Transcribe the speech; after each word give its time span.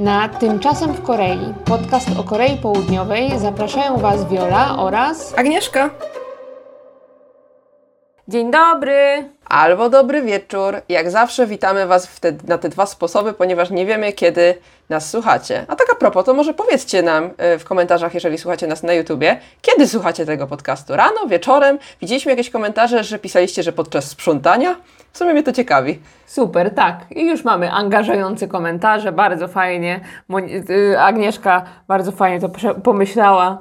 Na 0.00 0.28
Tymczasem 0.28 0.92
w 0.92 1.02
Korei, 1.02 1.54
podcast 1.64 2.08
o 2.18 2.24
Korei 2.24 2.56
Południowej, 2.56 3.38
zapraszają 3.38 3.96
Was 3.96 4.28
Viola 4.28 4.76
oraz 4.78 5.38
Agnieszka. 5.38 5.90
Dzień 8.28 8.50
dobry! 8.50 9.30
Albo 9.50 9.88
dobry 9.88 10.22
wieczór. 10.22 10.76
Jak 10.88 11.10
zawsze 11.10 11.46
witamy 11.46 11.86
Was 11.86 12.20
te, 12.20 12.32
na 12.46 12.58
te 12.58 12.68
dwa 12.68 12.86
sposoby, 12.86 13.32
ponieważ 13.32 13.70
nie 13.70 13.86
wiemy, 13.86 14.12
kiedy 14.12 14.54
nas 14.88 15.10
słuchacie. 15.10 15.64
A 15.68 15.76
tak 15.76 15.86
a 15.92 15.94
propos, 15.94 16.24
to 16.24 16.34
może 16.34 16.54
powiedzcie 16.54 17.02
nam 17.02 17.24
y, 17.24 17.58
w 17.58 17.64
komentarzach, 17.64 18.14
jeżeli 18.14 18.38
słuchacie 18.38 18.66
nas 18.66 18.82
na 18.82 18.92
YouTubie, 18.92 19.40
kiedy 19.62 19.88
słuchacie 19.88 20.26
tego 20.26 20.46
podcastu? 20.46 20.96
Rano, 20.96 21.26
wieczorem? 21.26 21.78
Widzieliśmy 22.00 22.32
jakieś 22.32 22.50
komentarze, 22.50 23.04
że 23.04 23.18
pisaliście, 23.18 23.62
że 23.62 23.72
podczas 23.72 24.04
sprzątania? 24.04 24.76
W 25.12 25.18
sumie 25.18 25.32
mnie 25.32 25.42
to 25.42 25.52
ciekawi. 25.52 25.98
Super, 26.26 26.74
tak. 26.74 27.04
I 27.10 27.26
już 27.26 27.44
mamy 27.44 27.72
angażujące 27.72 28.48
komentarze, 28.48 29.12
bardzo 29.12 29.48
fajnie. 29.48 30.00
Y, 30.70 31.00
Agnieszka 31.00 31.62
bardzo 31.88 32.12
fajnie 32.12 32.40
to 32.40 32.74
pomyślała. 32.74 33.58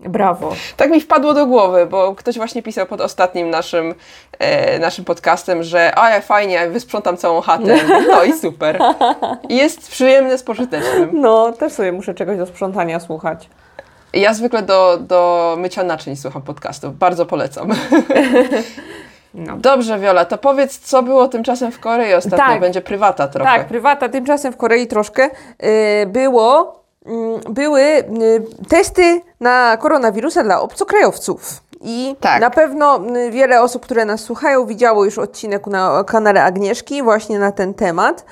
Brawo. 0.00 0.52
Tak 0.76 0.90
mi 0.90 1.00
wpadło 1.00 1.34
do 1.34 1.46
głowy, 1.46 1.86
bo 1.86 2.14
ktoś 2.14 2.36
właśnie 2.36 2.62
pisał 2.62 2.86
pod 2.86 3.00
ostatnim 3.00 3.50
naszym, 3.50 3.94
e, 4.38 4.78
naszym 4.78 5.04
podcastem, 5.04 5.62
że 5.62 5.98
a 5.98 6.10
ja 6.10 6.20
fajnie, 6.20 6.68
wysprzątam 6.70 7.16
całą 7.16 7.40
chatę. 7.40 7.78
No 8.10 8.24
i 8.24 8.32
super. 8.32 8.78
Jest 9.48 9.90
przyjemne 9.90 10.38
z 10.38 10.42
pożytecznym. 10.42 11.10
No, 11.12 11.52
też 11.52 11.72
sobie 11.72 11.92
muszę 11.92 12.14
czegoś 12.14 12.38
do 12.38 12.46
sprzątania 12.46 13.00
słuchać. 13.00 13.48
Ja 14.12 14.34
zwykle 14.34 14.62
do, 14.62 14.98
do 15.00 15.54
mycia 15.58 15.82
naczyń 15.82 16.16
słucham 16.16 16.42
podcastów. 16.42 16.98
Bardzo 16.98 17.26
polecam. 17.26 17.68
No. 19.34 19.56
Dobrze, 19.56 19.98
Wiola, 19.98 20.24
to 20.24 20.38
powiedz, 20.38 20.78
co 20.78 21.02
było 21.02 21.28
tymczasem 21.28 21.72
w 21.72 21.80
Korei 21.80 22.14
ostatnio? 22.14 22.46
Tak. 22.46 22.60
Będzie 22.60 22.80
prywata 22.80 23.28
trochę. 23.28 23.50
Tak, 23.50 23.66
prywata. 23.66 24.08
Tymczasem 24.08 24.52
w 24.52 24.56
Korei 24.56 24.86
troszkę 24.86 25.30
y, 26.02 26.06
było, 26.06 26.79
były 27.50 27.80
y, 27.82 28.04
testy 28.68 29.20
na 29.40 29.76
koronawirusa 29.76 30.44
dla 30.44 30.60
obcokrajowców. 30.60 31.62
I 31.80 32.16
Tak. 32.20 32.40
na 32.40 32.50
pewno 32.50 33.00
y, 33.16 33.30
wiele 33.30 33.62
osób, 33.62 33.82
które 33.82 34.04
nas 34.04 34.20
słuchają, 34.20 34.66
widziało 34.66 35.04
już 35.04 35.18
odcinek 35.18 35.66
na 35.66 36.04
kanale 36.04 36.44
Agnieszki 36.44 37.02
właśnie 37.02 37.38
na 37.38 37.52
ten 37.52 37.74
temat. 37.74 38.24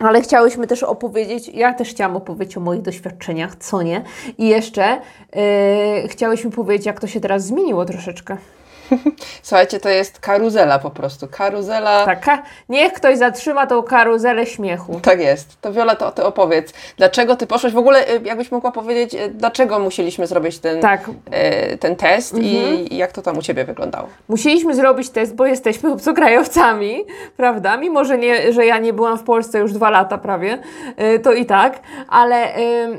Ale 0.00 0.20
chciałyśmy 0.20 0.66
też 0.66 0.82
opowiedzieć, 0.82 1.48
ja 1.48 1.74
też 1.74 1.90
chciałam 1.90 2.16
opowiedzieć 2.16 2.56
o 2.56 2.60
moich 2.60 2.82
doświadczeniach, 2.82 3.56
co 3.56 3.82
nie. 3.82 4.04
I 4.38 4.48
jeszcze 4.48 5.00
y, 6.04 6.08
chciałyśmy 6.08 6.50
powiedzieć, 6.50 6.86
jak 6.86 7.00
to 7.00 7.06
się 7.06 7.20
teraz 7.20 7.42
zmieniło 7.44 7.84
troszeczkę. 7.84 8.36
Słuchajcie, 9.42 9.80
to 9.80 9.88
jest 9.88 10.20
karuzela 10.20 10.78
po 10.78 10.90
prostu. 10.90 11.28
Karuzela. 11.30 12.04
Taka, 12.04 12.42
niech 12.68 12.92
ktoś 12.92 13.18
zatrzyma 13.18 13.66
tą 13.66 13.82
karuzelę 13.82 14.46
śmiechu. 14.46 15.00
Tak 15.02 15.20
jest. 15.20 15.60
To 15.60 15.72
Wiola, 15.72 15.96
to 15.96 16.10
ty 16.10 16.24
opowiedz. 16.24 16.72
Dlaczego 16.96 17.36
ty 17.36 17.46
poszłaś? 17.46 17.72
W 17.72 17.78
ogóle, 17.78 18.10
y, 18.10 18.20
jakbyś 18.24 18.52
mogła 18.52 18.72
powiedzieć, 18.72 19.14
y, 19.14 19.28
dlaczego 19.28 19.78
musieliśmy 19.78 20.26
zrobić 20.26 20.58
ten, 20.58 20.80
Tak, 20.80 21.08
y, 21.72 21.78
ten 21.78 21.96
test 21.96 22.38
i, 22.38 22.94
i 22.94 22.96
jak 22.96 23.12
to 23.12 23.22
tam 23.22 23.38
u 23.38 23.42
ciebie 23.42 23.64
wyglądało? 23.64 24.08
Musieliśmy 24.28 24.74
zrobić 24.74 25.10
test, 25.10 25.34
bo 25.34 25.46
jesteśmy 25.46 25.92
obcokrajowcami, 25.92 27.04
prawda? 27.36 27.76
Mimo, 27.76 28.04
że, 28.04 28.18
nie, 28.18 28.52
że 28.52 28.66
ja 28.66 28.78
nie 28.78 28.92
byłam 28.92 29.18
w 29.18 29.22
Polsce 29.22 29.58
już 29.58 29.72
dwa 29.72 29.90
lata 29.90 30.18
prawie, 30.18 30.58
y, 31.14 31.18
to 31.18 31.32
i 31.32 31.46
tak, 31.46 31.80
ale 32.08 32.52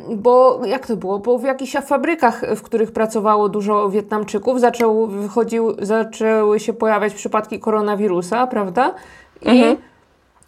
bo 0.09 0.61
jak 0.65 0.87
to 0.87 0.97
było? 0.97 1.19
Bo 1.19 1.37
w 1.37 1.43
jakichś 1.43 1.73
fabrykach, 1.85 2.41
w 2.55 2.61
których 2.61 2.91
pracowało 2.91 3.49
dużo 3.49 3.89
Wietnamczyków, 3.89 4.59
zaczął, 4.59 5.07
wychodził, 5.07 5.72
zaczęły 5.79 6.59
się 6.59 6.73
pojawiać 6.73 7.13
przypadki 7.13 7.59
koronawirusa, 7.59 8.47
prawda? 8.47 8.93
I 9.41 9.63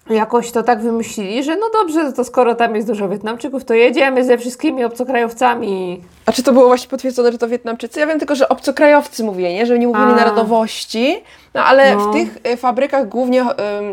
jakoś 0.09 0.51
to 0.51 0.63
tak 0.63 0.81
wymyślili, 0.81 1.43
że 1.43 1.55
no 1.55 1.65
dobrze, 1.73 2.13
to 2.13 2.23
skoro 2.23 2.55
tam 2.55 2.75
jest 2.75 2.87
dużo 2.87 3.09
Wietnamczyków, 3.09 3.65
to 3.65 3.73
jedziemy 3.73 4.23
ze 4.23 4.37
wszystkimi 4.37 4.83
obcokrajowcami. 4.83 6.03
A 6.25 6.31
czy 6.31 6.43
to 6.43 6.51
było 6.53 6.67
właśnie 6.67 6.89
potwierdzone, 6.89 7.31
że 7.31 7.37
to 7.37 7.47
Wietnamczycy? 7.47 7.99
Ja 7.99 8.07
wiem 8.07 8.19
tylko, 8.19 8.35
że 8.35 8.49
obcokrajowcy 8.49 9.23
mówili, 9.23 9.53
nie? 9.53 9.65
że 9.65 9.79
nie 9.79 9.87
mówili 9.87 10.05
A. 10.05 10.15
narodowości, 10.15 11.23
no 11.53 11.63
ale 11.63 11.95
No. 11.95 12.09
w 12.11 12.13
tych 12.13 12.37
y, 12.53 12.57
fabrykach 12.57 13.07
głównie 13.07 13.41
ym, 13.41 13.47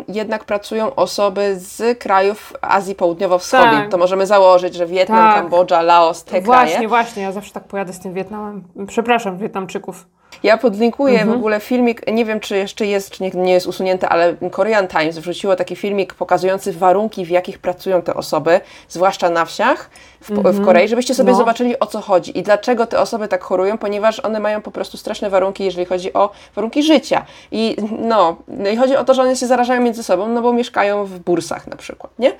jednak 0.08 0.44
pracują 0.44 0.94
osoby 0.94 1.54
z 1.58 1.98
krajów 1.98 2.52
Azji 2.60 2.94
Południowo-Wschodniej. 2.94 3.80
Tak. 3.82 3.90
To 3.90 3.98
możemy 3.98 4.26
założyć, 4.26 4.74
że 4.74 4.86
Wietnam, 4.86 5.18
Tak. 5.18 5.34
Kambodża, 5.36 5.82
Laos, 5.82 6.24
te 6.24 6.40
Właśnie, 6.40 6.72
kraje. 6.72 6.88
właśnie, 6.88 7.22
ja 7.22 7.32
zawsze 7.32 7.52
tak 7.52 7.64
pojadę 7.64 7.92
z 7.92 8.00
tym 8.00 8.14
Wietnamem. 8.14 8.64
Przepraszam, 8.86 9.38
Wietnamczyków. 9.38 10.06
Ja 10.42 10.58
podlinkuję 10.58 11.14
Mhm. 11.20 11.30
w 11.32 11.38
ogóle 11.40 11.60
filmik, 11.60 12.12
nie 12.12 12.24
wiem 12.24 12.40
czy 12.40 12.56
jeszcze 12.56 12.86
jest, 12.86 13.10
czy 13.10 13.22
nie, 13.22 13.30
nie 13.30 13.52
jest 13.52 13.66
usunięty, 13.66 14.06
ale 14.06 14.34
Korean 14.50 14.88
Times 14.88 15.18
wrzuciło 15.18 15.56
taki 15.56 15.76
filmik 15.76 16.14
pokazujący 16.14 16.72
warunki, 16.72 17.24
w 17.24 17.28
jakich 17.30 17.58
pracują 17.58 18.02
te 18.02 18.14
osoby, 18.14 18.60
zwłaszcza 18.88 19.30
na 19.30 19.44
wsiach 19.44 19.90
w, 20.20 20.30
w 20.30 20.64
Korei, 20.64 20.88
żebyście 20.88 21.14
sobie 21.14 21.32
No. 21.32 21.38
zobaczyli 21.38 21.78
o 21.78 21.86
co 21.86 22.00
chodzi 22.00 22.38
i 22.38 22.42
dlaczego 22.42 22.86
te 22.86 23.00
osoby 23.00 23.28
tak 23.28 23.42
chorują, 23.44 23.78
ponieważ 23.78 24.20
one 24.20 24.40
mają 24.40 24.62
po 24.62 24.70
prostu 24.70 24.96
straszne 24.96 25.30
warunki, 25.30 25.64
jeżeli 25.64 25.86
chodzi 25.86 26.12
o 26.12 26.30
warunki 26.54 26.82
życia. 26.82 27.24
I 27.52 27.76
no, 27.98 28.36
no 28.48 28.68
i 28.70 28.76
chodzi 28.76 28.96
o 28.96 29.04
to, 29.04 29.14
że 29.14 29.22
one 29.22 29.36
się 29.36 29.46
zarażają 29.46 29.80
między 29.80 30.02
sobą, 30.02 30.28
no 30.28 30.42
bo 30.42 30.52
mieszkają 30.52 31.04
w 31.04 31.18
bursach 31.18 31.66
na 31.66 31.76
przykład, 31.76 32.12
nie? 32.18 32.32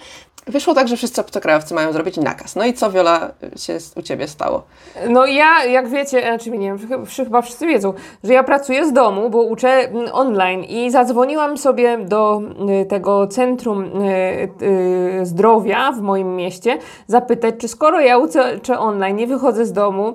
Wyszło 0.47 0.75
tak, 0.75 0.89
że 0.89 0.97
wszyscy 0.97 1.21
obcokrajowcy 1.21 1.75
mają 1.75 1.93
zrobić 1.93 2.17
nakaz. 2.17 2.57
No 2.57 2.65
i 2.65 2.73
co, 2.75 2.91
Wiola, 2.91 3.31
się 3.57 3.79
u 3.97 4.03
Ciebie 4.03 4.29
stało? 4.29 4.63
No 5.09 5.27
ja, 5.27 5.65
jak 5.65 5.89
wiecie, 5.89 6.21
znaczy 6.23 6.51
nie 6.51 6.67
wiem, 6.67 6.79
chy- 6.79 7.07
chy- 7.17 7.25
chyba 7.25 7.43
wszyscy 7.43 7.67
wiedzą, 7.67 7.92
że 8.25 8.33
ja 8.33 8.43
pracuję 8.43 8.87
z 8.87 8.93
domu, 8.93 9.31
bo 9.31 9.43
uczę 9.43 9.69
mm, 9.69 10.09
online 10.13 10.65
i 10.65 10.91
zadzwoniłam 10.91 11.59
sobie 11.59 11.99
do 11.99 12.43
y, 12.83 12.87
tego 12.87 13.27
centrum 13.27 13.83
y, 13.85 14.49
y, 14.63 15.27
zdrowia 15.27 15.93
w 15.93 16.01
moim 16.01 16.37
mieście 16.37 16.79
zapytać, 17.07 17.55
czy 17.59 17.69
skoro 17.69 18.01
ja 18.01 18.19
uczę 18.19 18.79
online, 18.79 19.17
nie 19.17 19.27
wychodzę 19.27 19.67
z 19.67 19.73
domu 19.73 20.15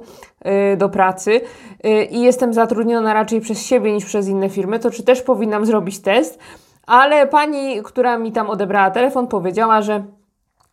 do 0.77 0.89
pracy 0.89 1.41
i 2.11 2.21
jestem 2.21 2.53
zatrudniona 2.53 3.13
raczej 3.13 3.41
przez 3.41 3.65
siebie 3.65 3.93
niż 3.93 4.05
przez 4.05 4.27
inne 4.27 4.49
firmy, 4.49 4.79
to 4.79 4.91
czy 4.91 5.03
też 5.03 5.21
powinnam 5.21 5.65
zrobić 5.65 5.99
test? 5.99 6.39
Ale 6.87 7.27
pani, 7.27 7.83
która 7.83 8.17
mi 8.17 8.31
tam 8.31 8.49
odebrała 8.49 8.91
telefon, 8.91 9.27
powiedziała, 9.27 9.81
że 9.81 10.03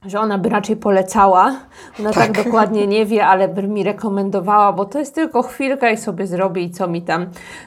że 0.07 0.21
ona 0.21 0.39
by 0.39 0.49
raczej 0.49 0.77
polecała. 0.77 1.57
Ona 2.01 2.13
tak. 2.13 2.45
dokładnie 2.45 2.87
nie 2.87 3.07
wie, 3.07 3.27
ale 3.27 3.49
by 3.49 3.63
mi 3.63 3.85
rekomendowała, 3.85 4.73
bo 4.73 4.85
to 4.85 4.99
jest 4.99 5.15
tylko 5.15 5.43
chwilka 5.43 5.91
i 5.91 5.97
sobie 5.97 6.27
zrobię 6.27 6.63
i 6.63 6.71
co 6.71 6.89
mi 6.89 7.03
tam. 7.03 7.27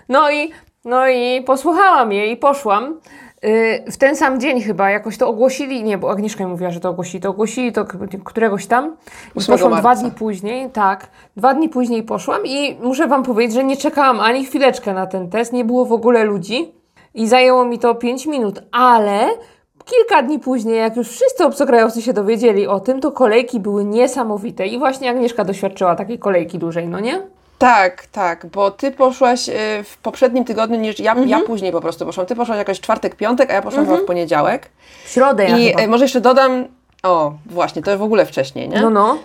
No 0.09 0.31
i, 0.31 0.51
no 0.85 1.07
i 1.07 1.43
posłuchałam 1.45 2.11
jej 2.11 2.31
i 2.31 2.37
poszłam. 2.37 2.99
Yy, 3.43 3.91
w 3.91 3.97
ten 3.97 4.15
sam 4.15 4.39
dzień 4.39 4.61
chyba 4.61 4.89
jakoś 4.89 5.17
to 5.17 5.27
ogłosili, 5.27 5.83
nie, 5.83 5.97
bo 5.97 6.11
Agnieszka 6.11 6.43
mi 6.43 6.49
mówiła, 6.49 6.71
że 6.71 6.79
to 6.79 6.89
ogłosili, 6.89 7.21
to 7.21 7.29
ogłosili 7.29 7.71
to 7.71 7.85
któregoś 8.23 8.67
tam. 8.67 8.95
I 9.35 9.37
8 9.39 9.53
poszłam 9.53 9.79
dwa 9.79 9.95
dni 9.95 10.11
później, 10.11 10.69
tak, 10.69 11.07
dwa 11.35 11.53
dni 11.53 11.69
później 11.69 12.03
poszłam 12.03 12.41
i 12.45 12.77
muszę 12.81 13.07
Wam 13.07 13.23
powiedzieć, 13.23 13.55
że 13.55 13.63
nie 13.63 13.77
czekałam 13.77 14.19
ani 14.19 14.45
chwileczkę 14.45 14.93
na 14.93 15.07
ten 15.07 15.29
test, 15.29 15.53
nie 15.53 15.65
było 15.65 15.85
w 15.85 15.93
ogóle 15.93 16.23
ludzi 16.23 16.71
i 17.13 17.27
zajęło 17.27 17.65
mi 17.65 17.79
to 17.79 17.95
5 17.95 18.25
minut, 18.25 18.63
ale 18.71 19.27
kilka 19.89 20.21
dni 20.23 20.39
później, 20.39 20.77
jak 20.77 20.95
już 20.95 21.09
wszyscy 21.09 21.45
obcokrajowcy 21.45 22.01
się 22.01 22.13
dowiedzieli 22.13 22.67
o 22.67 22.79
tym, 22.79 23.01
to 23.01 23.11
kolejki 23.11 23.59
były 23.59 23.85
niesamowite 23.85 24.67
i 24.67 24.77
właśnie 24.79 25.09
Agnieszka 25.09 25.43
doświadczyła 25.43 25.95
takiej 25.95 26.19
kolejki 26.19 26.57
dużej, 26.59 26.87
no 26.87 26.99
nie? 26.99 27.21
Tak, 27.57 28.05
tak, 28.05 28.45
bo 28.45 28.71
ty 28.71 28.91
poszłaś 28.91 29.49
y, 29.49 29.53
w 29.83 29.97
poprzednim 29.97 30.45
tygodniu 30.45 30.77
niż 30.79 30.99
ja, 30.99 31.11
Mhm. 31.11 31.29
ja 31.29 31.39
później 31.39 31.71
po 31.71 31.81
prostu 31.81 32.05
poszłam. 32.05 32.25
Ty 32.27 32.35
poszłaś 32.35 32.57
jakoś 32.57 32.79
czwartek, 32.81 33.15
piątek, 33.15 33.51
a 33.51 33.53
ja 33.53 33.61
poszłam 33.61 33.85
chyba 33.85 33.97
w 33.97 34.05
poniedziałek. 34.05 34.69
W 35.05 35.09
środę 35.09 35.43
ja 35.43 35.57
I 35.57 35.67
chyba. 35.69 35.81
y, 35.83 35.87
może 35.87 36.03
jeszcze 36.03 36.21
dodam, 36.21 36.65
o 37.03 37.33
właśnie, 37.45 37.81
to 37.81 37.97
w 37.97 38.01
ogóle 38.01 38.25
wcześniej, 38.25 38.69
nie? 38.69 38.81
No, 38.81 38.89
no. 38.89 39.17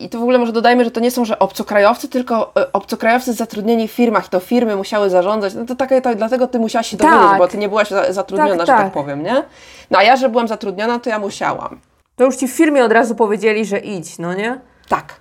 I 0.00 0.08
tu 0.08 0.18
w 0.18 0.22
ogóle 0.22 0.38
może 0.38 0.52
dodajmy, 0.52 0.84
że 0.84 0.90
to 0.90 1.00
nie 1.00 1.10
są, 1.10 1.24
że 1.24 1.38
obcokrajowcy, 1.38 2.08
tylko 2.08 2.52
y, 2.60 2.72
obcokrajowcy 2.72 3.32
zatrudnieni 3.32 3.88
w 3.88 3.92
firmach, 3.92 4.28
to 4.28 4.40
firmy 4.40 4.76
musiały 4.76 5.10
zarządzać. 5.10 5.54
No 5.54 5.64
to 5.66 5.74
takie, 5.74 6.00
to, 6.02 6.14
dlatego 6.14 6.46
ty 6.46 6.58
musiałaś 6.58 6.86
się 6.86 6.96
Tak. 6.96 7.10
dowiedzieć, 7.10 7.38
bo 7.38 7.48
ty 7.48 7.58
nie 7.58 7.68
byłaś 7.68 7.88
za, 7.88 8.12
zatrudniona, 8.12 8.56
Tak, 8.56 8.66
że 8.66 8.72
tak 8.72 8.82
tak. 8.82 8.92
powiem, 8.92 9.22
nie? 9.22 9.42
No 9.90 9.98
a 9.98 10.02
ja, 10.02 10.16
że 10.16 10.28
byłam 10.28 10.48
zatrudniona, 10.48 10.98
to 10.98 11.10
ja 11.10 11.18
musiałam. 11.18 11.80
To 12.16 12.24
już 12.24 12.36
ci 12.36 12.48
w 12.48 12.52
firmie 12.52 12.84
od 12.84 12.92
razu 12.92 13.14
powiedzieli, 13.14 13.64
że 13.64 13.78
idź, 13.78 14.18
no 14.18 14.34
nie? 14.34 14.60
Tak. 14.88 15.20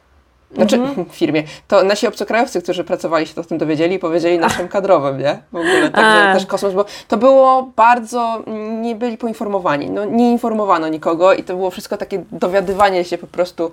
Znaczy, 0.55 0.75
Mhm. 0.75 1.05
w 1.09 1.15
firmie. 1.15 1.43
To 1.67 1.83
nasi 1.83 2.07
obcokrajowcy, 2.07 2.61
którzy 2.61 2.83
pracowali, 2.83 3.27
się 3.27 3.33
to 3.33 3.41
o 3.41 3.43
tym 3.43 3.57
dowiedzieli 3.57 3.95
i 3.95 3.99
powiedzieli 3.99 4.39
naszym 4.39 4.67
kadrowym, 4.67 5.17
nie? 5.19 5.39
W 5.51 5.55
ogóle, 5.55 5.89
także 5.89 6.33
też 6.33 6.45
kosmos, 6.45 6.73
bo 6.73 6.85
to 7.07 7.17
było 7.17 7.71
bardzo, 7.75 8.43
nie 8.81 8.95
byli 8.95 9.17
poinformowani, 9.17 9.89
no 9.89 10.05
nie 10.05 10.31
informowano 10.31 10.87
nikogo 10.87 11.33
i 11.33 11.43
to 11.43 11.55
było 11.55 11.69
wszystko 11.71 11.97
takie 11.97 12.23
dowiadywanie 12.31 13.03
się 13.05 13.17
po 13.17 13.27
prostu 13.27 13.65
e, 13.65 13.69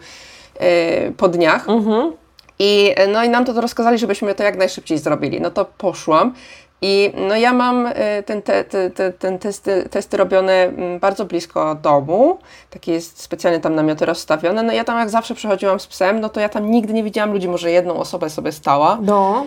po 1.16 1.28
dniach. 1.28 1.68
Mhm. 1.68 2.12
I, 2.58 2.92
e, 2.96 3.06
no 3.06 3.24
i 3.24 3.28
nam 3.28 3.44
to, 3.44 3.54
to 3.54 3.60
rozkazali, 3.60 3.98
żebyśmy 3.98 4.34
to 4.34 4.42
jak 4.42 4.56
najszybciej 4.56 4.98
zrobili. 4.98 5.40
No 5.40 5.50
to 5.50 5.64
poszłam. 5.64 6.34
I 6.82 7.12
no 7.28 7.36
ja 7.36 7.52
mam 7.52 7.86
e, 7.86 8.22
ten, 8.22 8.42
te, 8.42 8.64
te, 8.64 8.90
te, 8.90 9.12
ten 9.12 9.38
testy, 9.38 9.88
testy 9.90 10.16
robione 10.16 10.52
mm, 10.52 10.98
bardzo 10.98 11.24
blisko 11.24 11.74
domu. 11.74 12.38
Takie 12.70 12.92
jest 12.92 13.22
specjalnie 13.22 13.60
tam 13.60 13.74
namioty 13.74 14.06
rozstawione. 14.06 14.62
No 14.62 14.72
ja 14.72 14.84
tam 14.84 14.98
jak 14.98 15.10
zawsze 15.10 15.34
przechodziłam 15.34 15.80
z 15.80 15.86
psem, 15.86 16.20
no 16.20 16.28
to 16.28 16.40
ja 16.40 16.48
tam 16.48 16.70
nigdy 16.70 16.92
nie 16.92 17.04
widziałam 17.04 17.32
ludzi, 17.32 17.48
może 17.48 17.70
jedną 17.70 17.96
osobę 17.96 18.30
sobie 18.30 18.52
stała. 18.52 18.98
No. 19.02 19.46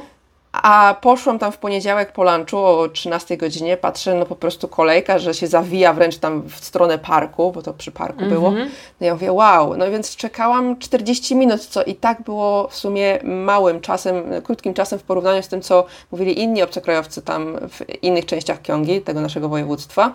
A 0.51 0.95
poszłam 1.01 1.39
tam 1.39 1.51
w 1.51 1.57
poniedziałek 1.57 2.11
po 2.11 2.23
lunchu 2.23 2.57
o 2.57 2.89
13 2.89 3.37
godzinie, 3.37 3.77
patrzę, 3.77 4.15
no 4.15 4.25
po 4.25 4.35
prostu 4.35 4.67
kolejka, 4.67 5.19
że 5.19 5.33
się 5.33 5.47
zawija 5.47 5.93
wręcz 5.93 6.17
tam 6.17 6.41
w 6.41 6.65
stronę 6.65 6.97
parku, 6.97 7.51
bo 7.51 7.61
to 7.61 7.73
przy 7.73 7.91
parku 7.91 8.25
było. 8.25 8.51
No 8.51 9.07
ja 9.07 9.13
mówię, 9.13 9.31
wow, 9.31 9.77
no 9.77 9.91
więc 9.91 10.15
czekałam 10.15 10.79
40 10.79 11.35
minut, 11.35 11.65
co 11.65 11.83
i 11.83 11.95
tak 11.95 12.21
było 12.21 12.67
w 12.67 12.75
sumie 12.75 13.19
małym 13.23 13.81
czasem, 13.81 14.23
krótkim 14.43 14.73
czasem 14.73 14.99
w 14.99 15.03
porównaniu 15.03 15.43
z 15.43 15.47
tym, 15.47 15.61
co 15.61 15.85
mówili 16.11 16.39
inni 16.39 16.63
obcokrajowcy 16.63 17.21
tam 17.21 17.57
w 17.69 18.03
innych 18.03 18.25
częściach 18.25 18.61
Kiągi, 18.61 19.01
tego 19.01 19.21
naszego 19.21 19.49
województwa. 19.49 20.13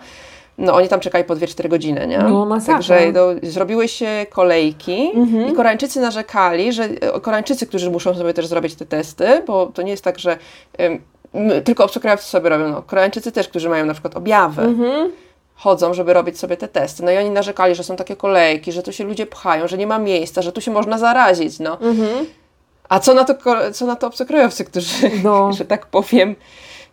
No 0.57 0.73
oni 0.73 0.87
tam 0.87 0.99
czekali 0.99 1.23
po 1.23 1.35
2-4 1.35 1.67
godziny, 1.67 2.07
nie? 2.07 2.17
No, 2.17 2.45
masakra. 2.45 2.73
Także 2.75 3.11
no, 3.11 3.21
zrobiły 3.43 3.87
się 3.87 4.25
kolejki 4.29 5.11
i 5.49 5.53
Koreańczycy 5.53 5.99
narzekali, 6.01 6.73
że 6.73 6.83
e, 6.83 7.19
Koreańczycy, 7.19 7.67
którzy 7.67 7.91
muszą 7.91 8.15
sobie 8.15 8.33
też 8.33 8.47
zrobić 8.47 8.75
te 8.75 8.85
testy, 8.85 9.43
bo 9.47 9.65
to 9.65 9.81
nie 9.81 9.91
jest 9.91 10.03
tak, 10.03 10.19
że 10.19 10.37
my, 11.33 11.61
tylko 11.61 11.83
obcokrajowcy 11.83 12.29
sobie 12.29 12.49
robią, 12.49 12.69
no 12.69 12.81
Koreańczycy 12.81 13.31
też, 13.31 13.47
którzy 13.47 13.69
mają 13.69 13.85
na 13.85 13.93
przykład 13.93 14.17
objawy, 14.17 14.61
chodzą, 15.55 15.93
żeby 15.93 16.13
robić 16.13 16.39
sobie 16.39 16.57
te 16.57 16.67
testy. 16.67 17.03
No 17.03 17.11
i 17.11 17.17
oni 17.17 17.29
narzekali, 17.29 17.75
że 17.75 17.83
są 17.83 17.95
takie 17.95 18.15
kolejki, 18.15 18.71
że 18.71 18.83
tu 18.83 18.91
się 18.91 19.03
ludzie 19.03 19.25
pchają, 19.25 19.67
że 19.67 19.77
nie 19.77 19.87
ma 19.87 19.99
miejsca, 19.99 20.41
że 20.41 20.51
tu 20.51 20.61
się 20.61 20.71
można 20.71 20.97
zarazić, 20.97 21.59
no. 21.59 21.77
A 22.89 22.99
co 22.99 23.13
na 23.13 23.23
to, 23.23 23.35
co 23.71 23.85
na 23.85 23.95
to 23.95 24.07
obcokrajowcy, 24.07 24.65
którzy, 24.65 25.11
No. 25.23 25.51
że 25.57 25.65
tak 25.65 25.85
powiem, 25.85 26.35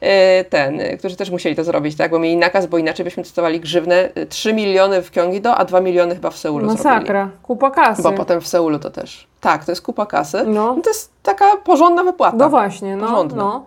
e, 0.00 0.44
ten, 0.44 0.80
e, 0.80 0.96
którzy 0.96 1.16
też 1.16 1.30
musieli 1.30 1.56
to 1.56 1.64
zrobić, 1.64 1.96
tak? 1.96 2.10
Bo 2.10 2.18
mieli 2.18 2.36
nakaz, 2.36 2.66
bo 2.66 2.78
inaczej 2.78 3.04
byśmy 3.04 3.22
dostawali 3.22 3.60
grzywnę 3.60 4.08
e, 4.14 4.26
3 4.26 4.52
miliony 4.54 5.02
w 5.02 5.10
Gyeonggi-do, 5.10 5.54
a 5.54 5.64
2 5.64 5.80
miliony 5.80 6.14
chyba 6.14 6.30
w 6.30 6.36
Seulu 6.36 6.66
zrobili. 6.70 6.84
Masakra, 6.84 7.30
kupa 7.42 7.70
kasy. 7.70 8.02
Bo 8.02 8.12
potem 8.12 8.40
w 8.40 8.48
Seulu 8.48 8.78
to 8.78 8.90
też. 8.90 9.26
Tak, 9.40 9.64
to 9.64 9.72
jest 9.72 9.82
kupa 9.82 10.06
kasy. 10.06 10.44
No. 10.46 10.76
to 10.84 10.90
jest 10.90 11.12
taka 11.22 11.56
porządna 11.56 12.04
wypłata. 12.04 12.36
No 12.36 12.50
właśnie, 12.50 12.96
no. 12.96 13.06
Porządna. 13.08 13.42
no. 13.42 13.66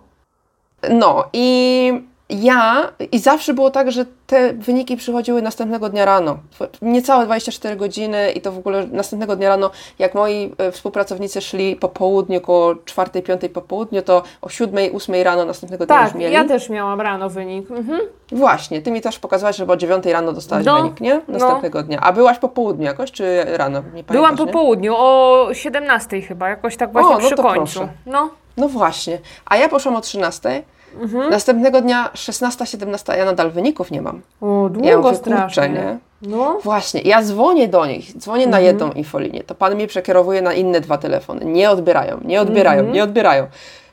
No 0.90 1.24
i 1.32 1.92
ja, 2.28 2.92
i 3.12 3.18
zawsze 3.18 3.54
było 3.54 3.70
tak, 3.70 3.92
że 3.92 4.04
te 4.26 4.52
wyniki 4.52 4.96
przychodziły 4.96 5.42
następnego 5.42 5.88
dnia 5.88 6.04
rano. 6.04 6.38
Niecałe 6.82 7.24
24 7.24 7.76
godziny 7.76 8.30
i 8.32 8.40
to 8.40 8.52
w 8.52 8.58
ogóle 8.58 8.86
następnego 8.86 9.36
dnia 9.36 9.48
rano, 9.48 9.70
jak 9.98 10.14
moi 10.14 10.54
e, 10.58 10.72
współpracownicy 10.72 11.40
szli 11.40 11.76
po 11.76 11.88
południu, 11.88 12.38
około 12.38 12.74
4-5 12.74 13.48
po 13.48 13.60
południu, 13.60 14.02
to 14.02 14.22
o 14.42 14.46
7-8 14.46 15.22
rano 15.22 15.44
następnego 15.44 15.86
dnia 15.86 15.96
Tak, 15.96 16.04
już 16.06 16.14
mieli. 16.14 16.34
ja 16.34 16.44
też 16.44 16.68
miałam 16.70 17.00
rano 17.00 17.30
wynik. 17.30 17.70
Mhm. 17.70 18.00
Właśnie, 18.32 18.82
ty 18.82 18.90
mi 18.90 19.00
też 19.00 19.18
pokazałaś, 19.18 19.56
że 19.56 19.66
o 19.66 19.76
9 19.76 20.06
rano 20.06 20.32
dostałaś 20.32 20.64
No, 20.66 20.76
wynik, 20.76 21.00
nie? 21.00 21.20
Następnego 21.28 21.82
dnia. 21.82 22.00
A 22.00 22.12
byłaś 22.12 22.38
po 22.38 22.48
południu 22.48 22.84
jakoś, 22.84 23.12
czy 23.12 23.44
rano? 23.48 23.78
Nie 23.78 23.82
pamiętasz, 23.84 24.16
Byłam 24.16 24.36
po 24.36 24.44
nie? 24.44 24.52
południu, 24.52 24.94
o 24.96 25.48
17 25.52 26.20
chyba, 26.22 26.48
jakoś 26.48 26.76
tak 26.76 26.92
właśnie 26.92 27.14
O, 27.16 27.18
no 27.18 27.26
przy 27.26 27.36
końcu. 27.36 27.78
proszę. 27.78 27.88
No. 28.06 28.30
No 28.56 28.68
właśnie. 28.68 29.18
A 29.46 29.56
ja 29.56 29.68
poszłam 29.68 29.96
o 29.96 30.00
13. 30.00 30.62
Mhm. 31.00 31.30
Następnego 31.30 31.80
dnia 31.80 32.10
16-17, 32.14 33.12
a 33.12 33.16
ja 33.16 33.24
nadal 33.24 33.50
wyników 33.50 33.90
nie 33.90 34.02
mam. 34.02 34.22
O, 34.40 34.68
długo 34.72 34.88
Ja 34.88 34.98
mówię, 34.98 35.14
strasznie. 35.14 35.68
nie? 35.68 35.98
No. 36.22 36.58
Właśnie, 36.64 37.00
ja 37.00 37.22
dzwonię 37.22 37.68
do 37.68 37.86
nich, 37.86 38.16
dzwonię 38.18 38.46
na 38.46 38.60
jedną 38.60 38.92
infolinię, 38.92 39.44
to 39.44 39.54
pan 39.54 39.74
mnie 39.74 39.86
przekierowuje 39.86 40.42
na 40.42 40.52
inne 40.54 40.80
dwa 40.80 40.98
telefony. 40.98 41.44
Nie 41.44 41.70
odbierają, 41.70 42.20
nie 42.24 42.40
odbierają, 42.40 42.82
nie 42.92 43.02
odbierają. 43.04 43.46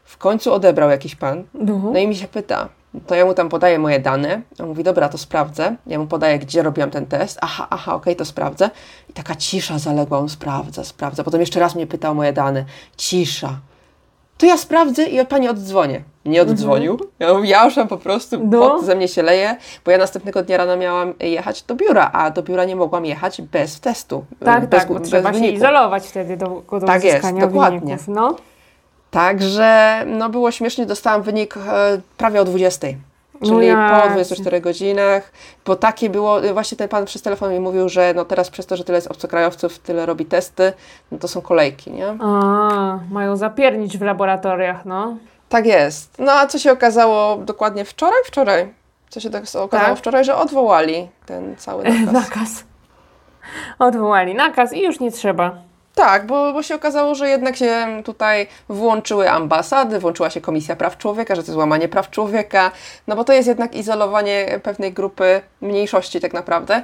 W 0.04 0.18
końcu 0.18 0.54
odebrał 0.54 0.90
jakiś 0.90 1.16
pan, 1.16 1.44
No. 1.54 1.74
no 1.94 2.00
i 2.00 2.08
mi 2.08 2.16
się 2.16 2.28
pyta. 2.28 2.70
To 3.08 3.16
ja 3.16 3.26
mu 3.26 3.34
tam 3.34 3.50
podaję 3.50 3.80
moje 3.80 4.00
dane. 4.00 4.42
On 4.60 4.68
mówi, 4.68 4.84
dobra, 4.84 5.10
to 5.10 5.18
sprawdzę. 5.18 5.76
Ja 5.88 6.00
mu 6.00 6.08
podaję, 6.08 6.40
gdzie 6.40 6.64
robiłam 6.64 6.92
ten 6.92 7.06
test. 7.06 7.38
Aha, 7.42 7.68
aha, 7.70 7.96
okej, 7.96 8.16
to 8.16 8.26
sprawdzę. 8.26 8.70
I 9.10 9.14
taka 9.14 9.36
cisza 9.36 9.80
zaległa, 9.80 10.18
on 10.18 10.30
sprawdza, 10.30 10.84
sprawdza. 10.84 11.24
Potem 11.24 11.40
jeszcze 11.40 11.60
raz 11.60 11.76
mnie 11.76 11.88
pytał 11.88 12.12
o 12.12 12.16
moje 12.16 12.34
dane. 12.34 12.66
Cisza. 12.98 13.50
To 14.38 14.46
ja 14.46 14.58
sprawdzę 14.58 15.04
i 15.04 15.26
pani 15.26 15.50
oddzwonię. 15.50 16.02
Nie 16.26 16.42
oddzwonił. 16.42 17.00
Ja, 17.20 17.34
mówię, 17.34 17.50
ja 17.50 17.66
już 17.66 17.76
tam 17.76 17.88
po 17.88 17.98
prostu 17.98 18.40
No. 18.52 18.60
pot 18.60 18.86
ze 18.86 18.96
mnie 18.96 19.08
się 19.08 19.22
leje, 19.24 19.58
bo 19.86 19.92
ja 19.92 19.98
następnego 19.98 20.44
dnia 20.44 20.58
rano 20.58 20.78
miałam 20.78 21.14
jechać 21.20 21.64
do 21.64 21.76
biura, 21.76 22.10
a 22.14 22.30
do 22.32 22.44
biura 22.44 22.66
nie 22.66 22.76
mogłam 22.76 23.06
jechać 23.06 23.42
bez 23.42 23.80
testu. 23.80 24.26
Tak, 24.46 24.68
bez, 24.68 24.80
tak, 24.82 24.94
bez 25.00 25.10
trzeba 25.10 25.30
się 25.34 25.40
wyniku. 25.40 25.56
izolować 25.56 26.04
wtedy 26.08 26.38
do, 26.38 26.62
do 26.72 26.80
Tak 26.88 27.04
jest, 27.04 27.26
dokładnie. 27.40 27.80
wyników. 27.80 28.08
No. 28.08 28.36
Także 29.12 30.04
no 30.08 30.30
było 30.30 30.52
śmiesznie, 30.52 30.86
dostałam 30.86 31.22
wynik 31.22 31.58
e, 31.58 31.62
prawie 32.18 32.42
o 32.42 32.46
20. 32.46 32.88
No 33.44 33.50
Czyli 33.50 33.72
po 33.72 33.78
jacie. 33.78 34.10
24 34.10 34.62
godzinach, 34.62 35.32
bo 35.66 35.76
takie 35.76 36.10
było, 36.10 36.44
e, 36.44 36.54
właśnie 36.54 36.78
ten 36.78 36.90
pan 36.90 37.06
przez 37.06 37.22
telefon 37.22 37.52
mi 37.52 37.60
mówił, 37.60 37.90
że 37.90 38.14
no 38.16 38.26
teraz 38.26 38.50
przez 38.50 38.66
to, 38.66 38.78
że 38.78 38.84
tyle 38.84 38.98
jest 38.98 39.12
obcokrajowców, 39.12 39.80
tyle 39.80 40.06
robi 40.06 40.26
testy, 40.26 40.74
no 41.12 41.18
to 41.18 41.28
są 41.28 41.42
kolejki, 41.42 41.92
nie? 41.92 42.08
A, 42.20 43.00
mają 43.12 43.36
zapiernić 43.36 43.98
w 43.98 44.02
laboratoriach, 44.02 44.86
no. 44.86 45.16
Tak 45.50 45.66
jest. 45.66 46.20
No 46.20 46.32
a 46.32 46.48
co 46.48 46.60
się 46.60 46.72
okazało 46.72 47.38
dokładnie 47.38 47.86
wczoraj? 47.86 48.20
Wczoraj. 48.26 48.74
Co 49.10 49.20
się 49.20 49.30
tak 49.30 49.44
okazało 49.44 49.68
Tak. 49.68 49.98
wczoraj, 49.98 50.26
że 50.26 50.36
odwołali 50.36 51.10
ten 51.26 51.56
cały 51.58 51.84
nakaz. 51.84 52.14
Nakaz. 52.24 52.64
Odwołali 53.80 54.36
nakaz 54.36 54.74
i 54.74 54.84
już 54.84 55.00
nie 55.00 55.12
trzeba. 55.12 55.56
Tak, 55.96 56.26
bo, 56.26 56.54
bo 56.54 56.64
się 56.64 56.76
okazało, 56.76 57.16
że 57.16 57.30
jednak 57.30 57.56
się 57.56 58.02
tutaj 58.06 58.48
włączyły 58.70 59.30
ambasady, 59.30 60.00
włączyła 60.00 60.30
się 60.30 60.42
Komisja 60.42 60.76
Praw 60.76 60.98
Człowieka, 60.98 61.36
że 61.36 61.44
to 61.44 61.48
jest 61.48 61.58
łamanie 61.58 61.88
praw 61.88 62.10
człowieka, 62.10 62.72
no 63.08 63.16
bo 63.16 63.24
to 63.24 63.34
jest 63.34 63.48
jednak 63.48 63.76
izolowanie 63.76 64.60
pewnej 64.64 64.94
grupy 64.94 65.42
mniejszości 65.62 66.20
tak 66.20 66.34
naprawdę. 66.34 66.84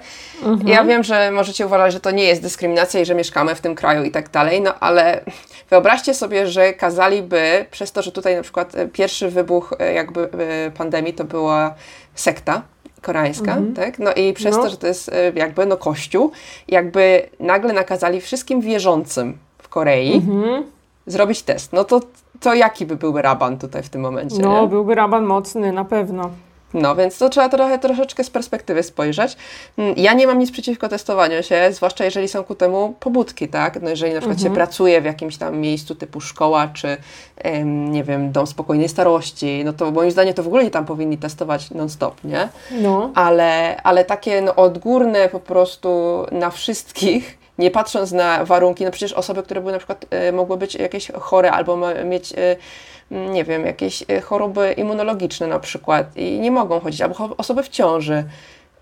Ja 0.65 0.83
wiem, 0.83 1.03
że 1.03 1.31
możecie 1.31 1.65
uważać, 1.65 1.93
że 1.93 1.99
to 1.99 2.11
nie 2.11 2.23
jest 2.23 2.41
dyskryminacja 2.41 2.99
i 2.99 3.05
że 3.05 3.15
mieszkamy 3.15 3.55
w 3.55 3.61
tym 3.61 3.75
kraju 3.75 4.03
i 4.03 4.11
tak 4.11 4.29
dalej, 4.29 4.61
no 4.61 4.73
ale 4.79 5.21
wyobraźcie 5.69 6.13
sobie, 6.13 6.47
że 6.47 6.73
kazaliby, 6.73 7.65
przez 7.71 7.91
to, 7.91 8.01
że 8.01 8.11
tutaj 8.11 8.35
na 8.35 8.41
przykład 8.41 8.75
e, 8.75 8.87
pierwszy 8.87 9.29
wybuch 9.29 9.73
e, 9.79 9.93
jakby 9.93 10.29
e, 10.67 10.71
pandemii 10.71 11.13
to 11.13 11.23
była 11.23 11.75
sekta, 12.15 12.61
koreańska, 13.01 13.57
tak? 13.75 13.99
No 13.99 14.13
i 14.13 14.33
przez 14.33 14.55
No. 14.57 14.63
to, 14.63 14.69
że 14.69 14.77
to 14.77 14.87
jest 14.87 15.09
e, 15.09 15.31
jakby 15.35 15.65
no 15.65 15.77
kościół, 15.77 16.31
jakby 16.67 17.29
nagle 17.39 17.73
nakazali 17.73 18.21
wszystkim 18.21 18.61
wierzącym 18.61 19.37
w 19.57 19.69
Korei 19.69 20.13
Mhm. 20.13 20.63
zrobić 21.07 21.43
test. 21.43 21.73
No 21.73 21.83
to, 21.83 21.99
to 22.39 22.53
jaki 22.53 22.85
by 22.85 22.95
był 22.95 23.21
raban 23.21 23.57
tutaj 23.57 23.83
w 23.83 23.89
tym 23.89 24.01
momencie? 24.01 24.37
No, 24.41 24.61
nie? 24.61 24.67
byłby 24.67 24.95
raban 24.95 25.25
mocny, 25.25 25.71
na 25.71 25.85
pewno. 25.85 26.29
No, 26.73 26.95
więc 26.95 27.17
to 27.17 27.29
trzeba 27.29 27.49
trochę, 27.49 27.79
troszeczkę 27.79 28.23
z 28.23 28.29
perspektywy 28.29 28.83
spojrzeć. 28.83 29.37
Mm, 29.77 29.93
Ja 29.97 30.13
nie 30.13 30.27
mam 30.27 30.39
nic 30.39 30.51
przeciwko 30.51 30.89
testowaniu 30.89 31.43
się, 31.43 31.69
zwłaszcza 31.71 32.05
jeżeli 32.05 32.27
są 32.27 32.43
ku 32.43 32.55
temu 32.55 32.93
pobudki, 32.99 33.47
tak? 33.47 33.81
No 33.81 33.89
jeżeli 33.89 34.13
na 34.13 34.19
przykład 34.19 34.37
Mhm. 34.37 34.51
się 34.53 34.55
pracuje 34.55 35.01
w 35.01 35.05
jakimś 35.05 35.37
tam 35.37 35.57
miejscu 35.57 35.95
typu 35.95 36.21
szkoła, 36.21 36.67
czy 36.73 36.97
nie 37.65 38.03
wiem, 38.03 38.31
dom 38.31 38.47
spokojnej 38.47 38.89
starości, 38.89 39.61
no 39.65 39.73
to 39.73 39.91
moim 39.91 40.11
zdaniem 40.11 40.33
to 40.33 40.43
w 40.43 40.47
ogóle 40.47 40.63
nie 40.63 40.71
tam 40.71 40.85
powinni 40.85 41.17
testować 41.17 41.71
non-stop, 41.71 42.23
nie? 42.23 42.49
No. 42.71 43.11
ale, 43.15 43.81
ale 43.83 44.05
takie 44.05 44.41
no, 44.41 44.55
odgórne 44.55 45.29
po 45.29 45.39
prostu 45.39 46.25
na 46.31 46.49
wszystkich, 46.49 47.38
nie 47.59 47.71
patrząc 47.71 48.11
na 48.11 48.45
warunki, 48.45 48.85
no 48.85 48.91
przecież 48.91 49.13
osoby, 49.13 49.43
które 49.43 49.61
były 49.61 49.71
na 49.71 49.77
przykład, 49.77 50.05
e, 50.09 50.31
mogły 50.31 50.57
być 50.57 50.75
jakieś 50.75 51.11
chore 51.19 51.51
albo 51.51 51.77
mieć, 52.05 52.33
e, 52.33 52.55
nie 53.11 53.43
wiem, 53.43 53.65
jakieś 53.65 54.03
e, 54.07 54.21
choroby 54.21 54.73
immunologiczne 54.77 55.47
na 55.47 55.59
przykład 55.59 56.17
i 56.17 56.39
nie 56.39 56.51
mogą 56.51 56.79
chodzić, 56.79 57.01
albo 57.01 57.35
osoby 57.37 57.63
w 57.63 57.69
ciąży 57.69 58.23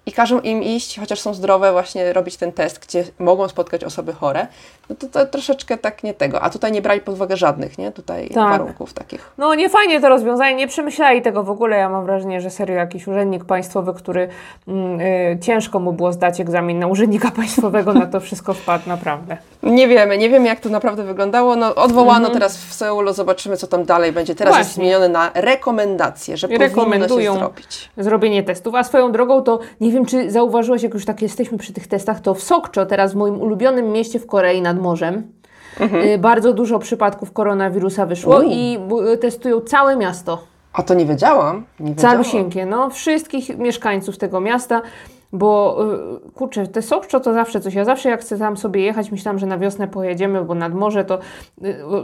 i 0.05 0.11
każą 0.11 0.39
im 0.39 0.63
iść, 0.63 0.99
chociaż 0.99 1.19
są 1.19 1.33
zdrowe, 1.33 1.71
właśnie 1.71 2.13
robić 2.13 2.37
ten 2.37 2.51
test, 2.51 2.79
gdzie 2.79 3.03
mogą 3.19 3.47
spotkać 3.47 3.83
osoby 3.83 4.13
chore, 4.13 4.47
no 4.89 4.95
to, 4.95 5.07
to 5.07 5.25
troszeczkę 5.25 5.77
tak 5.77 6.03
nie 6.03 6.13
tego. 6.13 6.41
A 6.41 6.49
tutaj 6.49 6.71
nie 6.71 6.81
brali 6.81 7.01
pod 7.01 7.15
uwagę 7.15 7.37
żadnych, 7.37 7.77
nie? 7.77 7.91
Tutaj 7.91 8.29
Tak. 8.29 8.49
warunków 8.49 8.93
takich. 8.93 9.31
No 9.37 9.55
nie 9.55 9.69
fajnie 9.69 10.01
to 10.01 10.09
rozwiązanie, 10.09 10.55
nie 10.55 10.67
przemyśleli 10.67 11.21
tego 11.21 11.43
w 11.43 11.49
ogóle. 11.49 11.77
Ja 11.77 11.89
mam 11.89 12.05
wrażenie, 12.05 12.41
że 12.41 12.49
serio 12.49 12.75
jakiś 12.75 13.07
urzędnik 13.07 13.45
państwowy, 13.45 13.93
który 13.93 14.27
mm, 14.67 15.01
y, 15.01 15.37
ciężko 15.41 15.79
mu 15.79 15.93
było 15.93 16.13
zdać 16.13 16.39
egzamin 16.41 16.79
na 16.79 16.87
urzędnika 16.87 17.31
państwowego, 17.41 17.93
na 17.93 18.05
to 18.05 18.19
wszystko 18.19 18.53
wpadł 18.53 18.89
naprawdę. 18.89 19.37
Nie 19.63 19.87
wiemy, 19.87 20.17
nie 20.17 20.29
wiemy 20.29 20.47
jak 20.47 20.59
to 20.59 20.69
naprawdę 20.69 21.03
wyglądało. 21.03 21.55
No, 21.55 21.75
odwołano 21.75 22.29
teraz 22.29 22.57
w 22.57 22.73
Seulu, 22.73 23.13
zobaczymy 23.13 23.57
co 23.57 23.67
tam 23.67 23.85
dalej 23.85 24.11
będzie. 24.11 24.35
Teraz 24.35 24.57
jest 24.57 24.69
Mhm. 24.69 24.75
Właśnie. 24.75 24.83
zmienione 24.83 25.09
na 25.09 25.31
rekomendacje, 25.41 26.37
że 26.37 26.47
powinno 26.47 26.65
się 26.65 26.69
Rekomendują. 26.69 27.35
zrobić. 27.35 27.89
Zrobienie 27.97 28.43
testów. 28.43 28.75
A 28.75 28.83
swoją 28.83 29.11
drogą 29.11 29.41
to 29.43 29.59
nie 29.81 29.91
wiem, 29.91 30.05
czy 30.05 30.31
zauważyłeś, 30.31 30.83
jak 30.83 30.93
już 30.93 31.05
tak 31.05 31.21
jesteśmy 31.21 31.57
przy 31.57 31.73
tych 31.73 31.87
testach, 31.87 32.19
to 32.19 32.33
w 32.33 32.43
Sokcho, 32.43 32.85
teraz 32.85 33.13
w 33.13 33.15
moim 33.15 33.41
ulubionym 33.41 33.91
mieście 33.91 34.19
w 34.19 34.27
Korei 34.27 34.61
nad 34.77 34.83
morzem, 34.83 35.23
y, 36.13 36.17
bardzo 36.17 36.53
dużo 36.53 36.79
przypadków 36.79 37.31
koronawirusa 37.33 38.05
wyszło 38.05 38.35
Mhm. 38.35 38.51
U. 38.51 38.55
i 38.55 38.77
y, 39.13 39.17
testują 39.17 39.61
całe 39.61 39.95
miasto. 39.95 40.43
A 40.73 40.83
to 40.83 40.93
nie 40.93 41.05
wiedziałam. 41.05 41.65
Nie 41.79 41.89
wiedziałam. 41.89 42.11
Calusieńkie, 42.11 42.65
no. 42.65 42.89
Wszystkich 42.89 43.57
mieszkańców 43.57 44.17
tego 44.17 44.39
miasta, 44.41 44.81
bo 45.33 45.77
y, 46.27 46.31
kurczę, 46.31 46.67
te 46.67 46.81
Sokczo 46.81 47.19
to 47.19 47.33
zawsze 47.33 47.59
coś. 47.59 47.73
Ja 47.73 47.85
zawsze 47.85 48.09
jak 48.09 48.21
chcę 48.21 48.37
tam 48.37 48.57
sobie 48.57 48.81
jechać, 48.81 49.11
myślałam, 49.11 49.39
że 49.39 49.45
na 49.47 49.57
wiosnę 49.57 49.87
pojedziemy, 49.87 50.43
bo 50.43 50.55
nad 50.55 50.73
morze 50.73 51.05
to 51.05 51.19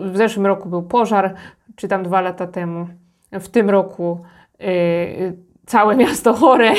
w 0.02 0.18
zeszłym 0.18 0.46
roku 0.46 0.70
był 0.70 0.82
pożar, 0.82 1.34
czy 1.76 1.88
tam 1.88 2.04
dwa 2.04 2.22
lata 2.22 2.48
temu. 2.48 2.88
W 3.32 3.48
tym 3.50 3.70
roku 3.70 4.20
całe 5.66 5.96
miasto 6.04 6.34
chore, 6.34 6.74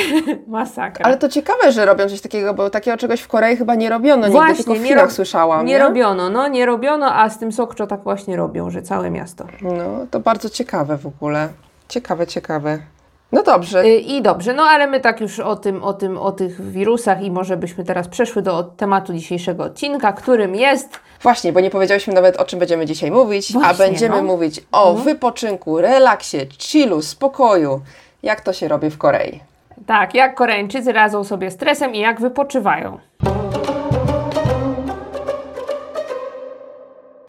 masakra. 0.47 1.05
Ale 1.05 1.17
to 1.17 1.29
ciekawe, 1.29 1.71
że 1.71 1.85
robią 1.85 2.09
coś 2.09 2.21
takiego, 2.21 2.53
bo 2.53 2.69
takiego 2.69 2.97
czegoś 2.97 3.21
w 3.21 3.27
Korei 3.27 3.57
chyba 3.57 3.75
nie 3.75 3.89
robiono, 3.89 4.27
nigdy 4.27 4.31
Właśnie, 4.31 4.63
tylko 4.63 4.73
w 4.73 4.91
rob- 4.91 5.11
słyszałam. 5.11 5.65
Nie 5.65 5.73
Nie, 5.73 5.79
robiono, 5.79 6.29
no 6.29 6.47
nie 6.47 6.65
robiono, 6.65 7.15
a 7.15 7.29
z 7.29 7.39
tym 7.39 7.51
Sokczo 7.51 7.87
tak 7.87 8.03
właśnie 8.03 8.35
robią, 8.35 8.69
że 8.69 8.81
całe 8.81 9.09
miasto. 9.09 9.45
No, 9.61 10.07
to 10.11 10.19
bardzo 10.19 10.49
ciekawe 10.49 10.97
w 10.97 11.05
ogóle. 11.07 11.49
Ciekawe, 11.87 12.27
ciekawe. 12.27 12.79
No 13.31 13.43
dobrze. 13.43 13.83
Y, 13.83 13.95
I 13.95 14.21
dobrze, 14.21 14.53
no 14.53 14.63
ale 14.63 14.87
my 14.87 14.99
tak 14.99 15.21
już 15.21 15.39
o 15.39 15.55
tym, 15.55 15.83
o 15.83 15.93
tym, 15.93 16.17
o 16.17 16.31
tych 16.31 16.71
wirusach 16.71 17.23
i 17.23 17.31
może 17.31 17.57
byśmy 17.57 17.83
teraz 17.83 18.07
przeszły 18.07 18.41
do 18.41 18.63
tematu 18.63 19.13
dzisiejszego 19.13 19.63
odcinka, 19.63 20.13
którym 20.13 20.55
jest 20.55 20.99
Właśnie, 21.21 21.53
bo 21.53 21.59
nie 21.59 21.69
powiedziałyśmy 21.69 22.13
nawet 22.13 22.37
o 22.37 22.45
czym 22.45 22.59
będziemy 22.59 22.85
dzisiaj 22.85 23.11
mówić, 23.11 23.55
a 23.55 23.59
Właśnie, 23.59 23.85
będziemy 23.85 24.15
no. 24.17 24.23
mówić 24.23 24.63
o 24.71 24.93
wypoczynku, 24.93 25.81
relaksie, 25.81 26.37
chillu, 26.59 27.01
spokoju. 27.01 27.81
Jak 28.25 28.41
to 28.41 28.53
się 28.53 28.67
robi 28.67 28.89
w 28.89 28.97
Korei. 28.97 29.39
tak, 29.87 30.13
jak 30.13 30.35
Koreańczycy 30.35 30.91
radzą 30.91 31.23
sobie 31.23 31.51
z 31.51 31.53
stresem 31.53 31.95
i 31.95 31.99
jak 31.99 32.21
wypoczywają. 32.21 32.99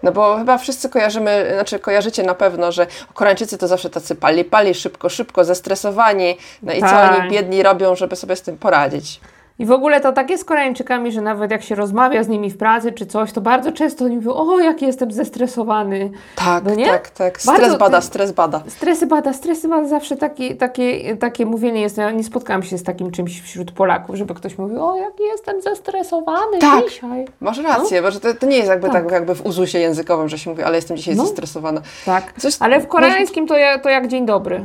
No 0.03 0.13
bo 0.13 0.37
chyba 0.37 0.59
wszyscy 0.59 0.89
kojarzymy, 0.89 1.51
znaczy 1.55 1.79
kojarzycie 1.79 2.23
na 2.23 2.35
pewno, 2.35 2.73
że 2.73 2.87
Koreańczycy 3.15 3.59
to 3.59 3.69
zawsze 3.69 3.91
tacy 3.91 4.15
pali, 4.15 4.45
pali, 4.45 4.75
szybko, 4.75 5.09
szybko, 5.09 5.45
zestresowani. 5.45 6.37
No 6.63 6.73
i 6.73 6.81
co 6.81 6.87
Tak. 6.87 7.21
oni 7.21 7.31
biedni 7.31 7.63
robią, 7.63 7.95
żeby 7.95 8.17
sobie 8.17 8.37
z 8.37 8.43
tym 8.43 8.59
poradzić? 8.59 9.21
I 9.59 9.67
w 9.67 9.71
ogóle 9.73 10.01
to 10.01 10.13
tak 10.13 10.31
jest 10.31 10.43
z 10.43 10.47
Koreańczykami, 10.47 11.13
że 11.13 11.21
nawet 11.21 11.51
jak 11.51 11.63
się 11.63 11.75
rozmawia 11.75 12.23
z 12.23 12.29
nimi 12.29 12.51
w 12.51 12.57
pracy 12.59 12.93
czy 12.93 13.07
coś, 13.07 13.33
to 13.33 13.41
bardzo 13.41 13.73
często 13.73 14.05
oni 14.05 14.17
mówią, 14.17 14.35
o 14.35 14.61
jaki 14.61 14.87
jestem 14.87 15.13
zestresowany. 15.13 16.11
Tak, 16.37 16.65
No 16.65 16.75
nie? 16.75 16.87
tak, 16.87 17.11
tak. 17.11 17.41
Stres 17.41 17.61
Bardzo- 17.61 17.79
bada, 17.79 18.01
stres 18.01 18.33
bada. 18.33 18.63
Stresy 18.67 19.07
bada, 19.07 19.33
stresy 19.33 19.69
bada, 19.69 19.89
zawsze 19.89 20.17
takie, 20.17 20.55
takie, 20.55 21.17
takie 21.17 21.47
mówienie 21.47 21.81
jest. 21.81 21.97
Ja 21.97 22.11
nie 22.11 22.25
spotkałam 22.25 22.63
się 22.63 22.79
z 22.79 22.83
takim 22.83 23.11
czymś 23.11 23.41
wśród 23.43 23.73
Polaków, 23.73 24.17
żeby 24.17 24.35
ktoś 24.35 24.59
mówił, 24.59 24.85
o 24.87 24.97
jaki 24.97 25.23
jestem 25.23 25.63
zestresowany 25.63 26.59
Tak. 26.59 26.85
dzisiaj. 26.85 27.25
Masz 27.41 27.59
rację, 27.59 28.03
bo 28.03 28.11
że 28.11 28.21
to, 28.21 28.35
to 28.35 28.47
nie 28.47 28.57
jest 28.57 28.69
jakby 28.69 28.89
tak. 28.89 29.03
Tak. 29.05 29.13
jakby 29.13 29.35
w 29.35 29.47
uzusie 29.47 29.79
językowym, 29.79 30.29
że 30.29 30.39
się 30.39 30.51
mówi, 30.51 30.63
ale 30.63 30.77
jestem 30.77 30.97
dzisiaj 30.97 31.17
No. 31.17 31.25
zestresowana. 31.27 31.81
Tak. 32.07 32.33
Coś- 32.41 32.57
Ale 32.61 32.81
w 32.81 32.89
koreańskim 32.89 33.47
to, 33.47 33.57
ja, 33.59 33.79
to 33.79 33.89
jak 33.89 34.09
dzień 34.09 34.27
dobry. 34.27 34.65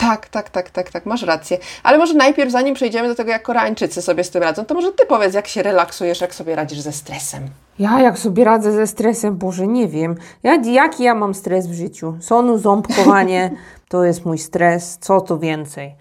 Tak, 0.00 0.28
tak, 0.28 0.50
tak, 0.50 0.70
tak, 0.70 0.90
tak, 0.90 1.06
masz 1.06 1.22
rację. 1.22 1.58
Ale 1.82 1.98
może 1.98 2.14
najpierw, 2.14 2.50
zanim 2.50 2.74
przejdziemy 2.74 3.08
do 3.08 3.14
tego, 3.14 3.30
jak 3.30 3.42
Koreańczycy 3.42 4.02
sobie 4.02 4.24
z 4.24 4.30
tym 4.30 4.42
radzą, 4.42 4.64
to 4.64 4.74
może 4.74 4.92
ty 4.92 5.06
powiedz, 5.06 5.34
jak 5.34 5.48
się 5.48 5.62
relaksujesz, 5.62 6.20
jak 6.20 6.34
sobie 6.34 6.56
radzisz 6.56 6.80
ze 6.80 6.92
stresem. 6.92 7.42
Ja 7.78 8.00
jak 8.00 8.18
sobie 8.18 8.44
radzę 8.44 8.72
ze 8.72 8.86
stresem, 8.86 9.36
Boże, 9.36 9.66
nie 9.66 9.88
wiem. 9.88 10.14
Ja, 10.42 10.54
jaki 10.54 11.02
ja 11.02 11.14
mam 11.14 11.34
stres 11.34 11.66
w 11.66 11.72
życiu? 11.72 12.16
Sonu, 12.20 12.58
ząbkowanie, 12.58 13.50
to 13.88 14.04
jest 14.04 14.24
mój 14.24 14.38
stres, 14.38 14.98
co 15.00 15.20
tu 15.20 15.38
więcej. 15.38 15.94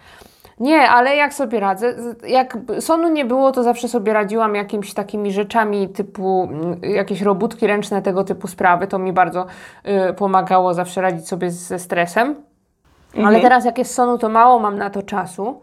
Nie, 0.59 0.89
ale 0.89 1.15
jak 1.15 1.33
sobie 1.33 1.59
radzę? 1.59 1.95
Jak 2.27 2.57
sonu 2.79 3.09
nie 3.09 3.25
było, 3.25 3.51
to 3.51 3.63
zawsze 3.63 3.87
sobie 3.87 4.13
radziłam 4.13 4.55
jakimiś 4.55 4.93
takimi 4.93 5.31
rzeczami 5.31 5.89
typu 5.89 6.49
mm, 6.51 6.81
jakieś 6.83 7.21
robótki 7.21 7.67
ręczne, 7.67 8.01
tego 8.01 8.23
typu 8.23 8.47
sprawy. 8.47 8.87
To 8.87 8.99
mi 8.99 9.13
bardzo 9.13 9.45
y, 10.09 10.13
pomagało 10.13 10.73
zawsze 10.73 11.01
radzić 11.01 11.27
sobie 11.27 11.51
ze 11.51 11.79
stresem. 11.79 12.48
Ale 13.25 13.41
teraz 13.41 13.65
jak 13.65 13.77
jest 13.77 13.93
sonu, 13.93 14.17
to 14.17 14.29
mało 14.29 14.59
mam 14.59 14.77
na 14.77 14.89
to 14.89 15.03
czasu, 15.03 15.61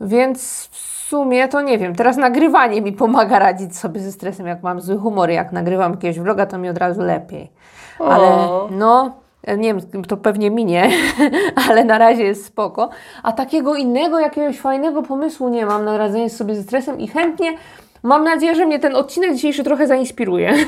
więc 0.00 0.68
w 0.72 0.76
sumie 1.08 1.48
to 1.48 1.60
nie 1.60 1.78
wiem. 1.78 1.94
Teraz 1.94 2.16
nagrywanie 2.16 2.82
mi 2.82 2.92
pomaga 2.92 3.38
radzić 3.38 3.76
sobie 3.76 4.00
ze 4.00 4.12
stresem, 4.12 4.46
jak 4.46 4.62
mam 4.62 4.80
zły 4.80 4.98
humor. 4.98 5.30
Jak 5.30 5.52
nagrywam 5.52 5.90
jakiegoś 5.92 6.18
vloga, 6.18 6.46
to 6.46 6.58
mi 6.58 6.68
od 6.68 6.78
razu 6.78 7.00
lepiej. 7.02 7.50
Ale 7.98 8.28
O. 8.28 8.68
no, 8.70 9.14
nie 9.58 9.74
wiem, 9.74 10.04
to 10.04 10.16
pewnie 10.16 10.50
minie, 10.50 10.90
ale 11.68 11.84
na 11.84 11.98
razie 11.98 12.22
jest 12.22 12.46
spoko. 12.46 12.88
A 13.22 13.32
takiego 13.32 13.74
innego, 13.74 14.18
jakiegoś 14.18 14.60
fajnego 14.60 15.02
pomysłu 15.02 15.48
nie 15.48 15.66
mam 15.66 15.84
na 15.84 15.98
radzenie 15.98 16.30
sobie 16.30 16.54
ze 16.54 16.62
stresem 16.62 17.00
i 17.00 17.08
chętnie 17.08 17.54
mam 18.02 18.24
nadzieję, 18.24 18.54
że 18.54 18.66
mnie 18.66 18.78
ten 18.78 18.96
odcinek 18.96 19.34
dzisiejszy 19.34 19.64
trochę 19.64 19.86
zainspiruje. 19.86 20.54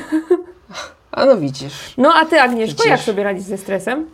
A 1.11 1.25
no 1.25 1.37
widzisz. 1.37 1.93
No 1.97 2.13
a 2.13 2.25
ty, 2.25 2.41
Agnieszko, 2.41 2.77
Widzisz. 2.77 2.91
jak 2.91 2.99
sobie 2.99 3.23
radzisz 3.23 3.43
ze 3.43 3.57
stresem? 3.57 4.05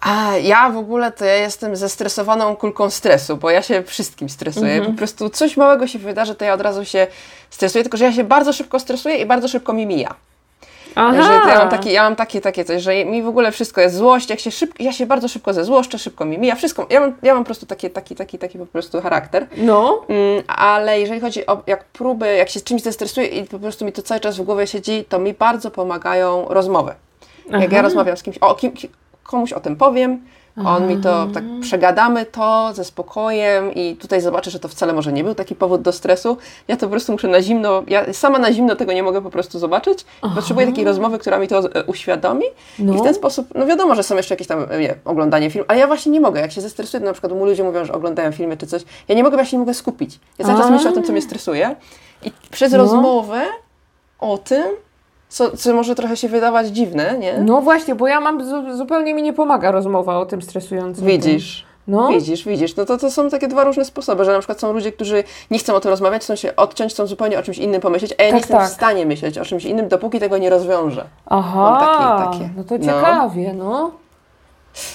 A 0.00 0.36
ja 0.42 0.70
w 0.70 0.76
ogóle 0.76 1.12
to 1.12 1.24
ja 1.24 1.34
jestem 1.34 1.76
zestresowaną 1.76 2.56
kulką 2.56 2.90
stresu, 2.90 3.36
bo 3.36 3.50
ja 3.50 3.62
się 3.62 3.82
wszystkim 3.82 4.28
stresuję. 4.28 4.72
Mhm. 4.72 4.92
Po 4.92 4.98
prostu 4.98 5.30
coś 5.30 5.56
małego 5.56 5.86
się 5.86 5.98
wydarzy, 5.98 6.34
to 6.34 6.44
ja 6.44 6.54
od 6.54 6.60
razu 6.60 6.84
się 6.84 7.06
stresuję, 7.50 7.84
tylko 7.84 7.96
że 7.96 8.04
ja 8.04 8.12
się 8.12 8.24
bardzo 8.24 8.52
szybko 8.52 8.78
stresuję 8.80 9.16
i 9.16 9.26
bardzo 9.26 9.48
szybko 9.48 9.72
mi 9.72 9.86
mija. 9.86 10.14
Że 10.96 11.40
to 11.42 11.48
ja 11.48 11.58
mam 11.58 11.68
takie, 11.68 11.92
ja 11.92 12.02
mam 12.02 12.16
takie, 12.16 12.40
takie 12.40 12.64
coś, 12.64 12.82
że 12.82 13.04
mi 13.04 13.22
w 13.22 13.28
ogóle 13.28 13.52
wszystko 13.52 13.80
jest 13.80 13.96
złość, 13.96 14.30
jak 14.30 14.40
się 14.40 14.50
szybko, 14.50 14.82
ja 14.82 14.92
się 14.92 15.06
bardzo 15.06 15.28
szybko 15.28 15.52
zezłoszczę, 15.52 15.98
szybko 15.98 16.24
mi 16.24 16.38
mija, 16.38 16.54
wszystko, 16.54 16.86
ja 16.90 17.00
mam, 17.00 17.14
ja 17.22 17.34
mam 17.34 17.42
po 17.42 17.46
prostu 17.46 17.66
taki, 17.66 17.90
taki, 17.90 18.14
taki, 18.16 18.38
taki 18.38 18.58
po 18.58 18.66
prostu 18.66 19.00
charakter. 19.00 19.46
No, 19.56 20.04
Mm, 20.08 20.42
ale 20.48 21.00
jeżeli 21.00 21.20
chodzi 21.20 21.46
o 21.46 21.62
jak 21.66 21.84
próby, 21.84 22.36
jak 22.36 22.48
się 22.48 22.60
z 22.60 22.64
czymś 22.64 22.82
zestresuję 22.82 23.26
i 23.26 23.44
po 23.44 23.58
prostu 23.58 23.84
mi 23.84 23.92
to 23.92 24.02
cały 24.02 24.20
czas 24.20 24.36
w 24.36 24.42
głowie 24.42 24.66
siedzi, 24.66 25.04
to 25.08 25.18
mi 25.18 25.34
bardzo 25.34 25.70
pomagają 25.70 26.46
rozmowy. 26.48 26.94
Jak 27.50 27.60
ja 27.72 27.78
Aha. 27.78 27.82
rozmawiam 27.82 28.16
z 28.16 28.22
kimś, 28.22 28.38
o 28.38 28.54
kim, 28.54 28.72
ki- 28.72 28.90
komuś 29.28 29.52
o 29.52 29.60
tym 29.60 29.76
powiem, 29.76 30.22
on 30.64 30.86
mi 30.86 30.96
to 30.96 31.26
tak 31.34 31.44
przegadamy 31.60 32.26
to 32.26 32.70
ze 32.74 32.84
spokojem 32.84 33.74
i 33.74 33.96
tutaj 33.96 34.20
zobaczę, 34.20 34.50
że 34.50 34.58
to 34.58 34.68
wcale 34.68 34.92
może 34.92 35.12
nie 35.12 35.24
był 35.24 35.34
taki 35.34 35.54
powód 35.54 35.82
do 35.82 35.92
stresu. 35.92 36.36
Ja 36.68 36.76
to 36.76 36.86
po 36.86 36.90
prostu 36.90 37.12
muszę 37.12 37.28
na 37.28 37.42
zimno, 37.42 37.82
ja 37.86 38.12
sama 38.12 38.38
na 38.38 38.52
zimno 38.52 38.76
tego 38.76 38.92
nie 38.92 39.02
mogę 39.02 39.22
po 39.22 39.30
prostu 39.30 39.58
zobaczyć. 39.58 40.04
Potrzebuję 40.34 40.66
takiej 40.66 40.84
rozmowy, 40.84 41.18
która 41.18 41.38
mi 41.38 41.48
to 41.48 41.58
e, 41.58 41.84
uświadomi 41.84 42.44
i 42.78 42.82
No. 42.82 42.92
w 42.94 43.02
ten 43.02 43.14
sposób, 43.14 43.48
no 43.54 43.66
wiadomo, 43.66 43.94
że 43.94 44.02
są 44.02 44.16
jeszcze 44.16 44.34
jakieś 44.34 44.46
tam, 44.46 44.66
e, 44.70 44.78
nie, 44.80 44.94
oglądanie 45.04 45.50
filmu, 45.50 45.64
ale 45.68 45.78
ja 45.78 45.86
właśnie 45.86 46.12
nie 46.12 46.20
mogę. 46.20 46.40
Jak 46.40 46.52
się 46.52 46.60
zestresuję, 46.60 47.04
na 47.04 47.12
przykład 47.12 47.32
mu 47.32 47.44
ludzie 47.46 47.64
mówią, 47.64 47.84
że 47.84 47.92
oglądają 47.92 48.32
filmy 48.32 48.56
czy 48.56 48.66
coś, 48.66 48.82
ja 49.08 49.14
nie 49.14 49.22
mogę, 49.22 49.36
ja 49.36 49.44
się 49.44 49.56
nie 49.56 49.60
mogę 49.60 49.74
skupić. 49.74 50.20
Ja 50.38 50.46
cały 50.46 50.58
czas 50.58 50.70
myślę 50.70 50.90
o 50.90 50.92
tym, 50.94 51.04
co 51.04 51.12
mnie 51.12 51.22
stresuje 51.22 51.76
i 52.22 52.32
przez 52.50 52.72
No. 52.72 52.78
rozmowę 52.78 53.42
o 54.20 54.38
tym, 54.38 54.64
co, 55.28 55.56
co 55.56 55.74
może 55.74 55.94
trochę 55.94 56.16
się 56.16 56.28
wydawać 56.28 56.66
dziwne, 56.68 57.18
nie? 57.18 57.38
no 57.38 57.60
właśnie, 57.60 57.94
bo 57.94 58.06
ja 58.08 58.20
mam, 58.20 58.44
zu- 58.44 58.76
zupełnie 58.76 59.14
mi 59.14 59.22
nie 59.22 59.32
pomaga 59.32 59.70
rozmowa 59.70 60.18
o 60.18 60.26
tym 60.26 60.42
stresującym. 60.42 61.06
Widzisz. 61.06 61.68
No. 61.88 62.08
Widzisz, 62.08 62.44
widzisz. 62.44 62.76
No 62.76 62.84
to, 62.84 62.98
to 62.98 63.10
są 63.10 63.30
takie 63.30 63.48
dwa 63.48 63.64
różne 63.64 63.84
sposoby, 63.84 64.24
że 64.24 64.32
na 64.32 64.38
przykład 64.38 64.60
są 64.60 64.72
ludzie, 64.72 64.92
którzy 64.92 65.24
nie 65.50 65.58
chcą 65.58 65.74
o 65.74 65.80
tym 65.80 65.90
rozmawiać, 65.90 66.22
chcą 66.22 66.36
się 66.36 66.56
odciąć, 66.56 66.92
chcą 66.92 67.06
zupełnie 67.06 67.38
o 67.38 67.42
czymś 67.42 67.58
innym 67.58 67.80
pomyśleć, 67.80 68.14
a 68.18 68.22
ja 68.22 68.28
nie 68.28 68.32
Tak, 68.32 68.40
jestem 68.40 68.58
tak. 68.58 68.68
w 68.70 68.72
stanie 68.72 69.06
myśleć 69.06 69.38
o 69.38 69.44
czymś 69.44 69.64
innym, 69.64 69.88
dopóki 69.88 70.20
tego 70.20 70.38
nie 70.38 70.50
rozwiążę. 70.50 71.04
Aha, 71.26 71.70
Mam 71.70 71.80
takie- 71.80 72.38
takie. 72.38 72.50
no 72.56 72.64
to 72.64 72.74
No. 72.78 72.84
ciekawie, 72.84 73.52
no. 73.54 73.90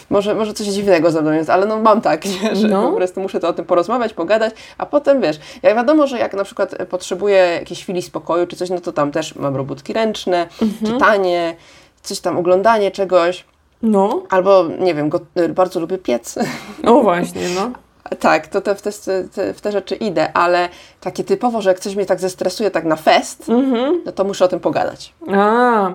Może, 0.09 0.35
może 0.35 0.53
coś 0.53 0.67
dziwnego 0.67 1.11
ze 1.11 1.21
mną 1.21 1.31
jest, 1.31 1.49
ale 1.49 1.65
no 1.65 1.79
mam 1.79 2.01
tak, 2.01 2.25
nie? 2.41 2.55
że 2.55 2.67
No. 2.67 2.89
po 2.89 2.95
prostu 2.97 3.21
muszę 3.21 3.39
to 3.39 3.47
o 3.47 3.53
tym 3.53 3.65
porozmawiać, 3.65 4.13
pogadać, 4.13 4.53
a 4.77 4.85
potem 4.85 5.21
wiesz, 5.21 5.39
ja 5.63 5.75
wiadomo, 5.75 6.07
że 6.07 6.19
jak 6.19 6.33
na 6.33 6.43
przykład 6.43 6.73
e, 6.81 6.85
potrzebuję 6.85 7.35
jakiejś 7.59 7.81
chwili 7.83 8.01
spokoju 8.01 8.47
czy 8.47 8.55
coś, 8.55 8.69
no 8.69 8.79
to 8.79 8.91
tam 8.93 9.11
też 9.11 9.35
mam 9.35 9.55
robótki 9.55 9.93
ręczne, 9.93 10.47
Mhm. 10.61 10.93
czytanie, 10.93 11.55
coś 12.01 12.19
tam, 12.19 12.37
oglądanie 12.37 12.91
czegoś, 12.91 13.45
No, 13.81 14.23
albo 14.29 14.63
nie 14.79 14.93
wiem, 14.95 15.09
go, 15.09 15.19
e, 15.35 15.49
bardzo 15.49 15.79
lubię 15.79 15.97
piec. 15.97 16.35
no 16.83 17.01
właśnie, 17.01 17.41
no. 17.55 17.69
Tak, 18.19 18.47
to 18.47 18.61
te, 18.61 18.75
w, 18.75 18.81
te, 18.81 18.91
te, 19.35 19.53
w 19.53 19.61
te 19.61 19.71
rzeczy 19.71 19.95
idę, 19.95 20.33
ale 20.33 20.69
takie 21.01 21.23
typowo, 21.23 21.61
że 21.61 21.69
jak 21.69 21.79
coś 21.79 21.95
mnie 21.95 22.05
tak 22.05 22.19
zestresuje 22.19 22.71
tak 22.71 22.85
na 22.85 22.95
fest, 22.95 23.49
Mhm. 23.49 24.01
no 24.05 24.11
to 24.11 24.23
muszę 24.23 24.45
o 24.45 24.47
tym 24.47 24.59
pogadać. 24.59 25.13
A, 25.33 25.91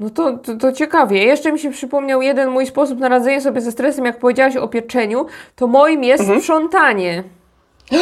no 0.00 0.10
to, 0.10 0.38
to, 0.38 0.56
to 0.56 0.72
ciekawie. 0.72 1.24
Jeszcze 1.24 1.52
mi 1.52 1.58
się 1.58 1.70
przypomniał 1.70 2.22
jeden 2.22 2.50
mój 2.50 2.66
sposób 2.66 2.98
na 2.98 3.08
radzenie 3.08 3.40
sobie 3.40 3.60
ze 3.60 3.72
stresem, 3.72 4.04
jak 4.04 4.18
powiedziałaś 4.18 4.56
o 4.56 4.68
pieczeniu, 4.68 5.26
to 5.56 5.66
moim 5.66 6.04
jest 6.04 6.20
Mhm. 6.20 6.40
sprzątanie. 6.40 7.24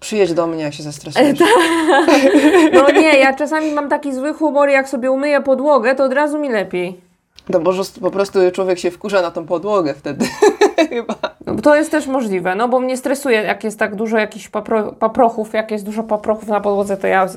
Przyjedź 0.00 0.32
do 0.34 0.46
mnie, 0.46 0.62
jak 0.64 0.74
się 0.74 0.82
zestresujesz. 0.82 1.38
No 2.72 2.90
nie, 2.90 3.18
ja 3.18 3.34
czasami 3.34 3.72
mam 3.72 3.88
taki 3.88 4.14
zły 4.14 4.34
humor, 4.34 4.68
jak 4.68 4.88
sobie 4.88 5.10
umyję 5.10 5.40
podłogę, 5.40 5.94
to 5.94 6.04
od 6.04 6.12
razu 6.12 6.38
mi 6.38 6.48
lepiej. 6.48 7.00
No 7.48 7.60
bo 7.60 7.72
po 8.00 8.10
prostu 8.10 8.38
człowiek 8.52 8.78
się 8.78 8.90
wkurza 8.90 9.22
na 9.22 9.30
tą 9.30 9.46
podłogę 9.46 9.94
wtedy. 9.94 10.26
Chyba. 10.90 11.14
No, 11.46 11.56
to 11.62 11.76
jest 11.76 11.90
też 11.90 12.06
możliwe, 12.06 12.54
no 12.54 12.68
bo 12.68 12.80
mnie 12.80 12.96
stresuje, 12.96 13.42
jak 13.42 13.64
jest 13.64 13.78
tak 13.78 13.94
dużo 13.94 14.18
jakichś 14.18 14.48
papro, 14.48 14.92
paprochów, 14.92 15.52
jak 15.54 15.70
jest 15.70 15.84
dużo 15.84 16.02
paprochów 16.02 16.48
na 16.48 16.60
podłodze, 16.60 16.96
to 16.96 17.06
ja 17.06 17.24
y, 17.26 17.28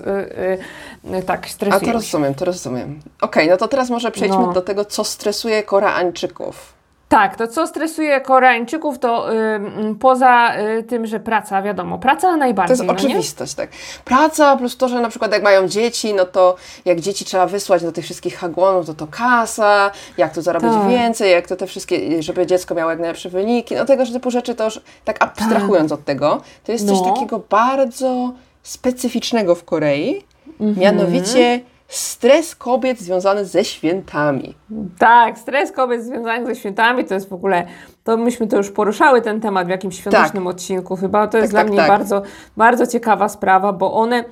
y, 1.11 1.15
y, 1.17 1.23
tak 1.23 1.45
A 1.45 1.49
stresuję. 1.49 1.79
to 1.79 1.85
się. 1.85 1.93
rozumiem, 1.93 2.35
to 2.35 2.45
rozumiem. 2.45 2.99
Okej, 3.21 3.49
no 3.49 3.57
to 3.57 3.67
teraz 3.67 3.89
może 3.89 4.11
przejdźmy 4.11 4.41
No. 4.41 4.53
do 4.53 4.61
tego, 4.61 4.85
co 4.85 5.03
stresuje 5.03 5.63
Koreańczyków. 5.63 6.73
Tak, 7.11 7.35
to 7.35 7.47
co 7.47 7.67
stresuje 7.67 8.21
Koreańczyków, 8.21 8.99
to 8.99 9.33
y, 9.33 9.35
poza 9.99 10.51
y, 10.79 10.83
tym, 10.83 11.05
że 11.07 11.19
praca, 11.19 11.61
wiadomo, 11.61 11.99
praca 11.99 12.21
To 12.21 12.37
najbardziej, 12.37 12.73
jest 12.73 12.83
no 12.87 12.93
nie? 12.93 12.99
oczywistość, 12.99 13.53
tak. 13.53 13.69
Praca 14.05 14.57
plus 14.57 14.77
to, 14.77 14.87
że 14.89 15.01
na 15.01 15.09
przykład 15.09 15.31
jak 15.31 15.43
mają 15.43 15.67
dzieci, 15.67 16.13
no 16.13 16.25
to 16.25 16.55
jak 16.85 16.99
dzieci 16.99 17.25
trzeba 17.25 17.47
wysłać 17.47 17.81
do 17.83 17.91
tych 17.91 18.05
wszystkich 18.05 18.37
hagłonów, 18.37 18.85
to 18.85 18.93
to 18.93 19.07
kasa, 19.07 19.91
jak 20.17 20.33
tu 20.33 20.41
zarobić 20.41 20.71
Tak. 20.71 20.89
więcej, 20.89 21.31
jak 21.31 21.47
to 21.47 21.55
te 21.55 21.67
wszystkie, 21.67 22.23
żeby 22.23 22.45
dziecko 22.47 22.75
miało 22.75 22.89
jak 22.91 22.99
najlepsze 22.99 23.29
wyniki, 23.29 23.75
no 23.75 23.85
tego 23.85 24.05
typu 24.05 24.31
rzeczy 24.31 24.55
to 24.55 24.63
już 24.65 24.81
tak 25.05 25.23
abstrahując 25.23 25.91
od 25.91 26.05
tego, 26.05 26.41
to 26.63 26.71
jest 26.71 26.87
coś 26.87 26.97
No. 27.01 27.13
takiego 27.13 27.39
bardzo 27.49 28.31
specyficznego 28.63 29.55
w 29.55 29.63
Korei, 29.63 30.23
Mhm. 30.59 30.79
mianowicie 30.79 31.59
Stres 31.91 32.55
kobiet 32.55 32.99
związany 32.99 33.45
ze 33.45 33.65
świętami. 33.65 34.55
Tak, 34.99 35.37
stres 35.37 35.71
kobiet 35.71 36.03
związany 36.03 36.45
ze 36.45 36.55
świętami 36.55 37.05
to 37.05 37.13
jest 37.13 37.29
w 37.29 37.33
ogóle, 37.33 37.67
to 38.03 38.17
myśmy 38.17 38.47
to 38.47 38.57
już 38.57 38.71
poruszały 38.71 39.21
ten 39.21 39.41
temat 39.41 39.67
w 39.67 39.69
jakimś 39.69 39.99
świątecznym 39.99 40.43
tak. 40.43 40.53
odcinku 40.53 40.95
chyba. 40.95 41.27
To 41.27 41.37
jest 41.37 41.53
tak, 41.53 41.53
dla 41.53 41.61
tak, 41.61 41.69
mnie 41.69 41.77
tak. 41.77 41.87
bardzo, 41.87 42.21
bardzo 42.57 42.87
ciekawa 42.87 43.29
sprawa, 43.29 43.73
bo 43.73 43.93
one 43.93 44.23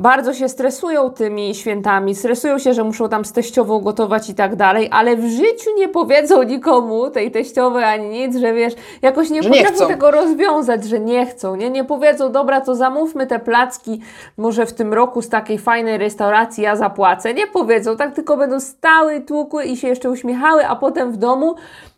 bardzo 0.00 0.34
się 0.34 0.48
stresują 0.48 1.10
tymi 1.10 1.54
świętami, 1.54 2.14
stresują 2.14 2.58
się, 2.58 2.74
że 2.74 2.84
muszą 2.84 3.08
tam 3.08 3.24
z 3.24 3.32
teściową 3.32 3.80
gotować 3.80 4.30
i 4.30 4.34
tak 4.34 4.56
dalej, 4.56 4.88
ale 4.92 5.16
w 5.16 5.26
życiu 5.26 5.70
nie 5.78 5.88
powiedzą 5.88 6.42
nikomu, 6.42 7.10
tej 7.10 7.30
teściowej 7.30 7.84
ani 7.84 8.08
nic, 8.08 8.36
że 8.36 8.52
wiesz, 8.52 8.74
jakoś 9.02 9.30
nie 9.30 9.42
że 9.42 9.50
potrafią 9.50 9.80
nie 9.80 9.86
tego 9.86 10.10
rozwiązać, 10.10 10.84
że 10.84 11.00
nie 11.00 11.26
chcą, 11.26 11.56
nie? 11.56 11.70
Nie 11.70 11.84
powiedzą, 11.84 12.32
dobra, 12.32 12.60
to 12.60 12.74
zamówmy 12.74 13.26
te 13.26 13.38
placki 13.38 14.00
może 14.36 14.66
w 14.66 14.72
tym 14.72 14.94
roku 14.94 15.22
z 15.22 15.28
takiej 15.28 15.58
fajnej 15.58 15.98
restauracji, 15.98 16.64
ja 16.64 16.76
zapłacę. 16.76 17.34
Nie 17.34 17.46
powiedzą, 17.46 17.96
tak 17.96 18.14
tylko 18.14 18.36
będą 18.36 18.60
stały, 18.60 19.20
tłukły 19.20 19.64
i 19.64 19.76
się 19.76 19.88
jeszcze 19.88 20.10
uśmiechały, 20.10 20.66
a 20.66 20.76
potem 20.76 21.12
w 21.12 21.16
domu 21.16 21.54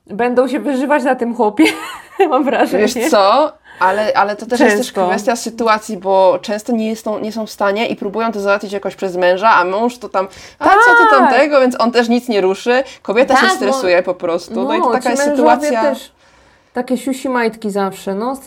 będą 0.06 0.48
się 0.48 0.60
wyżywać 0.60 1.04
na 1.04 1.14
tym 1.14 1.34
chłopie, 1.34 1.64
mam 2.30 2.44
wrażenie. 2.44 2.86
Wiesz 2.86 3.10
co? 3.10 3.52
Ale, 3.78 4.12
ale 4.14 4.36
to 4.36 4.46
też 4.46 4.58
często. 4.58 4.76
jest 4.76 4.94
też 4.94 5.04
kwestia 5.06 5.36
sytuacji, 5.36 5.96
bo 5.96 6.38
często 6.42 6.72
nie, 6.72 6.88
jest, 6.88 7.06
nie 7.22 7.32
są 7.32 7.46
w 7.46 7.50
stanie 7.50 7.86
i 7.86 7.96
próbują 7.96 8.32
to 8.32 8.40
załatwić 8.40 8.72
jakoś 8.72 8.96
przez 8.96 9.16
męża, 9.16 9.50
a 9.50 9.64
mąż 9.64 9.98
to 9.98 10.08
tam, 10.08 10.28
a 10.58 10.64
tak. 10.64 10.78
co 10.84 11.04
ty 11.04 11.10
tam 11.10 11.30
tego, 11.30 11.60
więc 11.60 11.80
on 11.80 11.92
też 11.92 12.08
nic 12.08 12.28
nie 12.28 12.40
ruszy. 12.40 12.84
Kobieta 13.02 13.34
tak, 13.34 13.44
się 13.44 13.56
stresuje 13.56 13.96
bo, 13.96 14.02
po 14.02 14.14
prostu. 14.14 14.54
No, 14.54 14.64
no 14.64 14.74
i 14.74 14.80
to 14.80 14.90
taka 14.90 15.10
jest 15.10 15.24
sytuacja. 15.24 15.82
Też. 15.82 16.12
Takie 16.72 16.98
siusi 16.98 17.28
majtki 17.28 17.70
zawsze, 17.70 18.14
no. 18.14 18.38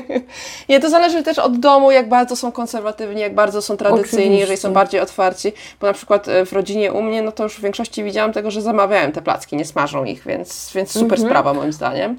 nie, 0.68 0.80
to 0.80 0.90
zależy 0.90 1.22
też 1.22 1.38
od 1.38 1.58
domu, 1.58 1.90
jak 1.90 2.08
bardzo 2.08 2.36
są 2.36 2.52
konserwatywni, 2.52 3.20
jak 3.20 3.34
bardzo 3.34 3.62
są 3.62 3.76
tradycyjni, 3.76 4.24
Oczywiście. 4.24 4.40
jeżeli 4.40 4.58
są 4.58 4.72
bardziej 4.72 5.00
otwarci, 5.00 5.52
bo 5.80 5.86
na 5.86 5.92
przykład 5.92 6.28
e, 6.28 6.46
w 6.46 6.52
rodzinie 6.52 6.92
u 6.92 7.02
mnie, 7.02 7.22
no 7.22 7.32
to 7.32 7.42
już 7.42 7.56
w 7.56 7.60
większości 7.60 8.04
widziałam 8.04 8.32
tego, 8.32 8.50
że 8.50 8.62
zamawiałem 8.62 9.12
te 9.12 9.22
placki, 9.22 9.56
nie 9.56 9.64
smażą 9.64 10.04
ich, 10.04 10.24
więc, 10.26 10.70
więc 10.74 10.90
super 10.90 11.18
mhm. 11.18 11.28
sprawa 11.28 11.54
moim 11.54 11.72
zdaniem. 11.72 12.18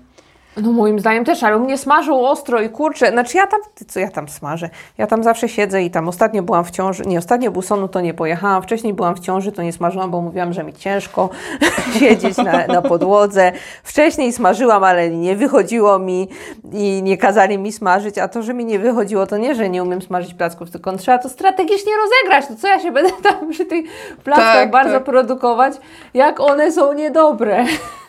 No 0.57 0.71
moim 0.71 0.99
zdaniem 0.99 1.25
też, 1.25 1.43
ale 1.43 1.59
mnie 1.59 1.77
smażą 1.77 2.27
ostro 2.27 2.61
i 2.61 2.69
kurczę. 2.69 3.11
Znaczy 3.11 3.37
ja 3.37 3.47
tam, 3.47 3.59
co 3.87 3.99
ja 3.99 4.11
tam 4.11 4.29
smażę? 4.29 4.69
Ja 4.97 5.07
tam 5.07 5.23
zawsze 5.23 5.49
siedzę 5.49 5.83
i 5.83 5.91
tam 5.91 6.07
ostatnio 6.07 6.43
byłam 6.43 6.65
w 6.65 6.71
ciąży, 6.71 7.03
nie, 7.05 7.17
ostatnio 7.17 7.51
był 7.51 7.61
sonu, 7.61 7.87
to 7.87 8.01
nie 8.01 8.13
pojechałam, 8.13 8.63
wcześniej 8.63 8.93
byłam 8.93 9.15
w 9.15 9.19
ciąży, 9.19 9.51
to 9.51 9.63
nie 9.63 9.73
smażyłam, 9.73 10.11
bo 10.11 10.21
mówiłam, 10.21 10.53
że 10.53 10.63
mi 10.63 10.73
ciężko 10.73 11.29
siedzieć 11.99 12.37
na, 12.37 12.67
na 12.67 12.81
podłodze. 12.81 13.51
Wcześniej 13.83 14.33
smażyłam, 14.33 14.83
ale 14.83 15.09
nie 15.09 15.35
wychodziło 15.35 15.99
mi 15.99 16.27
i 16.73 17.03
nie 17.03 17.17
kazali 17.17 17.57
mi 17.57 17.71
smażyć, 17.71 18.17
a 18.17 18.27
to, 18.27 18.43
że 18.43 18.53
mi 18.53 18.65
nie 18.65 18.79
wychodziło, 18.79 19.27
to 19.27 19.37
nie, 19.37 19.55
że 19.55 19.69
nie 19.69 19.83
umiem 19.83 20.01
smażyć 20.01 20.33
placków, 20.33 20.71
tylko 20.71 20.97
trzeba 20.97 21.17
to 21.17 21.29
strategicznie 21.29 21.91
rozegrać. 22.03 22.47
To 22.47 22.55
co 22.55 22.67
ja 22.67 22.79
się 22.79 22.91
będę 22.91 23.11
tam 23.23 23.49
przy 23.49 23.65
tych 23.65 23.85
plackach 24.23 24.53
tak, 24.53 24.71
bardzo 24.71 24.93
tak. 24.93 25.03
produkować, 25.03 25.73
jak 26.13 26.39
one 26.39 26.71
są 26.71 26.93
niedobre. 26.93 27.65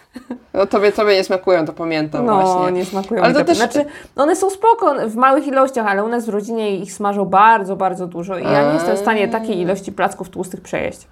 No 0.54 0.66
tobie, 0.66 0.92
tobie 0.92 1.16
nie 1.16 1.25
smakują, 1.25 1.66
to 1.66 1.73
pamiętam 1.73 2.26
no, 2.26 2.40
właśnie. 2.40 2.73
Nie 2.73 2.85
smakują 2.85 3.23
ale 3.23 3.35
to 3.35 3.44
też... 3.44 3.59
Znaczy, 3.59 3.85
one 4.16 4.37
są 4.37 4.50
spoko 4.50 4.94
w 5.09 5.16
małych 5.16 5.47
ilościach, 5.47 5.87
ale 5.87 6.04
u 6.04 6.09
nas 6.09 6.26
w 6.26 6.28
rodzinie 6.28 6.76
ich 6.76 6.92
smażą 6.92 7.25
bardzo, 7.25 7.76
bardzo 7.76 8.06
dużo 8.06 8.38
i 8.38 8.44
ja 8.44 8.68
nie 8.68 8.75
jestem 8.75 8.97
w 8.97 8.99
stanie 8.99 9.28
takiej 9.28 9.61
ilości 9.61 9.92
placków 9.92 10.30
tłustych 10.30 10.61
przejeść. 10.61 11.09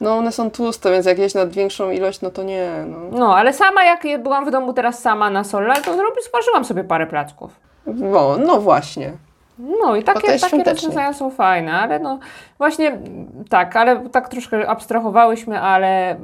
No 0.00 0.16
one 0.16 0.32
są 0.32 0.50
tłuste, 0.50 0.90
więc 0.90 1.06
jak 1.06 1.18
jeść 1.18 1.34
na 1.34 1.46
większą 1.46 1.90
ilość, 1.90 2.20
no 2.20 2.30
to 2.30 2.42
nie. 2.42 2.84
No, 2.86 2.98
no 3.12 3.36
ale 3.36 3.52
sama 3.52 3.84
jak 3.84 4.22
byłam 4.22 4.46
w 4.46 4.50
domu 4.50 4.72
teraz 4.72 5.02
sama 5.02 5.30
na 5.30 5.44
sole, 5.44 5.74
to 5.74 5.96
zrobię, 5.96 6.22
smażyłam 6.30 6.64
sobie 6.64 6.84
parę 6.84 7.06
placków. 7.06 7.60
No, 7.86 8.36
no 8.46 8.60
właśnie. 8.60 9.12
No 9.58 9.96
i 9.96 10.02
takie, 10.02 10.38
takie 10.38 10.64
rozwiązania 10.64 11.12
są 11.12 11.30
fajne, 11.30 11.72
ale 11.72 11.98
no 11.98 12.18
właśnie 12.58 12.98
tak, 13.48 13.76
ale 13.76 14.08
tak 14.08 14.28
troszkę 14.28 14.68
abstrahowałyśmy, 14.68 15.60
ale 15.60 16.16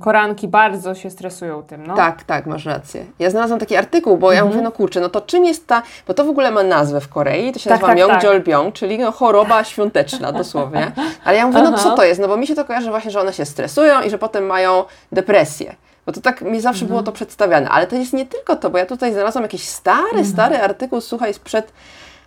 koranki 0.00 0.48
bardzo 0.48 0.94
się 0.94 1.10
stresują 1.10 1.62
tym, 1.62 1.86
no. 1.86 1.96
Tak, 1.96 2.24
tak, 2.24 2.46
masz 2.46 2.66
rację. 2.66 3.04
Ja 3.18 3.30
znalazłam 3.30 3.60
taki 3.60 3.76
artykuł, 3.76 4.16
bo 4.16 4.32
ja 4.32 4.38
mhm. 4.38 4.52
mówię, 4.52 4.64
no 4.64 4.72
kurczę, 4.72 5.00
no 5.00 5.08
to 5.08 5.20
czym 5.20 5.44
jest 5.44 5.66
ta, 5.66 5.82
bo 6.06 6.14
to 6.14 6.24
w 6.24 6.28
ogóle 6.28 6.50
ma 6.50 6.62
nazwę 6.62 7.00
w 7.00 7.08
Korei, 7.08 7.52
to 7.52 7.58
się 7.58 7.70
tak, 7.70 7.82
nazywa 7.82 8.08
tak, 8.08 8.22
tak. 8.44 8.72
czyli 8.72 8.98
no, 8.98 9.12
choroba 9.12 9.64
świąteczna 9.64 10.32
dosłownie. 10.32 10.92
Ale 11.24 11.36
ja 11.36 11.46
mówię, 11.46 11.62
no 11.62 11.78
co 11.78 11.90
to 11.90 12.04
jest? 12.04 12.20
No 12.20 12.28
bo 12.28 12.36
mi 12.36 12.46
się 12.46 12.54
to 12.54 12.64
kojarzy 12.64 12.90
właśnie, 12.90 13.10
że 13.10 13.20
one 13.20 13.32
się 13.32 13.44
stresują 13.44 14.02
i 14.02 14.10
że 14.10 14.18
potem 14.18 14.46
mają 14.46 14.84
depresję. 15.12 15.74
Bo 16.06 16.12
to 16.12 16.20
tak 16.20 16.42
mi 16.42 16.60
zawsze 16.60 16.82
mhm. 16.82 16.88
było 16.88 17.02
to 17.02 17.12
przedstawiane. 17.12 17.68
Ale 17.68 17.86
to 17.86 17.96
jest 17.96 18.12
nie 18.12 18.26
tylko 18.26 18.56
to, 18.56 18.70
bo 18.70 18.78
ja 18.78 18.86
tutaj 18.86 19.12
znalazłam 19.12 19.42
jakiś 19.42 19.68
stary, 19.68 20.04
mhm. 20.04 20.26
stary 20.26 20.58
artykuł, 20.60 21.00
słuchaj, 21.00 21.34
sprzed 21.34 21.72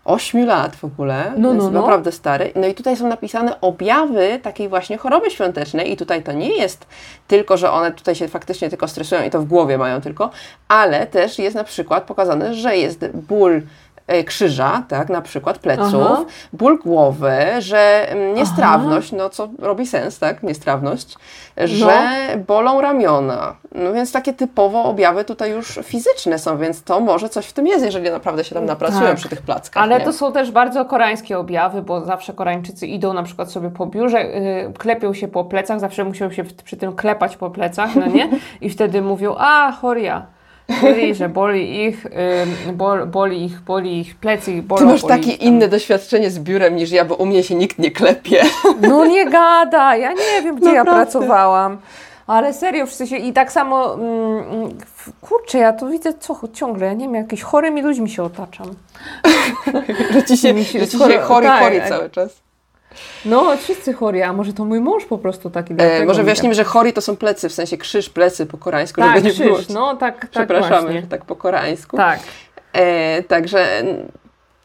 8 0.05 0.45
lat 0.45 0.75
w 0.75 0.83
ogóle, 0.83 1.33
no, 1.37 1.47
no, 1.47 1.53
jest 1.53 1.71
no. 1.71 1.81
naprawdę 1.81 2.11
stary. 2.11 2.51
No 2.55 2.67
i 2.67 2.73
tutaj 2.73 2.97
są 2.97 3.07
napisane 3.07 3.61
objawy 3.61 4.39
takiej 4.43 4.69
właśnie 4.69 4.97
choroby 4.97 5.31
świątecznej 5.31 5.91
i 5.91 5.97
tutaj 5.97 6.23
to 6.23 6.31
nie 6.31 6.57
jest 6.57 6.85
tylko, 7.27 7.57
że 7.57 7.71
one 7.71 7.91
tutaj 7.91 8.15
się 8.15 8.27
faktycznie 8.27 8.69
tylko 8.69 8.87
stresują 8.87 9.23
i 9.23 9.29
to 9.29 9.41
w 9.41 9.45
głowie 9.45 9.77
mają 9.77 10.01
tylko, 10.01 10.29
ale 10.67 11.07
też 11.07 11.39
jest 11.39 11.55
na 11.55 11.63
przykład 11.63 12.03
pokazane, 12.03 12.53
że 12.53 12.77
jest 12.77 13.07
ból 13.13 13.61
krzyża, 14.25 14.83
tak, 14.87 15.09
na 15.09 15.21
przykład 15.21 15.59
pleców, 15.59 16.03
Aha. 16.05 16.25
ból 16.53 16.79
głowy, 16.79 17.35
że 17.59 18.09
mm, 18.09 18.33
niestrawność, 18.33 19.13
Aha. 19.13 19.23
no 19.23 19.29
co 19.29 19.49
robi 19.59 19.87
sens, 19.87 20.19
tak, 20.19 20.43
niestrawność, 20.43 21.17
że 21.57 21.85
no. 22.35 22.43
bolą 22.47 22.81
ramiona. 22.81 23.55
No 23.75 23.93
więc 23.93 24.11
takie 24.11 24.33
typowo 24.33 24.83
objawy 24.83 25.25
tutaj 25.25 25.51
już 25.51 25.79
fizyczne 25.83 26.39
są, 26.39 26.57
więc 26.57 26.83
to 26.83 26.99
może 26.99 27.29
coś 27.29 27.45
w 27.45 27.53
tym 27.53 27.67
jest, 27.67 27.85
jeżeli 27.85 28.11
naprawdę 28.11 28.43
się 28.43 28.55
tam 28.55 28.65
napracują 28.65 29.07
tak. 29.07 29.15
przy 29.15 29.29
tych 29.29 29.41
plackach. 29.41 29.83
Ale 29.83 29.99
nie? 29.99 30.05
to 30.05 30.13
są 30.13 30.31
też 30.31 30.51
bardzo 30.51 30.85
koreańskie 30.85 31.39
objawy, 31.39 31.81
bo 31.81 32.05
zawsze 32.05 32.33
Koreańczycy 32.33 32.87
idą 32.87 33.13
na 33.13 33.23
przykład 33.23 33.51
sobie 33.51 33.69
po 33.69 33.85
biurze, 33.85 34.23
yy, 34.23 34.73
klepią 34.77 35.13
się 35.13 35.27
po 35.27 35.45
plecach, 35.45 35.79
zawsze 35.79 36.03
muszą 36.03 36.31
się 36.31 36.43
przy 36.63 36.77
tym 36.77 36.95
klepać 36.95 37.37
po 37.37 37.49
plecach, 37.49 37.95
no 37.95 38.05
nie? 38.05 38.29
I 38.61 38.69
wtedy 38.69 39.01
mówią, 39.01 39.35
a 39.37 39.71
choria 39.71 40.25
Czyli, 40.79 41.15
że 41.15 41.29
boli 41.29 41.85
ich, 41.85 42.07
bol, 42.73 43.07
boli 43.07 43.45
ich, 43.45 43.59
boli 43.61 43.99
ich 43.99 44.15
plecy, 44.15 44.61
bolą, 44.61 44.81
Ty 44.81 44.85
masz 44.85 45.01
takie 45.01 45.31
inne 45.31 45.67
doświadczenie 45.67 46.31
z 46.31 46.39
biurem 46.39 46.75
niż 46.75 46.91
ja, 46.91 47.05
bo 47.05 47.15
u 47.15 47.25
mnie 47.25 47.43
się 47.43 47.55
nikt 47.55 47.79
nie 47.79 47.91
klepie. 47.91 48.43
No 48.89 49.05
nie 49.05 49.25
gada, 49.25 49.95
ja 49.95 50.13
nie 50.13 50.41
wiem, 50.43 50.55
gdzie 50.55 50.65
Naprawdę. 50.65 50.91
ja 50.91 51.05
pracowałam. 51.05 51.77
Ale 52.27 52.53
serio, 52.53 52.85
wszyscy 52.85 53.07
się... 53.07 53.17
I 53.17 53.33
tak 53.33 53.51
samo, 53.51 53.93
mm, 53.93 54.77
kurczę, 55.21 55.57
ja 55.57 55.73
to 55.73 55.87
widzę 55.87 56.13
co, 56.13 56.39
ciągle, 56.53 56.85
ja 56.85 56.93
nie 56.93 57.05
wiem, 57.05 57.15
jakimiś 57.15 57.41
chorymi 57.41 57.81
ludźmi 57.81 58.09
się 58.09 58.23
otaczam. 58.23 58.67
że 60.13 60.23
ci 60.23 60.37
się, 60.37 60.63
że 60.79 60.87
ci 60.87 60.97
się 60.97 61.19
chory, 61.19 61.47
tak, 61.47 61.63
chory 61.63 61.81
cały 61.89 62.09
czas. 62.09 62.41
No, 63.25 63.57
wszyscy 63.57 63.93
chori, 63.93 64.21
a 64.21 64.33
może 64.33 64.53
to 64.53 64.65
mój 64.65 64.79
mąż 64.79 65.05
po 65.05 65.17
prostu 65.17 65.49
taki. 65.49 65.73
E, 65.77 66.05
może 66.05 66.23
wyjaśnimy, 66.23 66.55
że 66.55 66.63
chori 66.63 66.93
to 66.93 67.01
są 67.01 67.17
plecy, 67.17 67.49
w 67.49 67.53
sensie 67.53 67.77
krzyż, 67.77 68.09
plecy 68.09 68.45
po 68.45 68.57
koreańsku, 68.57 69.01
tak, 69.01 69.15
żeby 69.15 69.27
nie 69.27 69.33
krzyż, 69.33 69.45
było. 69.45 69.59
no 69.69 69.95
tak, 69.95 70.19
tak 70.19 70.29
Przepraszamy, 70.29 70.81
właśnie. 70.81 71.03
tak 71.03 71.25
po 71.25 71.35
koreańsku. 71.35 71.97
Tak. 71.97 72.19
E, 72.73 73.23
także 73.23 73.83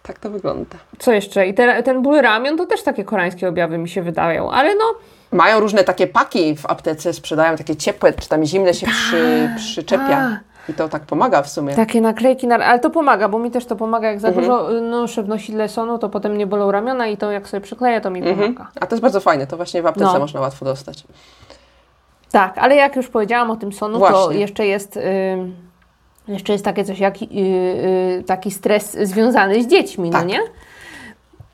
tak 0.03 0.19
to 0.19 0.31
wygląda. 0.31 0.77
Co 0.99 1.13
jeszcze? 1.13 1.47
I 1.47 1.55
te, 1.55 1.83
ten 1.83 2.03
ból 2.03 2.21
ramion 2.21 2.57
to 2.57 2.67
też 2.67 2.83
takie 2.83 3.05
koreańskie 3.05 3.49
objawy 3.49 3.79
mi 3.79 3.89
się 3.89 4.03
wydają, 4.03 4.51
ale 4.51 4.75
no... 4.75 4.95
Mają 5.33 5.61
różne 5.61 5.85
takie 5.85 6.07
paki 6.07 6.57
w 6.57 6.67
aptece, 6.67 7.13
sprzedają 7.13 7.57
takie 7.57 7.77
ciepłe, 7.77 8.13
czy 8.13 8.29
tam 8.29 8.45
zimne 8.45 8.75
się 8.75 8.87
przy, 8.87 9.49
tak, 9.49 9.57
przyczepia. 9.57 10.07
Tak. 10.07 10.41
I 10.69 10.75
to 10.75 10.89
tak 10.89 11.03
pomaga 11.03 11.43
w 11.43 11.49
sumie. 11.49 11.75
Takie 11.75 12.01
naklejki, 12.01 12.47
na, 12.47 12.55
ale 12.57 12.79
to 12.79 12.91
pomaga, 12.91 13.29
bo 13.29 13.39
mi 13.39 13.51
też 13.51 13.67
to 13.67 13.77
pomaga. 13.77 14.09
Jak 14.09 14.21
za 14.21 14.29
mhm. 14.29 14.47
dużo 14.47 14.81
noszę 14.81 15.23
w 15.23 15.29
nosidle 15.29 15.69
sonu, 15.69 15.99
to 15.99 16.09
potem 16.09 16.39
nie 16.39 16.47
bolą 16.47 16.71
ramiona 16.71 17.07
i 17.07 17.17
to 17.17 17.31
jak 17.31 17.49
sobie 17.49 17.61
przykleję, 17.61 18.01
to 18.01 18.11
mi 18.11 18.21
mhm. 18.21 18.55
pomaga. 18.55 18.71
A 18.81 18.87
to 18.87 18.95
jest 18.95 19.03
bardzo 19.03 19.21
fajne, 19.21 19.47
to 19.47 19.57
właśnie 19.57 19.83
w 19.83 19.87
aptece 19.87 20.13
no. 20.13 20.19
można 20.19 20.41
łatwo 20.41 20.65
dostać. 20.65 21.05
Tak, 22.31 22.59
ale 22.59 22.77
jak 22.77 22.97
już 22.97 23.09
powiedziałam 23.09 23.51
o 23.51 23.57
tym 23.57 23.73
sonu, 23.73 23.99
właśnie. 23.99 24.19
to 24.19 24.33
jeszcze 24.33 24.67
jest... 24.67 24.99
jeszcze 26.29 26.53
jest 26.53 26.65
takie 26.65 26.85
coś 26.85 26.99
jak 26.99 27.23
y, 27.23 27.27
y, 27.33 28.25
taki 28.27 28.51
stres 28.51 28.97
związany 29.03 29.63
z 29.63 29.67
dziećmi, 29.67 30.11
no 30.11 30.19
tak. 30.19 30.27
no 30.27 30.33
nie? 30.33 30.41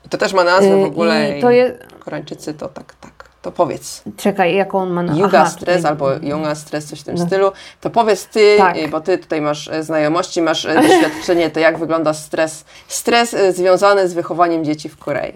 To 0.09 0.17
też 0.17 0.33
ma 0.33 0.43
nazwę 0.43 0.77
w 0.77 0.83
y, 0.83 0.85
ogóle. 0.85 1.37
I 1.37 1.41
to 1.41 1.49
je... 1.49 1.77
Koreańczycy 1.99 2.53
to 2.53 2.67
tak, 2.69 2.95
tak 3.01 3.12
to 3.43 3.51
powiedz. 3.51 4.03
Czekaj, 4.17 4.55
jaką 4.55 4.79
on 4.79 4.89
ma 4.89 5.03
na 5.03 5.13
Yuga 5.13 5.39
Aha, 5.39 5.49
stres 5.49 5.77
tutaj... 5.77 5.91
albo 5.91 6.11
Junga 6.21 6.55
stres, 6.55 6.85
coś 6.85 6.99
w 7.01 7.03
tym 7.03 7.15
no. 7.15 7.25
stylu. 7.25 7.51
To 7.81 7.89
powiedz 7.89 8.27
ty, 8.27 8.55
tak. 8.57 8.77
Y, 8.77 8.87
bo 8.87 9.01
ty 9.01 9.17
tutaj 9.17 9.41
masz 9.41 9.67
y, 9.67 9.83
znajomości, 9.83 10.41
masz 10.41 10.65
y, 10.65 10.75
doświadczenie, 10.75 11.49
to 11.49 11.59
jak 11.59 11.77
wygląda 11.77 12.13
stres, 12.13 12.65
stres 12.87 13.35
związany 13.49 14.07
z 14.07 14.13
wychowaniem 14.13 14.65
dzieci 14.65 14.89
w 14.89 14.97
Korei. 14.97 15.33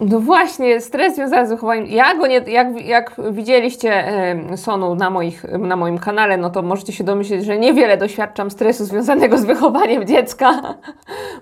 No 0.00 0.20
właśnie, 0.20 0.80
stres 0.80 1.14
związany 1.14 1.46
z 1.46 1.50
wychowaniem. 1.50 1.86
Ja 1.86 2.14
go 2.14 2.26
nie, 2.26 2.36
jak, 2.36 2.80
jak 2.84 3.16
widzieliście 3.30 4.12
Sonu 4.56 4.94
na, 4.94 5.10
moich, 5.10 5.44
na 5.44 5.76
moim 5.76 5.98
kanale, 5.98 6.36
no 6.36 6.50
to 6.50 6.62
możecie 6.62 6.92
się 6.92 7.04
domyśleć, 7.04 7.44
że 7.44 7.58
niewiele 7.58 7.96
doświadczam 7.96 8.50
stresu 8.50 8.84
związanego 8.84 9.38
z 9.38 9.44
wychowaniem 9.44 10.06
dziecka, 10.12 10.74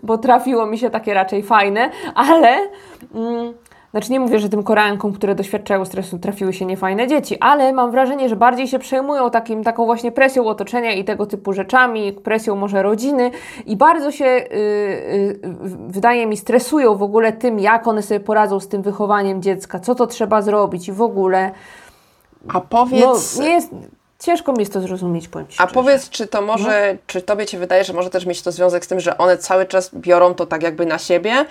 bo 0.03 0.19
trafiło 0.19 0.67
mi 0.67 0.79
się 0.79 0.91
takie 0.91 1.15
raczej 1.15 1.43
fajne, 1.43 1.91
ale. 2.15 2.59
Mm, 3.15 3.55
znaczy 3.97 4.13
nie 4.13 4.21
mówię, 4.21 4.39
że 4.39 4.49
tym 4.49 4.63
Koreankom, 4.63 5.13
które 5.13 5.35
doświadczają 5.35 5.85
stresu, 5.85 6.19
trafiły 6.19 6.53
się 6.53 6.67
niefajne 6.67 7.07
dzieci, 7.07 7.37
ale 7.41 7.73
mam 7.73 7.91
wrażenie, 7.91 8.29
że 8.29 8.37
bardziej 8.37 8.69
się 8.69 8.79
przejmują 8.79 9.31
takim, 9.31 9.65
taką 9.65 9.85
właśnie 9.85 10.13
presją 10.13 10.47
otoczenia 10.47 10.93
i 10.93 11.05
tego 11.05 11.27
typu 11.27 11.53
rzeczami, 11.53 12.13
presją 12.13 12.57
może 12.57 12.83
rodziny 12.83 13.31
i 13.67 13.77
bardzo 13.77 14.13
się, 14.13 14.25
yy, 14.25 14.47
yy, 14.51 15.41
wydaje 15.89 16.27
mi, 16.27 16.37
stresują 16.37 16.97
w 16.97 17.03
ogóle 17.03 17.33
tym, 17.33 17.59
jak 17.59 17.87
one 17.87 18.03
sobie 18.03 18.21
poradzą 18.21 18.61
z 18.61 18.69
tym 18.69 18.83
wychowaniem 18.83 19.43
dziecka, 19.43 19.81
co 19.81 19.95
to 19.95 20.07
trzeba 20.07 20.43
zrobić 20.43 20.89
i 20.89 20.93
w 20.93 21.03
ogóle. 21.03 21.51
A 22.49 22.61
powiedz. 22.61 23.37
No, 23.37 23.45
nie 23.45 23.51
jest, 23.51 23.71
Ciężko 24.19 24.53
mi 24.53 24.59
jest 24.59 24.73
to 24.73 24.81
zrozumieć, 24.81 25.29
powiem 25.29 25.49
Ci 25.49 25.57
A 25.59 25.67
powiedz, 25.67 26.11
czy 26.11 26.27
to 26.27 26.43
może, 26.43 26.93
no. 26.93 26.99
czy 27.07 27.23
Tobie 27.23 27.47
się 27.47 27.59
wydaje, 27.59 27.85
że 27.85 27.93
może 27.93 28.11
też 28.11 28.27
mieć 28.27 28.43
to 28.43 28.53
związek 28.53 28.85
z 28.85 28.89
tym, 28.89 29.01
że 29.01 29.19
one 29.19 29.39
cały 29.39 29.67
czas 29.67 29.95
biorą 29.95 30.35
to 30.35 30.47
tak 30.47 30.63
jakby 30.63 30.87
na 30.87 30.99
siebie, 30.99 31.47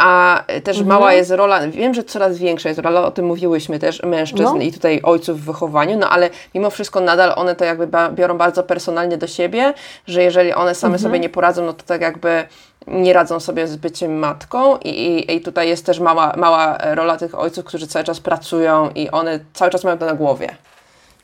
a 0.00 0.44
też 0.64 0.78
mhm. 0.78 0.86
mała 0.86 1.12
jest 1.12 1.30
rola, 1.30 1.68
wiem, 1.68 1.94
że 1.94 2.04
coraz 2.04 2.38
większa 2.38 2.68
jest 2.68 2.80
rola, 2.80 3.04
o 3.04 3.10
tym 3.10 3.26
mówiłyśmy 3.26 3.78
też, 3.78 4.02
mężczyzn 4.02 4.42
no. 4.42 4.60
i 4.60 4.72
tutaj 4.72 5.00
ojców 5.02 5.40
w 5.40 5.44
wychowaniu, 5.44 5.98
no 5.98 6.10
ale 6.10 6.30
mimo 6.54 6.70
wszystko 6.70 7.00
nadal 7.00 7.32
one 7.36 7.56
to 7.56 7.64
jakby 7.64 7.88
biorą 8.12 8.38
bardzo 8.38 8.62
personalnie 8.62 9.18
do 9.18 9.26
siebie, 9.26 9.74
że 10.06 10.22
jeżeli 10.22 10.52
one 10.52 10.74
same 10.74 10.94
mhm. 10.94 11.02
sobie 11.02 11.20
nie 11.20 11.28
poradzą, 11.28 11.64
no 11.64 11.72
to 11.72 11.82
tak 11.82 12.00
jakby 12.00 12.44
nie 12.86 13.12
radzą 13.12 13.40
sobie 13.40 13.66
z 13.66 13.76
byciem 13.76 14.18
matką 14.18 14.76
i, 14.76 14.88
i, 14.88 15.36
i 15.36 15.40
tutaj 15.40 15.68
jest 15.68 15.86
też 15.86 16.00
mała, 16.00 16.32
mała 16.36 16.78
rola 16.94 17.16
tych 17.16 17.38
ojców, 17.38 17.64
którzy 17.64 17.86
cały 17.86 18.04
czas 18.04 18.20
pracują 18.20 18.90
i 18.94 19.10
one 19.10 19.40
cały 19.52 19.70
czas 19.70 19.84
mają 19.84 19.98
to 19.98 20.06
na 20.06 20.14
głowie. 20.14 20.48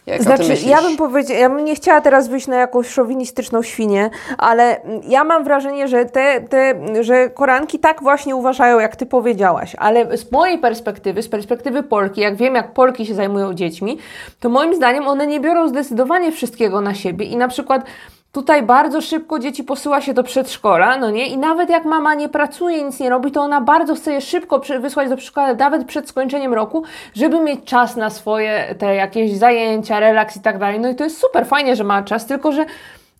Jak 0.06 0.22
znaczy, 0.22 0.54
ja 0.66 0.82
bym 0.82 0.96
powiedziała, 0.96 1.40
ja 1.40 1.48
bym 1.48 1.64
nie 1.64 1.74
chciała 1.74 2.00
teraz 2.00 2.28
wyjść 2.28 2.46
na 2.46 2.56
jakąś 2.56 2.88
szowinistyczną 2.88 3.62
świnię, 3.62 4.10
ale 4.38 4.80
ja 5.08 5.24
mam 5.24 5.44
wrażenie, 5.44 5.88
że 5.88 6.04
te, 6.04 6.40
te, 6.40 6.74
że 7.00 7.30
Koranki 7.30 7.78
tak 7.78 8.02
właśnie 8.02 8.36
uważają, 8.36 8.78
jak 8.78 8.96
ty 8.96 9.06
powiedziałaś, 9.06 9.76
ale 9.78 10.16
z 10.16 10.32
mojej 10.32 10.58
perspektywy, 10.58 11.22
z 11.22 11.28
perspektywy 11.28 11.82
Polki, 11.82 12.20
jak 12.20 12.36
wiem, 12.36 12.54
jak 12.54 12.72
Polki 12.72 13.06
się 13.06 13.14
zajmują 13.14 13.54
dziećmi, 13.54 13.98
to 14.40 14.48
moim 14.48 14.74
zdaniem 14.74 15.08
one 15.08 15.26
nie 15.26 15.40
biorą 15.40 15.68
zdecydowanie 15.68 16.32
wszystkiego 16.32 16.80
na 16.80 16.94
siebie 16.94 17.26
i 17.26 17.36
na 17.36 17.48
przykład 17.48 17.84
Tutaj 18.32 18.62
bardzo 18.62 19.00
szybko 19.00 19.38
dzieci 19.38 19.64
posyła 19.64 20.00
się 20.00 20.14
do 20.14 20.22
przedszkola, 20.22 20.98
no 20.98 21.10
nie? 21.10 21.26
I 21.26 21.38
nawet 21.38 21.70
jak 21.70 21.84
mama 21.84 22.14
nie 22.14 22.28
pracuje, 22.28 22.82
nic 22.82 23.00
nie 23.00 23.10
robi, 23.10 23.30
to 23.30 23.40
ona 23.42 23.60
bardzo 23.60 23.94
chce 23.94 24.12
je 24.12 24.20
szybko 24.20 24.60
wysłać 24.80 25.08
do 25.08 25.16
przedszkola, 25.16 25.54
nawet 25.54 25.84
przed 25.84 26.08
skończeniem 26.08 26.54
roku, 26.54 26.82
żeby 27.14 27.40
mieć 27.40 27.64
czas 27.64 27.96
na 27.96 28.10
swoje 28.10 28.74
te 28.78 28.94
jakieś 28.94 29.36
zajęcia, 29.36 30.00
relaks 30.00 30.36
i 30.36 30.40
tak 30.40 30.58
dalej. 30.58 30.80
No 30.80 30.88
i 30.88 30.94
to 30.94 31.04
jest 31.04 31.18
super, 31.18 31.46
fajnie, 31.46 31.76
że 31.76 31.84
ma 31.84 32.02
czas, 32.02 32.26
tylko 32.26 32.52
że 32.52 32.66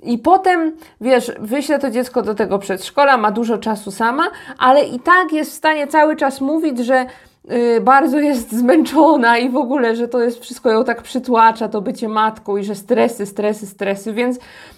i 0.03 0.19
potem, 0.19 0.73
wiesz, 1.01 1.33
wyślę 1.38 1.79
to 1.79 1.90
dziecko 1.90 2.23
do 2.23 2.35
tego 2.35 2.59
przedszkola, 2.59 3.16
ma 3.16 3.31
dużo 3.31 3.59
czasu 3.59 3.90
sama, 3.90 4.31
ale 4.59 4.85
i 4.85 5.01
tak 5.01 5.33
jest 5.33 5.51
w 5.51 5.55
stanie 5.55 5.87
cały 5.87 6.16
czas 6.16 6.40
mówić, 6.40 6.79
że 6.79 7.07
yy, 7.45 7.81
bardzo 7.81 8.19
jest 8.19 8.53
zmęczona 8.53 9.38
i 9.38 9.51
w 9.51 9.57
ogóle, 9.57 9.97
że 9.97 10.09
to 10.09 10.21
jest 10.21 10.40
wszystko 10.40 10.71
ją 10.71 10.85
tak 10.85 11.03
przytłacza, 11.03 11.69
to 11.69 11.81
bycie 11.81 12.09
matką 12.09 12.57
i 12.57 12.64
że 12.64 12.75
stresy, 12.75 13.27
stresy, 13.27 13.66
stresy, 13.66 14.12
więc 14.12 14.38
Y, 14.38 14.76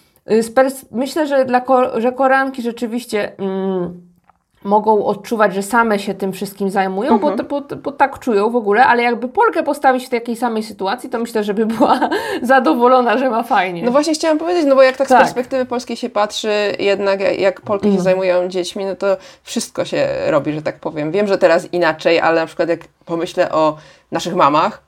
myślę, 0.91 1.27
że, 1.27 1.45
dla 1.45 1.62
że 1.99 2.12
koranki 2.12 2.62
rzeczywiście 2.62 3.38
mm, 3.38 4.09
mogą 4.64 5.05
odczuwać, 5.05 5.55
że 5.55 5.62
same 5.62 5.99
się 5.99 6.14
tym 6.14 6.33
wszystkim 6.33 6.71
zajmują, 6.71 7.12
mhm. 7.12 7.37
bo, 7.37 7.61
bo, 7.61 7.77
bo, 7.77 7.93
tak 7.93 8.19
czują 8.19 8.51
w 8.51 8.57
ogóle, 8.57 8.87
ale 8.87 9.03
jakby 9.03 9.29
Polkę 9.29 9.62
postawić 9.62 10.07
w 10.07 10.09
takiej 10.09 10.37
samej 10.37 10.62
sytuacji, 10.62 11.11
to 11.11 11.19
myślę, 11.19 11.45
żeby 11.45 11.67
była 11.77 12.01
zadowolona, 12.43 13.19
że 13.19 13.31
ma 13.31 13.43
fajnie. 13.43 13.83
No 13.83 13.91
właśnie 13.91 14.14
chciałam 14.14 14.38
powiedzieć, 14.38 14.64
no 14.67 14.75
bo 14.75 14.83
jak 14.83 14.97
tak, 14.97 15.09
tak. 15.09 15.19
z 15.19 15.21
perspektywy 15.21 15.67
polskiej 15.67 15.97
się 15.97 16.11
patrzy, 16.11 16.53
jednak 16.79 17.38
jak 17.38 17.61
Polki 17.61 17.87
mhm. 17.87 17.97
się 17.97 18.03
zajmują 18.05 18.49
dziećmi, 18.49 18.85
no 18.85 18.97
to 18.97 19.17
wszystko 19.43 19.85
się 19.85 20.09
robi, 20.27 20.53
że 20.53 20.62
tak 20.62 20.81
powiem. 20.81 21.12
Wiem, 21.12 21.27
że 21.27 21.38
teraz 21.38 21.73
inaczej, 21.73 22.21
ale 22.21 22.41
na 22.41 22.47
przykład 22.47 22.69
jak 22.69 22.81
pomyślę 23.05 23.53
o 23.53 23.77
naszych 24.12 24.35
mamach, 24.35 24.83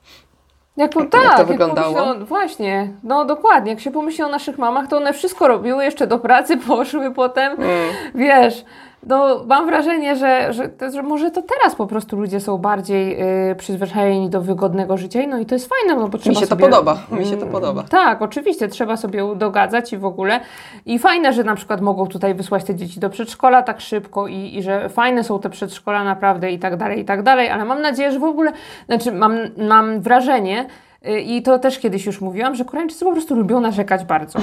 jak, 0.77 0.93
tak, 0.93 1.23
jak 1.23 1.37
to 1.37 1.45
wyglądało? 1.45 2.13
Jak 2.13 2.23
właśnie, 2.23 2.87
no 3.03 3.25
dokładnie. 3.25 3.71
Jak 3.71 3.79
się 3.79 3.91
pomyśli 3.91 4.23
o 4.23 4.29
naszych 4.29 4.57
mamach, 4.57 4.87
to 4.87 4.97
one 4.97 5.13
wszystko 5.13 5.47
robiły, 5.47 5.83
jeszcze 5.83 6.07
do 6.07 6.19
pracy 6.19 6.57
poszły 6.67 7.11
potem, 7.11 7.53
mm. 7.53 7.89
wiesz 8.15 8.65
no, 9.07 9.43
mam 9.47 9.65
wrażenie, 9.65 10.15
że, 10.15 10.53
że, 10.53 10.91
że 10.93 11.03
może 11.03 11.31
to 11.31 11.41
teraz 11.41 11.75
po 11.75 11.87
prostu 11.87 12.17
ludzie 12.17 12.39
są 12.39 12.57
bardziej 12.57 13.21
y, 13.51 13.55
przyzwyczajeni 13.55 14.29
do 14.29 14.41
wygodnego 14.41 14.97
życia, 14.97 15.19
no 15.27 15.39
i 15.39 15.45
to 15.45 15.55
jest 15.55 15.69
fajne, 15.69 16.01
no 16.01 16.07
bo 16.07 16.17
trzeba 16.17 16.29
Mi 16.29 16.39
się 16.39 16.45
sobie, 16.45 16.65
to 16.65 16.69
podoba, 16.69 16.97
mi 17.11 17.25
się 17.25 17.31
to 17.31 17.41
mm, 17.41 17.51
podoba. 17.51 17.83
Tak, 17.83 18.21
oczywiście, 18.21 18.67
trzeba 18.67 18.97
sobie 18.97 19.35
dogadzać 19.35 19.93
i 19.93 19.97
w 19.97 20.05
ogóle. 20.05 20.39
I 20.85 20.99
fajne, 20.99 21.33
że 21.33 21.43
na 21.43 21.55
przykład 21.55 21.81
mogą 21.81 22.07
tutaj 22.07 22.35
wysłać 22.35 22.63
te 22.63 22.75
dzieci 22.75 22.99
do 22.99 23.09
przedszkola 23.09 23.63
tak 23.63 23.81
szybko 23.81 24.27
i, 24.27 24.57
i 24.57 24.63
że 24.63 24.89
fajne 24.89 25.23
są 25.23 25.39
te 25.39 25.49
przedszkola 25.49 26.03
naprawdę 26.03 26.51
i 26.51 26.59
tak 26.59 26.77
dalej, 26.77 26.99
i 26.99 27.05
tak 27.05 27.23
dalej, 27.23 27.49
ale 27.49 27.65
mam 27.65 27.81
nadzieję, 27.81 28.11
że 28.11 28.19
w 28.19 28.23
ogóle, 28.23 28.51
znaczy 28.85 29.11
mam, 29.11 29.33
mam 29.57 30.01
wrażenie, 30.01 30.65
I 31.05 31.41
to 31.41 31.59
też 31.59 31.79
kiedyś 31.79 32.05
już 32.05 32.21
mówiłam, 32.21 32.55
że 32.55 32.65
Koreańczycy 32.65 33.05
po 33.05 33.11
prostu 33.11 33.35
lubią 33.35 33.61
narzekać 33.61 34.03
bardzo. 34.03 34.39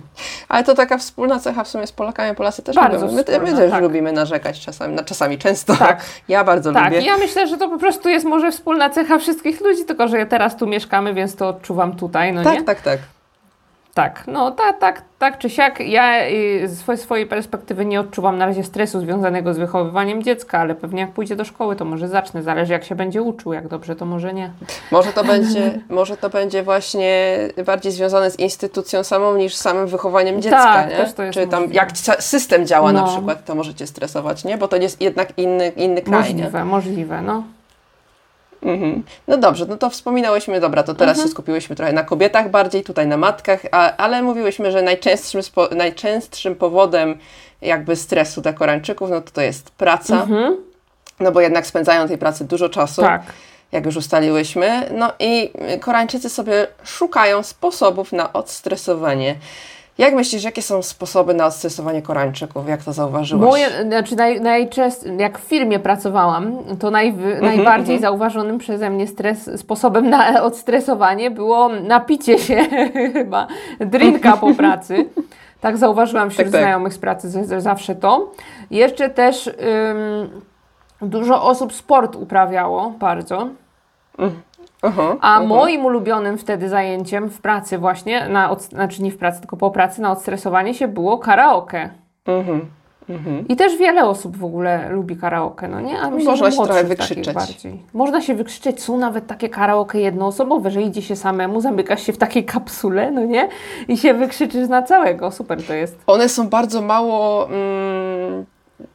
Ale 0.48 0.64
to 0.64 0.74
taka 0.74 0.98
wspólna 0.98 1.38
cecha 1.38 1.64
w 1.64 1.68
sumie 1.68 1.86
z 1.86 1.92
Polakami. 1.92 2.36
Polacy 2.36 2.62
też 2.62 2.76
bardzo 2.76 3.06
lubią. 3.06 3.16
My, 3.16 3.24
wspólna, 3.24 3.50
my 3.50 3.56
też 3.56 3.70
tak. 3.70 3.82
lubimy 3.82 4.12
narzekać 4.12 4.60
czasami, 4.60 4.94
no, 4.94 5.04
czasami 5.04 5.38
często. 5.38 5.76
Tak. 5.76 6.04
Ja 6.28 6.44
bardzo 6.44 6.72
tak. 6.72 6.84
lubię. 6.84 6.96
Tak, 6.96 7.06
ja 7.06 7.16
myślę, 7.16 7.46
że 7.46 7.56
to 7.56 7.68
po 7.68 7.78
prostu 7.78 8.08
jest 8.08 8.24
może 8.24 8.52
wspólna 8.52 8.90
cecha 8.90 9.18
wszystkich 9.18 9.60
ludzi, 9.60 9.84
tylko 9.84 10.08
że 10.08 10.26
teraz 10.26 10.56
tu 10.56 10.66
mieszkamy, 10.66 11.14
więc 11.14 11.36
to 11.36 11.48
odczuwam 11.48 11.96
tutaj, 11.96 12.32
no 12.32 12.42
tak, 12.42 12.52
nie? 12.52 12.64
Tak, 12.64 12.80
tak, 12.80 12.98
tak. 12.98 12.98
Tak, 13.94 14.24
no 14.26 14.50
tak, 14.50 14.78
tak, 14.78 15.02
tak 15.18 15.38
czy 15.38 15.50
siak. 15.50 15.80
Ja 15.80 16.28
y, 16.28 16.68
z 16.68 17.00
swojej 17.00 17.26
perspektywy 17.26 17.84
nie 17.84 18.00
odczuwam 18.00 18.38
na 18.38 18.46
razie 18.46 18.64
stresu 18.64 19.00
związanego 19.00 19.54
z 19.54 19.58
wychowywaniem 19.58 20.22
dziecka, 20.22 20.58
ale 20.58 20.74
pewnie 20.74 21.00
jak 21.00 21.10
pójdzie 21.10 21.36
do 21.36 21.44
szkoły, 21.44 21.76
to 21.76 21.84
może 21.84 22.08
zacznę. 22.08 22.42
Zależy 22.42 22.72
jak 22.72 22.84
się 22.84 22.94
będzie 22.94 23.22
uczył, 23.22 23.52
jak 23.52 23.68
dobrze, 23.68 23.96
to 23.96 24.06
może 24.06 24.34
nie. 24.34 24.50
Może 24.90 25.12
to 25.12 25.24
będzie, 25.24 25.80
może 25.88 26.16
to 26.16 26.30
będzie 26.30 26.62
właśnie 26.62 27.36
bardziej 27.66 27.92
związane 27.92 28.30
z 28.30 28.38
instytucją 28.38 29.04
samą 29.04 29.36
niż 29.36 29.54
samym 29.54 29.86
wychowaniem 29.86 30.42
dziecka, 30.42 30.64
tak, 30.64 30.90
nie? 30.90 30.96
Też 30.96 31.12
to 31.12 31.22
jest 31.22 31.34
Czy 31.38 31.46
tam 31.46 31.60
możliwe. 31.62 31.84
jak 31.84 31.98
system 32.22 32.66
działa 32.66 32.92
no. 32.92 33.00
na 33.02 33.06
przykład, 33.08 33.44
to 33.44 33.54
możecie 33.54 33.86
stresować, 33.86 34.44
nie? 34.44 34.58
Bo 34.58 34.68
to 34.68 34.76
jest 34.76 35.00
jednak 35.00 35.38
inny, 35.38 35.68
inny 35.68 36.02
kraj, 36.02 36.20
Możliwe, 36.20 36.58
nie? 36.58 36.64
możliwe, 36.64 37.22
no. 37.22 37.42
Mhm. 38.62 39.02
No 39.28 39.36
dobrze, 39.36 39.66
no 39.66 39.76
to 39.76 39.90
wspominałyśmy, 39.90 40.60
dobra, 40.60 40.82
to 40.82 40.94
teraz 40.94 41.16
mhm. 41.16 41.28
się 41.28 41.32
skupiłyśmy 41.32 41.76
trochę 41.76 41.92
na 41.92 42.02
kobietach 42.04 42.50
bardziej, 42.50 42.82
tutaj 42.82 43.06
na 43.06 43.16
matkach, 43.16 43.60
a, 43.70 43.96
ale 43.96 44.22
mówiłyśmy, 44.22 44.72
że 44.72 44.82
najczęstszym, 44.82 45.42
spo, 45.42 45.68
najczęstszym 45.68 46.54
powodem 46.54 47.18
jakby 47.62 47.96
stresu 47.96 48.40
dla 48.40 48.52
Koreańczyków, 48.52 49.10
no 49.10 49.20
to 49.20 49.30
to 49.30 49.40
jest 49.40 49.70
praca, 49.70 50.22
mhm. 50.22 50.56
no 51.20 51.32
bo 51.32 51.40
jednak 51.40 51.66
spędzają 51.66 52.08
tej 52.08 52.18
pracy 52.18 52.44
dużo 52.44 52.68
czasu. 52.68 53.02
Tak. 53.02 53.22
Jak 53.72 53.86
już 53.86 53.96
ustaliłyśmy. 53.96 54.88
No 54.94 55.12
i 55.18 55.52
Koreańczycy 55.80 56.28
sobie 56.28 56.66
szukają 56.84 57.42
sposobów 57.42 58.12
na 58.12 58.32
odstresowanie. 58.32 59.34
Jak 59.98 60.14
myślisz, 60.14 60.44
jakie 60.44 60.62
są 60.62 60.82
sposoby 60.82 61.34
na 61.34 61.46
odstresowanie 61.46 62.02
Koreańczyków? 62.02 62.68
Jak 62.68 62.84
to 62.84 62.92
zauważyłaś? 62.92 63.50
Moje, 63.50 63.84
znaczy 63.84 64.16
naj, 64.16 64.40
najczęściej, 64.40 65.16
jak 65.18 65.38
w 65.38 65.42
firmie 65.42 65.78
pracowałam, 65.78 66.58
to 66.80 66.88
mm-hmm, 66.88 67.42
najbardziej 67.42 67.98
mm-hmm. 67.98 68.02
zauważonym 68.02 68.58
przeze 68.58 68.90
mnie 68.90 69.06
stres, 69.06 69.50
sposobem 69.60 70.10
na 70.10 70.42
odstresowanie 70.42 71.30
było 71.30 71.68
napicie 71.68 72.38
się 72.38 72.56
chyba 73.14 73.46
drinka 73.80 74.36
po 74.36 74.54
pracy. 74.54 75.08
Tak 75.60 75.76
zauważyłam 75.76 76.30
wśród 76.30 76.46
tak, 76.46 76.52
tak. 76.52 76.60
znajomych 76.60 76.94
z 76.94 76.98
pracy 76.98 77.30
z, 77.30 77.62
zawsze 77.62 77.94
to. 77.94 78.32
Jeszcze 78.70 79.10
też 79.10 79.46
ym, 79.46 79.54
dużo 81.02 81.42
osób 81.42 81.72
sport 81.72 82.16
uprawiało 82.16 82.90
bardzo. 82.90 83.48
Mm. 84.18 84.42
Aha, 84.82 85.16
A 85.20 85.34
aha. 85.36 85.44
moim 85.44 85.84
ulubionym 85.84 86.38
wtedy 86.38 86.68
zajęciem 86.68 87.30
w 87.30 87.40
pracy 87.40 87.78
właśnie, 87.78 88.28
na 88.28 88.50
od, 88.50 88.62
znaczy 88.62 89.02
nie 89.02 89.10
w 89.10 89.18
pracy, 89.18 89.40
tylko 89.40 89.56
po 89.56 89.70
pracy, 89.70 90.02
na 90.02 90.12
odstresowanie 90.12 90.74
się 90.74 90.88
było 90.88 91.18
karaoke. 91.18 91.90
Mhm. 92.26 92.66
Mhm. 93.08 93.48
I 93.48 93.56
też 93.56 93.76
wiele 93.78 94.04
osób 94.04 94.36
w 94.36 94.44
ogóle 94.44 94.88
lubi 94.90 95.16
karaoke, 95.16 95.68
no 95.68 95.80
nie? 95.80 96.00
A 96.00 96.10
myślę, 96.10 96.30
Można 96.30 96.50
się 96.50 96.64
trochę 96.64 96.84
wykrzyczeć. 96.84 97.34
Można 97.94 98.20
się 98.20 98.34
wykrzyczeć, 98.34 98.82
są 98.82 98.96
nawet 98.98 99.26
takie 99.26 99.48
karaoke 99.48 100.00
jednoosobowe, 100.00 100.70
że 100.70 100.82
idzie 100.82 101.02
się 101.02 101.16
samemu, 101.16 101.60
zamykasz 101.60 102.02
się 102.02 102.12
w 102.12 102.18
takiej 102.18 102.44
kapsule, 102.44 103.10
no 103.10 103.24
nie? 103.24 103.48
I 103.88 103.96
się 103.96 104.14
wykrzyczysz 104.14 104.68
na 104.68 104.82
całego, 104.82 105.30
super 105.30 105.66
to 105.66 105.74
jest. 105.74 106.02
One 106.06 106.28
są 106.28 106.48
bardzo 106.48 106.82
mało... 106.82 107.48
Mm 107.48 108.44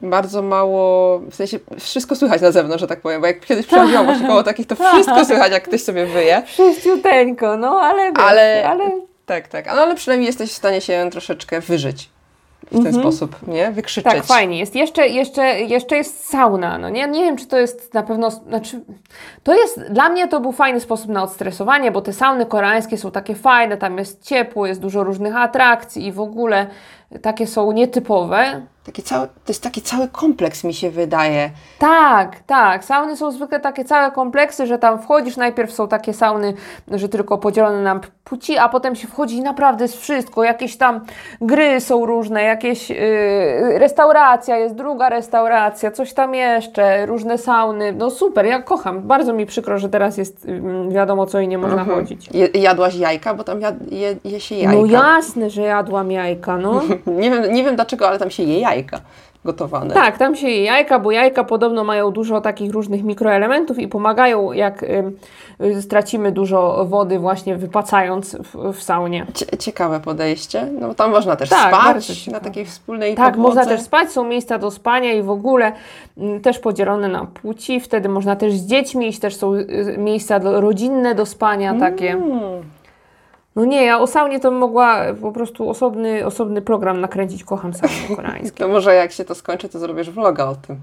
bardzo 0.01 0.41
mało, 0.41 1.19
w 1.19 1.35
sensie 1.35 1.59
wszystko 1.79 2.15
słychać 2.15 2.41
na 2.41 2.51
zewnątrz, 2.51 2.81
że 2.81 2.87
tak 2.87 3.01
powiem, 3.01 3.21
bo 3.21 3.27
jak 3.27 3.45
kiedyś 3.45 3.67
przechodziłam 3.67 4.05
właśnie 4.05 4.27
koło 4.27 4.43
takich, 4.43 4.67
to 4.67 4.75
wszystko 4.75 5.25
słychać, 5.25 5.51
jak 5.51 5.63
ktoś 5.63 5.83
sobie 5.83 6.05
wyje. 6.05 6.43
Wszyściuteńko, 6.45 7.57
no 7.57 7.79
ale 7.81 8.11
wiesz, 8.11 8.23
ale, 8.23 8.69
ale... 8.69 8.91
Tak, 9.25 9.47
tak, 9.47 9.65
no, 9.65 9.71
ale 9.71 9.95
przynajmniej 9.95 10.27
jesteś 10.27 10.51
w 10.51 10.55
stanie 10.55 10.81
się 10.81 11.07
troszeczkę 11.11 11.61
wyżyć 11.61 12.09
w 12.67 12.69
ten 12.69 12.87
mhm. 12.87 13.03
sposób, 13.03 13.47
nie? 13.47 13.71
Wykrzyczeć. 13.71 14.13
Tak, 14.13 14.23
fajnie 14.23 14.59
jest. 14.59 14.75
Jeszcze, 14.75 15.07
jeszcze, 15.07 15.61
jeszcze 15.61 15.97
jest 15.97 16.29
sauna, 16.29 16.77
no 16.77 16.89
nie? 16.89 17.07
Nie 17.07 17.23
wiem, 17.23 17.37
czy 17.37 17.47
to 17.47 17.57
jest 17.57 17.93
na 17.93 18.03
pewno, 18.03 18.31
znaczy, 18.31 18.81
to 19.43 19.53
jest, 19.53 19.81
dla 19.89 20.09
mnie 20.09 20.27
to 20.27 20.39
był 20.39 20.51
fajny 20.51 20.79
sposób 20.79 21.09
na 21.09 21.23
odstresowanie, 21.23 21.91
bo 21.91 22.01
te 22.01 22.13
sauny 22.13 22.45
koreańskie 22.45 22.97
są 22.97 23.11
takie 23.11 23.35
fajne, 23.35 23.77
tam 23.77 23.97
jest 23.97 24.23
ciepło, 24.23 24.67
jest 24.67 24.81
dużo 24.81 25.03
różnych 25.03 25.35
atrakcji 25.35 26.07
i 26.07 26.11
w 26.11 26.19
ogóle 26.19 26.67
takie 27.21 27.47
są 27.47 27.71
nietypowe. 27.71 28.61
Taki 28.87 29.03
cały, 29.03 29.27
to 29.27 29.33
jest 29.47 29.63
taki 29.63 29.81
cały 29.81 30.07
kompleks, 30.07 30.63
mi 30.63 30.73
się 30.73 30.89
wydaje. 30.89 31.49
Tak, 31.79 32.39
tak. 32.39 32.85
Sauny 32.85 33.17
są 33.17 33.31
zwykle 33.31 33.59
takie 33.59 33.85
całe 33.85 34.11
kompleksy, 34.11 34.67
że 34.67 34.79
tam 34.79 35.01
wchodzisz, 35.01 35.37
najpierw 35.37 35.73
są 35.73 35.87
takie 35.87 36.13
sauny, 36.13 36.53
że 36.91 37.09
tylko 37.09 37.37
podzielone 37.37 37.81
na 37.81 37.99
płci, 38.29 38.57
a 38.57 38.69
potem 38.69 38.95
się 38.95 39.07
wchodzi 39.07 39.37
i 39.37 39.41
naprawdę 39.41 39.83
jest 39.83 40.01
wszystko. 40.01 40.43
Jakieś 40.43 40.77
tam 40.77 41.01
gry 41.41 41.81
są 41.81 42.05
różne, 42.05 42.43
jakieś 42.43 42.89
yy, 42.89 42.97
restauracja, 43.79 44.57
jest 44.57 44.75
druga 44.75 45.09
restauracja, 45.09 45.91
coś 45.91 46.13
tam 46.13 46.35
jeszcze, 46.35 47.05
różne 47.05 47.37
sauny. 47.37 47.93
No 47.93 48.09
super, 48.09 48.45
ja 48.45 48.61
kocham. 48.61 49.01
Bardzo 49.01 49.33
mi 49.33 49.45
przykro, 49.45 49.77
że 49.79 49.89
teraz 49.89 50.17
jest 50.17 50.45
yy, 50.45 50.89
wiadomo 50.89 51.25
co 51.25 51.39
i 51.39 51.47
nie 51.47 51.57
można 51.57 51.81
mhm. 51.81 51.99
chodzić. 51.99 52.29
Je, 52.33 52.47
jadłaś 52.53 52.95
jajka, 52.95 53.33
bo 53.33 53.43
tam 53.43 53.61
jad, 53.61 53.75
je, 53.91 54.15
je 54.23 54.39
się 54.39 54.55
jajka. 54.55 54.81
No 54.81 54.85
jasne, 54.85 55.49
że 55.49 55.61
jadłam 55.61 56.11
jajka, 56.11 56.57
no. 56.57 56.81
nie, 57.21 57.31
wiem, 57.31 57.53
nie 57.53 57.63
wiem 57.63 57.75
dlaczego, 57.75 58.07
ale 58.07 58.19
tam 58.19 58.29
się 58.29 58.43
je 58.43 58.59
jajka 58.59 58.99
gotowane. 59.45 59.93
Tak, 59.93 60.17
tam 60.17 60.35
się 60.35 60.47
je 60.49 60.63
jajka, 60.63 60.99
bo 60.99 61.11
jajka 61.11 61.43
podobno 61.43 61.83
mają 61.83 62.11
dużo 62.11 62.41
takich 62.41 62.71
różnych 62.71 63.03
mikroelementów 63.03 63.79
i 63.79 63.87
pomagają, 63.87 64.51
jak 64.51 64.83
y, 64.83 65.81
stracimy 65.81 66.31
dużo 66.31 66.85
wody 66.85 67.19
właśnie 67.19 67.55
wypacając 67.55 68.35
w, 68.35 68.73
w 68.73 68.83
saunie. 68.83 69.25
Ciekawe 69.59 69.99
podejście. 69.99 70.67
No 70.79 70.93
tam 70.93 71.11
można 71.11 71.35
też 71.35 71.49
tak, 71.49 71.75
spać 71.75 72.27
na 72.27 72.39
takiej 72.39 72.65
wspólnej 72.65 73.15
Tak, 73.15 73.37
można 73.37 73.65
też 73.65 73.81
spać, 73.81 74.11
są 74.11 74.23
miejsca 74.23 74.57
do 74.57 74.71
spania 74.71 75.13
i 75.13 75.21
w 75.21 75.29
ogóle 75.29 75.71
y, 76.17 76.39
też 76.39 76.59
podzielone 76.59 77.07
na 77.07 77.25
płci. 77.25 77.79
Wtedy 77.79 78.09
można 78.09 78.35
też 78.35 78.53
z 78.53 78.65
dziećmi 78.65 79.07
iść, 79.07 79.19
też 79.19 79.35
są 79.35 79.53
y, 79.53 79.95
miejsca 79.97 80.39
do, 80.39 80.61
rodzinne 80.61 81.15
do 81.15 81.25
spania 81.25 81.71
mm. 81.71 82.63
No 83.57 83.65
nie, 83.65 83.85
ja 83.85 83.99
o 83.99 84.07
saunie 84.07 84.39
to 84.39 84.51
mogła 84.51 85.01
po 85.21 85.31
prostu 85.31 85.69
osobny, 85.69 86.25
osobny 86.25 86.61
program 86.61 87.01
nakręcić. 87.01 87.43
Kocham 87.43 87.73
sauny 87.73 87.95
koreańskie. 88.15 88.57
To 88.57 88.67
może 88.67 88.95
jak 88.95 89.11
się 89.11 89.25
to 89.25 89.35
skończy, 89.35 89.69
to 89.69 89.79
zrobisz 89.79 90.09
vloga 90.09 90.45
o 90.45 90.55
tym. 90.55 90.79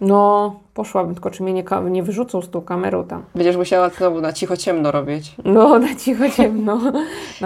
No, 0.00 0.60
poszłabym, 0.74 1.14
tylko 1.14 1.30
czy 1.30 1.42
mnie 1.42 1.52
nie, 1.52 1.64
nie 1.90 2.02
wyrzucą 2.02 2.42
z 2.42 2.50
tą 2.50 2.62
kamerą 2.62 3.04
tam. 3.04 3.24
Będziesz 3.34 3.56
musiała 3.56 3.88
znowu 3.88 4.20
na 4.20 4.32
cicho 4.32 4.56
ciemno 4.56 4.90
robić. 4.90 5.32
No, 5.44 5.78
na 5.78 5.94
cicho 5.94 6.30
ciemno. 6.36 6.80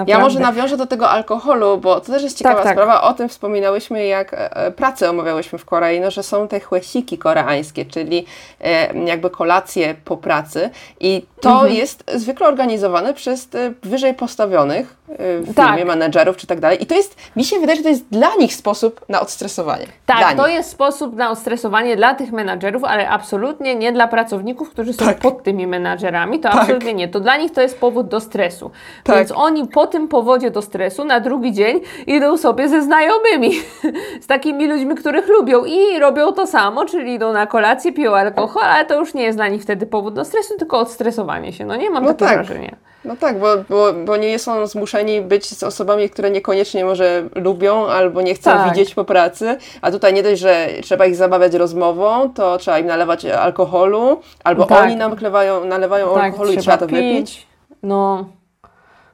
ja 0.06 0.18
może 0.18 0.40
nawiążę 0.40 0.76
do 0.76 0.86
tego 0.86 1.10
alkoholu, 1.10 1.78
bo 1.78 2.00
to 2.00 2.12
też 2.12 2.22
jest 2.22 2.38
ciekawa 2.38 2.56
tak, 2.56 2.64
tak. 2.64 2.72
sprawa. 2.72 3.02
O 3.02 3.14
tym 3.14 3.28
wspominałyśmy, 3.28 4.06
jak 4.06 4.34
e, 4.34 4.70
pracę 4.70 5.10
omawiałyśmy 5.10 5.58
w 5.58 5.64
Korei, 5.64 6.00
no, 6.00 6.10
że 6.10 6.22
są 6.22 6.48
te 6.48 6.60
chłesiki 6.60 7.18
koreańskie, 7.18 7.84
czyli 7.84 8.26
e, 8.60 8.98
jakby 8.98 9.30
kolacje 9.30 9.94
po 10.04 10.16
pracy 10.16 10.70
i 11.00 11.26
to 11.40 11.52
mhm. 11.52 11.74
jest 11.74 12.04
zwykle 12.14 12.48
organizowane 12.48 13.14
przez 13.14 13.48
wyżej 13.82 14.14
postawionych 14.14 14.96
e, 15.08 15.38
w 15.40 15.46
firmie, 15.46 15.54
tak. 15.54 15.86
menedżerów 15.86 16.36
czy 16.36 16.46
tak 16.46 16.60
dalej. 16.60 16.82
I 16.82 16.86
to 16.86 16.94
jest, 16.94 17.16
mi 17.36 17.44
się 17.44 17.58
wydaje, 17.58 17.76
że 17.76 17.82
to 17.82 17.88
jest 17.88 18.08
dla 18.08 18.34
nich 18.34 18.54
sposób 18.54 19.04
na 19.08 19.20
odstresowanie. 19.20 19.86
Tak, 20.06 20.36
to 20.36 20.48
jest 20.48 20.70
sposób 20.70 21.16
na 21.16 21.30
odstresowanie 21.30 21.96
dla 21.96 22.14
tych 22.14 22.32
menadżerów, 22.32 22.84
ale 22.84 23.08
absolutnie 23.18 23.74
nie 23.74 23.92
dla 23.92 24.08
pracowników, 24.08 24.70
którzy 24.70 24.92
są 24.92 25.04
tak. 25.04 25.18
pod 25.18 25.42
tymi 25.42 25.66
menadżerami. 25.66 26.40
To 26.40 26.48
tak. 26.48 26.60
absolutnie 26.60 26.94
nie. 26.94 27.08
To 27.08 27.20
dla 27.20 27.36
nich 27.36 27.52
to 27.52 27.60
jest 27.60 27.80
powód 27.80 28.08
do 28.08 28.20
stresu. 28.20 28.70
Tak. 29.04 29.16
Więc 29.16 29.32
oni 29.32 29.68
po 29.68 29.86
tym 29.86 30.08
powodzie 30.08 30.50
do 30.50 30.62
stresu 30.62 31.04
na 31.04 31.20
drugi 31.20 31.52
dzień 31.52 31.80
idą 32.06 32.36
sobie 32.36 32.68
ze 32.68 32.82
znajomymi, 32.82 33.52
z 34.24 34.26
takimi 34.26 34.66
ludźmi, 34.66 34.94
których 34.94 35.28
lubią 35.28 35.64
i 35.64 35.98
robią 35.98 36.32
to 36.32 36.46
samo, 36.46 36.84
czyli 36.84 37.14
idą 37.14 37.32
na 37.32 37.46
kolację, 37.46 37.92
piją 37.92 38.16
alkohol, 38.16 38.64
ale 38.64 38.84
to 38.84 39.00
już 39.00 39.14
nie 39.14 39.22
jest 39.22 39.38
dla 39.38 39.48
nich 39.48 39.62
wtedy 39.62 39.86
powód 39.86 40.14
do 40.14 40.24
stresu, 40.24 40.54
tylko 40.58 40.78
odstresowanie 40.78 41.52
się. 41.52 41.64
No 41.64 41.76
nie 41.76 41.90
mam 41.90 42.04
no 42.04 42.14
takiego 42.14 42.26
tak. 42.26 42.46
wrażenia. 42.46 42.87
No 43.04 43.16
tak, 43.16 43.38
bo, 43.40 43.46
bo, 43.68 43.92
bo 43.92 44.16
nie 44.16 44.38
są 44.38 44.66
zmuszeni 44.66 45.20
być 45.20 45.46
z 45.46 45.62
osobami, 45.62 46.10
które 46.10 46.30
niekoniecznie 46.30 46.84
może 46.84 47.28
lubią 47.34 47.86
albo 47.86 48.22
nie 48.22 48.34
chcą 48.34 48.50
tak. 48.50 48.70
widzieć 48.70 48.94
po 48.94 49.04
pracy, 49.04 49.56
a 49.82 49.90
tutaj 49.90 50.14
nie 50.14 50.22
dość, 50.22 50.40
że 50.40 50.68
trzeba 50.82 51.06
ich 51.06 51.16
zabawiać 51.16 51.54
rozmową, 51.54 52.32
to 52.34 52.58
trzeba 52.58 52.78
im 52.78 52.86
nalewać 52.86 53.24
alkoholu, 53.24 54.20
albo 54.44 54.64
tak. 54.64 54.82
oni 54.82 54.96
nalewają, 54.96 55.64
nalewają 55.64 56.14
tak, 56.14 56.24
alkoholu 56.24 56.52
i 56.52 56.56
trzeba 56.56 56.78
to 56.78 56.86
wypić. 56.86 57.46
No, 57.82 58.24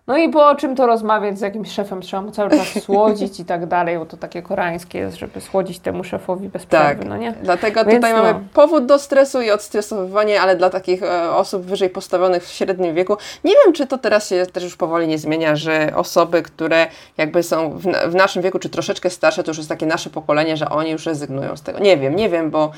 no 0.07 0.17
i 0.17 0.29
po 0.29 0.55
czym 0.55 0.77
to 0.77 0.87
rozmawiać 0.87 1.39
z 1.39 1.41
jakimś 1.41 1.71
szefem? 1.71 2.01
Trzeba 2.01 2.23
mu 2.23 2.31
cały 2.31 2.51
czas 2.51 2.83
słodzić 2.85 3.41
i 3.41 3.45
tak 3.45 3.67
dalej, 3.67 3.99
bo 3.99 4.07
to 4.07 4.17
takie 4.17 4.43
koreańskie 4.43 4.99
jest, 4.99 5.17
żeby 5.17 5.41
słodzić 5.41 5.79
temu 5.79 6.05
szefowi 6.05 6.49
bez 6.49 6.67
tak. 6.67 6.83
przerwy, 6.83 7.05
no 7.05 7.17
nie? 7.17 7.35
Dlatego 7.43 7.85
Więc 7.85 7.95
tutaj 7.95 8.13
no. 8.13 8.23
mamy 8.23 8.45
powód 8.55 8.87
do 8.87 8.99
stresu 8.99 9.41
i 9.41 9.51
odstresowywanie, 9.51 10.41
ale 10.41 10.57
dla 10.57 10.71
takich 10.71 11.03
e, 11.03 11.31
osób 11.31 11.63
wyżej 11.63 11.91
postawionych 11.91 12.45
w 12.45 12.53
średnim 12.53 12.95
wieku, 12.95 13.17
nie 13.45 13.55
wiem, 13.65 13.73
czy 13.73 13.87
to 13.87 13.99
teraz 13.99 14.29
się 14.29 14.47
też 14.47 14.65
już 14.65 14.77
powoli 14.77 15.09
nie 15.09 15.19
zmienia, 15.19 15.57
że 15.57 15.93
osoby, 15.97 16.43
które 16.43 16.87
jakby 17.17 17.43
są 17.43 17.71
w, 17.71 17.83
w 18.11 18.15
naszym 18.15 18.43
wieku, 18.43 18.59
czy 18.59 18.69
troszeczkę 18.69 19.11
starsze, 19.11 19.43
to 19.43 19.51
już 19.51 19.59
jest 19.59 19.69
takie 19.69 19.87
nasze 19.87 20.11
pokolenie, 20.11 20.57
że 20.57 20.69
oni 20.69 20.91
już 20.91 21.07
rezygnują 21.07 21.57
z 21.57 21.63
tego. 21.63 21.79
Nie 21.79 21.97
wiem, 21.97 22.17
nie 22.17 22.29
wiem, 22.29 22.51
bo 22.51 22.71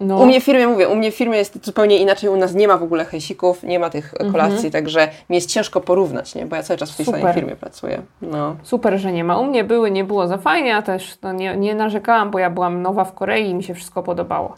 no. 0.00 0.18
U 0.18 0.26
mnie 0.26 0.40
w 0.40 0.44
firmie, 0.44 0.68
mówię, 0.68 0.88
u 0.88 0.96
mnie 0.96 1.12
w 1.12 1.14
firmie 1.14 1.38
jest 1.38 1.66
zupełnie 1.66 1.98
inaczej, 1.98 2.30
u 2.30 2.36
nas 2.36 2.54
nie 2.54 2.68
ma 2.68 2.76
w 2.76 2.82
ogóle 2.82 3.04
hejsików, 3.04 3.62
nie 3.62 3.78
ma 3.78 3.90
tych 3.90 4.14
kolacji, 4.32 4.54
mhm. 4.54 4.70
także 4.72 5.08
mi 5.30 5.36
jest 5.36 5.50
ciężko 5.50 5.80
porównać, 5.80 6.34
nie? 6.34 6.46
bo 6.46 6.56
ja 6.56 6.62
cały 6.72 6.78
czas 6.78 6.92
w 6.92 6.96
tej 6.96 7.06
Super. 7.06 7.20
samej 7.20 7.34
firmie 7.34 7.56
pracuję. 7.56 8.02
No. 8.22 8.56
Super, 8.62 8.98
że 8.98 9.12
nie 9.12 9.24
ma. 9.24 9.38
U 9.38 9.44
mnie 9.44 9.64
były, 9.64 9.90
nie 9.90 10.04
było 10.04 10.26
za 10.26 10.38
fajnie, 10.38 10.76
a 10.76 10.82
też 10.82 11.18
no, 11.22 11.32
nie, 11.32 11.56
nie 11.56 11.74
narzekałam, 11.74 12.30
bo 12.30 12.38
ja 12.38 12.50
byłam 12.50 12.82
nowa 12.82 13.04
w 13.04 13.14
Korei 13.14 13.48
i 13.50 13.54
mi 13.54 13.62
się 13.62 13.74
wszystko 13.74 14.02
podobało. 14.02 14.56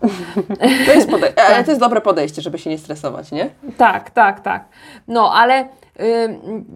to 0.87 0.93
jest, 0.93 1.11
podej- 1.15 1.41
ale 1.49 1.65
to 1.65 1.71
jest 1.71 1.81
dobre 1.81 2.01
podejście, 2.01 2.43
żeby 2.43 2.59
się 2.59 2.71
nie 2.71 2.79
stresować, 2.79 3.33
nie? 3.33 3.51
Tak, 3.77 4.11
tak, 4.11 4.41
tak. 4.41 4.65
No, 5.09 5.33
ale 5.35 5.69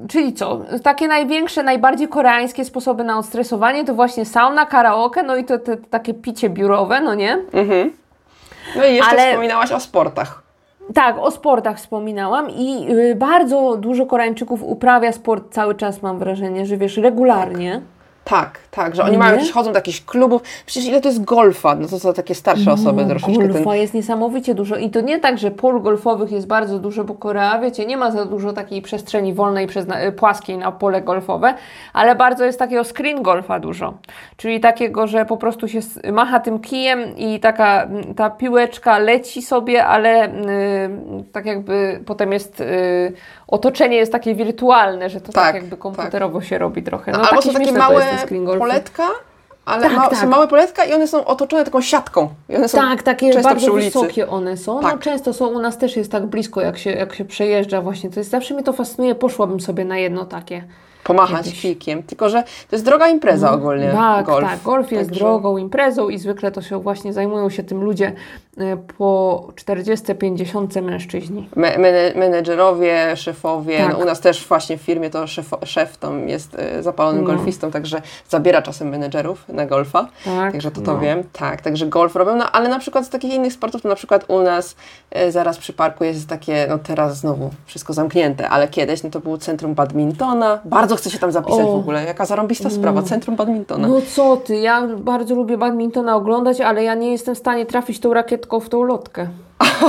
czyli 0.09 0.33
co? 0.33 0.61
Takie 0.83 1.09
największe, 1.09 1.63
najbardziej 1.63 2.09
koreańskie 2.09 2.65
sposoby 2.65 3.05
na 3.05 3.19
odstresowanie 3.19 3.85
to 3.85 3.95
właśnie 3.95 4.25
sauna, 4.25 4.67
karaoke, 4.67 5.23
no 5.23 5.37
i 5.37 5.45
to 5.45 5.59
te, 5.59 5.77
takie 5.77 6.15
picie 6.15 6.51
biurowe, 6.51 7.01
no 7.01 7.15
nie? 7.15 7.33
Mhm. 7.53 7.93
No 8.77 8.85
i 8.87 8.95
jeszcze 8.95 9.11
Ale... 9.13 9.29
wspominałaś 9.29 9.73
o 9.73 9.81
sportach. 9.81 10.48
Tak, 10.95 11.19
o 11.19 11.31
sportach 11.31 11.77
wspominałam 11.77 12.51
i 12.51 12.93
y, 12.93 13.15
bardzo 13.15 13.77
dużo 13.77 14.07
Koreańczyków 14.07 14.63
uprawia 14.63 15.13
sport 15.13 15.53
cały 15.53 15.75
czas, 15.75 16.03
mam 16.03 16.19
wrażenie, 16.19 16.67
że 16.67 16.77
wiesz, 16.77 16.97
regularnie. 16.97 17.73
Tak. 17.73 17.98
Tak, 18.29 18.59
tak, 18.71 18.97
że 18.97 19.03
oni 19.03 19.13
nie? 19.13 19.19
mają 19.19 19.35
jakieś, 19.35 19.53
chodzą 19.53 19.73
do 19.73 19.79
jakichś 19.79 20.01
klubów. 20.05 20.43
Przecież 20.67 20.89
ile 20.89 21.01
to 21.01 21.09
jest 21.09 21.25
golfa? 21.25 21.75
No 21.75 21.89
to 21.89 21.99
są 21.99 22.13
takie 22.13 22.35
starsze 22.35 22.65
no, 22.65 22.73
osoby 22.73 23.05
troszeczkę. 23.05 23.49
Golfa 23.49 23.71
ten... 23.71 23.81
jest 23.81 23.95
niesamowicie 23.95 24.55
dużo. 24.55 24.77
I 24.77 24.91
to 24.91 25.01
nie 25.01 25.21
tak, 25.21 25.39
że 25.39 25.51
pól 25.51 25.83
golfowych 25.83 26.33
jest 26.33 26.47
bardzo 26.47 26.79
dużo, 26.79 27.05
bo 27.05 27.15
Korea, 27.15 27.59
wiecie, 27.59 27.87
nie 27.87 27.97
ma 27.97 28.11
za 28.11 28.25
dużo 28.25 28.53
takiej 28.53 28.83
przestrzeni 28.83 29.35
wolnej, 29.35 29.69
y, 30.09 30.13
płaskiej 30.13 30.59
na 30.59 30.73
pole 30.73 31.03
golfowe, 31.03 31.55
ale 31.93 32.15
bardzo 32.15 32.45
jest 32.45 32.59
takiego 32.59 32.85
screen 32.85 33.23
golfa 33.23 33.61
dużo. 33.61 33.95
Czyli 34.37 34.61
takiego, 34.61 35.07
że 35.07 35.25
po 35.25 35.37
prostu 35.37 35.69
się 35.69 35.81
macha 36.13 36.41
tym 36.41 36.59
kijem 36.59 37.17
i 37.17 37.41
taka 37.41 37.89
ta 38.17 38.31
piłeczka 38.31 38.99
leci 38.99 39.43
sobie, 39.43 39.85
ale 39.85 40.19
yy, 40.19 41.25
tak 41.33 41.47
jakby 41.47 42.01
potem 42.07 42.33
jest... 42.33 42.61
Yy, 42.61 43.13
otoczenie 43.49 43.97
jest 43.97 44.13
takie 44.13 44.35
wirtualne, 44.35 45.11
że 45.11 45.21
to 45.21 45.33
tak, 45.33 45.45
tak 45.45 45.55
jakby 45.55 45.77
komputerowo 45.77 46.39
tak. 46.39 46.49
się 46.49 46.59
robi 46.59 46.83
trochę. 46.83 47.13
No, 47.13 47.21
Albo 47.21 47.43
są 47.43 47.53
takie 47.53 47.73
małe 47.73 48.18
poletka, 48.59 49.09
ale 49.65 49.83
tak, 49.83 49.93
ma, 49.93 50.09
tak. 50.09 50.19
są 50.19 50.29
małe 50.29 50.49
poletka 50.49 50.85
i 50.85 50.93
one 50.93 51.09
są 51.09 51.25
otoczone 51.25 51.65
taką 51.65 51.81
siatką. 51.81 52.29
I 52.49 52.57
one 52.57 52.69
są 52.69 52.79
tak, 52.79 53.03
takie 53.03 53.41
bardzo 53.43 53.73
wysokie 53.73 54.29
one 54.29 54.57
są. 54.57 54.75
No, 54.75 54.83
tak. 54.83 54.93
No 54.93 54.99
często 54.99 55.33
są, 55.33 55.47
u 55.47 55.59
nas 55.59 55.79
też 55.79 55.97
jest 55.97 56.13
tak 56.13 56.27
blisko, 56.27 56.61
jak 56.61 56.79
się, 56.79 56.91
jak 56.91 57.15
się 57.15 57.25
przejeżdża 57.25 57.83
właśnie. 57.83 58.11
To 58.11 58.21
jest, 58.21 58.31
zawsze 58.31 58.55
mnie 58.55 58.63
to 58.63 58.73
fascynuje, 58.73 59.15
poszłabym 59.15 59.61
sobie 59.61 59.85
na 59.85 59.99
jedno 59.99 60.25
takie 60.25 60.65
pomachać 61.09 61.45
kiedyś. 61.45 61.63
kijkiem. 61.63 62.03
Tylko, 62.03 62.29
że 62.29 62.43
to 62.43 62.77
jest 62.77 62.85
droga 62.85 63.09
impreza 63.09 63.51
no, 63.51 63.57
ogólnie. 63.57 63.91
Tak, 63.93 64.27
golf. 64.27 64.45
tak. 64.45 64.63
Golf 64.63 64.93
jest 64.93 65.09
Także... 65.09 65.25
drogą 65.25 65.57
imprezą 65.57 66.09
i 66.09 66.19
zwykle 66.19 66.51
to 66.51 66.63
się 66.63 66.81
właśnie 66.81 67.13
zajmują 67.13 67.51
się 67.51 67.63
tym 67.63 67.85
ludzie 67.85 68.13
e, 68.59 68.77
po 68.77 69.45
40-50 69.55 70.83
mężczyźni. 70.83 71.49
Me 71.57 71.79
menedżerowie, 72.15 73.17
szefowie. 73.17 73.79
Tak. 73.79 73.93
No, 73.93 73.99
u 73.99 74.05
nas 74.05 74.21
też 74.21 74.47
właśnie 74.47 74.79
w 74.79 74.83
firmie 74.83 75.11
to 75.11 75.27
szef, 75.27 75.51
szef 75.65 75.97
tam 75.97 76.29
jest 76.29 76.55
e, 76.59 76.83
zapalonym 76.83 77.25
no. 77.25 77.27
golfistą, 77.27 77.71
także 77.71 78.03
zabiera 78.29 78.63
czasem 78.63 78.89
menedżerów 78.89 79.49
na 79.49 79.67
golfa. 79.67 80.09
Tak, 80.25 80.53
także 80.53 80.71
to 80.71 80.81
to 80.81 80.93
no. 80.95 81.01
wiem. 81.01 81.25
Tak, 81.33 81.61
także 81.61 81.87
golf 81.87 82.17
robią. 82.17 82.37
No 82.37 82.53
ale 82.53 82.69
na 82.69 82.79
przykład 82.79 83.07
z 83.07 83.09
takich 83.09 83.35
innych 83.35 83.53
sportów, 83.53 83.83
to 83.83 83.89
na 83.89 83.95
przykład 83.95 84.25
u 84.29 84.41
nas 84.43 84.77
e, 85.11 85.33
zaraz 85.33 85.59
przy 85.59 85.73
parku 85.73 86.05
jest 86.05 86.29
takie, 86.29 86.67
no 86.69 86.79
teraz 86.79 87.19
znowu 87.19 87.51
wszystko 87.67 87.93
zamknięte, 87.93 88.49
ale 88.49 88.69
kiedyś 88.69 89.03
no 89.03 89.11
to 89.11 89.21
było 89.21 89.39
centrum 89.39 89.75
badmintona. 89.75 90.61
Bardzo 90.65 90.97
chcę 90.99 91.11
się 91.11 91.19
tam 91.19 91.33
zapisać 91.33 91.67
o. 91.67 91.73
w 91.73 91.77
ogóle. 91.77 92.05
Jaka 92.05 92.27
zarąbista 92.27 92.71
sprawa, 92.71 92.99
mm. 92.99 93.09
Centrum 93.09 93.37
Badmintona. 93.37 93.89
No 93.89 94.01
co 94.15 94.37
ty, 94.37 94.57
ja 94.57 94.87
bardzo 94.97 95.35
lubię 95.35 95.59
badmintona 95.59 96.17
oglądać, 96.17 96.61
ale 96.61 96.85
ja 96.85 96.95
nie 96.95 97.13
jestem 97.13 97.35
w 97.35 97.39
stanie 97.39 97.67
trafić 97.67 98.01
tą 98.01 98.15
rakietką 98.15 98.61
w 98.61 98.69
tą 98.69 98.83
lotkę. 98.83 99.29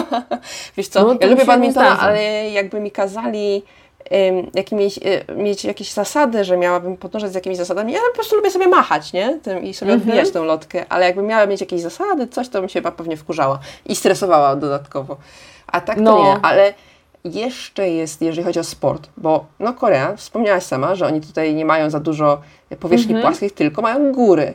Wiesz 0.77 0.87
co, 0.87 1.03
no, 1.03 1.15
ja 1.21 1.27
lubię 1.27 1.45
badmintona, 1.45 1.99
ale 1.99 2.49
jakby 2.49 2.79
mi 2.79 2.91
kazali 2.91 3.63
jak 4.53 4.71
mieć, 4.71 4.97
y, 4.97 5.35
mieć 5.35 5.65
jakieś 5.65 5.91
zasady, 5.93 6.43
że 6.43 6.57
miałabym 6.57 6.97
podążać 6.97 7.31
z 7.31 7.35
jakimiś 7.35 7.57
zasadami. 7.57 7.93
Ja 7.93 7.99
po 8.09 8.15
prostu 8.15 8.35
lubię 8.35 8.51
sobie 8.51 8.67
machać, 8.67 9.13
nie? 9.13 9.39
Tym, 9.43 9.63
I 9.63 9.73
sobie 9.73 9.93
mhm. 9.93 10.09
odbijać 10.09 10.31
tą 10.31 10.43
lotkę, 10.43 10.85
ale 10.89 11.05
jakby 11.05 11.21
miała 11.21 11.45
mieć 11.45 11.61
jakieś 11.61 11.81
zasady, 11.81 12.27
coś, 12.27 12.49
to 12.49 12.59
bym 12.59 12.69
się 12.69 12.81
pewnie 12.81 13.17
wkurzała 13.17 13.59
i 13.85 13.95
stresowała 13.95 14.55
dodatkowo. 14.55 15.17
A 15.67 15.81
tak 15.81 15.95
to 15.95 16.01
no. 16.01 16.23
nie, 16.23 16.39
ale 16.41 16.73
jeszcze 17.23 17.89
jest, 17.89 18.21
jeżeli 18.21 18.43
chodzi 18.43 18.59
o 18.59 18.63
sport, 18.63 19.09
bo 19.17 19.45
no 19.59 19.73
Korea, 19.73 20.15
wspomniałaś 20.15 20.63
sama, 20.63 20.95
że 20.95 21.05
oni 21.05 21.21
tutaj 21.21 21.55
nie 21.55 21.65
mają 21.65 21.89
za 21.89 21.99
dużo 21.99 22.41
powierzchni 22.79 23.15
mhm. 23.15 23.21
płaskich, 23.21 23.53
tylko 23.53 23.81
mają 23.81 24.11
góry. 24.11 24.53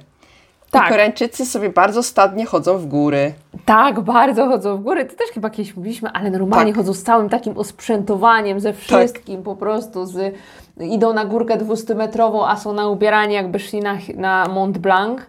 Tak. 0.70 0.86
I 0.86 0.88
Koreańczycy 0.88 1.46
sobie 1.46 1.70
bardzo 1.70 2.02
stadnie 2.02 2.46
chodzą 2.46 2.78
w 2.78 2.86
góry. 2.86 3.34
Tak, 3.64 4.00
bardzo 4.00 4.46
chodzą 4.48 4.76
w 4.76 4.80
góry. 4.80 5.04
To 5.04 5.16
też 5.16 5.30
chyba 5.30 5.50
kiedyś 5.50 5.76
mówiliśmy, 5.76 6.10
ale 6.12 6.30
normalnie 6.30 6.72
Tak. 6.72 6.76
chodzą 6.76 6.94
z 6.94 7.02
całym 7.02 7.28
takim 7.28 7.58
osprzętowaniem, 7.58 8.60
ze 8.60 8.72
wszystkim 8.72 9.42
po 9.42 9.56
prostu. 9.56 10.06
Z, 10.06 10.34
idą 10.80 11.12
na 11.12 11.24
górkę 11.24 11.56
200-metrową, 11.56 12.44
a 12.48 12.56
są 12.56 12.72
na 12.72 12.88
ubieranie 12.88 13.34
jakby 13.34 13.58
szli 13.58 13.80
na, 13.80 13.98
na 14.14 14.48
Mont 14.48 14.78
Blanc. 14.78 15.20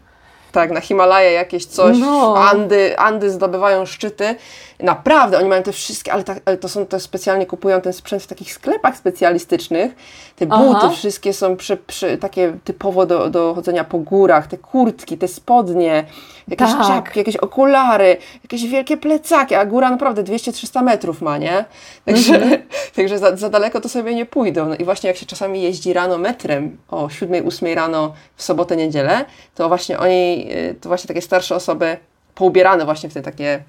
Tak, 0.51 0.71
na 0.71 0.81
Himalaje 0.81 1.31
jakieś 1.31 1.65
coś, 1.65 1.97
No. 1.99 2.35
Andy, 2.37 2.99
Andy 2.99 3.29
zdobywają 3.29 3.85
szczyty. 3.85 4.35
Naprawdę, 4.79 5.37
oni 5.37 5.49
mają 5.49 5.63
te 5.63 5.71
wszystkie, 5.71 6.13
ale, 6.13 6.23
ale 6.45 6.57
to 6.57 6.69
są 6.69 6.85
to 6.85 6.99
specjalnie 6.99 7.45
kupują 7.45 7.81
ten 7.81 7.93
sprzęt 7.93 8.23
w 8.23 8.27
takich 8.27 8.53
sklepach 8.53 8.97
specjalistycznych. 8.97 9.95
Te 10.35 10.45
Aha. 10.49 10.63
buty 10.63 10.95
wszystkie 10.95 11.33
są 11.33 11.55
przy, 11.57 11.77
przy, 11.77 12.17
takie 12.17 12.53
typowo 12.63 13.05
do, 13.05 13.29
do 13.29 13.53
chodzenia 13.55 13.83
po 13.83 13.97
górach, 13.97 14.47
te 14.47 14.57
kurtki, 14.57 15.17
te 15.17 15.27
spodnie, 15.27 16.03
jakieś 16.47 16.71
Tak. 16.71 16.87
czapki, 16.87 17.19
jakieś 17.19 17.37
okulary, 17.37 18.17
jakieś 18.43 18.65
wielkie 18.67 18.97
plecaki, 18.97 19.55
a 19.55 19.65
góra 19.65 19.89
naprawdę 19.89 20.23
200-300 20.23 20.83
metrów 20.83 21.21
ma, 21.21 21.37
nie? 21.37 21.65
Także, 22.05 22.35
Mhm. 22.35 22.61
także 22.95 23.17
za, 23.19 23.35
za 23.35 23.49
daleko 23.49 23.81
to 23.81 23.89
sobie 23.89 24.15
nie 24.15 24.25
pójdą. 24.25 24.65
No 24.69 24.75
i 24.75 24.85
właśnie 24.85 25.07
jak 25.07 25.17
się 25.17 25.25
czasami 25.25 25.61
jeździ 25.61 25.93
rano 25.93 26.17
metrem 26.17 26.77
o 26.91 27.07
7-8 27.07 27.75
rano 27.75 28.13
w 28.35 28.43
sobotę, 28.43 28.75
niedzielę, 28.75 29.25
to 29.55 29.67
właśnie 29.67 29.99
oni, 29.99 30.47
y, 30.51 30.75
to 30.81 30.89
właśnie 30.89 31.07
takie 31.07 31.21
starsze 31.21 31.55
osoby 31.55 31.97
poubierane 32.35 32.85
właśnie 32.85 33.09
w 33.09 33.13
te 33.13 33.21
takie 33.21 33.63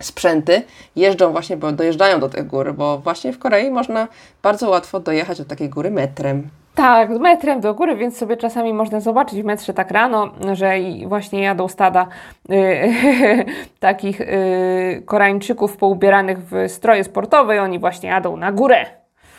sprzęty 0.00 0.62
jeżdżą 0.96 1.32
właśnie, 1.32 1.56
bo 1.56 1.72
dojeżdżają 1.72 2.20
do 2.20 2.28
tych 2.28 2.46
gór, 2.46 2.74
bo 2.74 2.98
właśnie 2.98 3.32
w 3.32 3.38
Korei 3.38 3.70
można 3.70 4.08
bardzo 4.42 4.70
łatwo 4.70 5.00
dojechać 5.00 5.38
do 5.38 5.44
takiej 5.44 5.68
góry 5.68 5.90
metrem. 5.90 6.48
Tak, 6.74 7.10
metrem 7.10 7.60
do 7.60 7.74
góry, 7.74 7.96
więc 7.96 8.16
sobie 8.16 8.36
czasami 8.36 8.74
można 8.74 9.00
zobaczyć 9.00 9.42
w 9.42 9.44
metrze 9.44 9.74
tak 9.74 9.90
rano, 9.90 10.30
że 10.52 10.74
właśnie 11.06 11.42
jadą 11.42 11.68
stada 11.68 12.06
y, 12.50 12.54
takich 13.78 14.20
y, 14.20 15.02
Koreańczyków 15.06 15.76
poubieranych 15.76 16.38
w 16.38 16.68
stroje 16.68 17.04
sportowe 17.04 17.56
i 17.56 17.58
oni 17.58 17.78
właśnie 17.78 18.08
jadą 18.08 18.36
na 18.36 18.52
górę. 18.52 18.86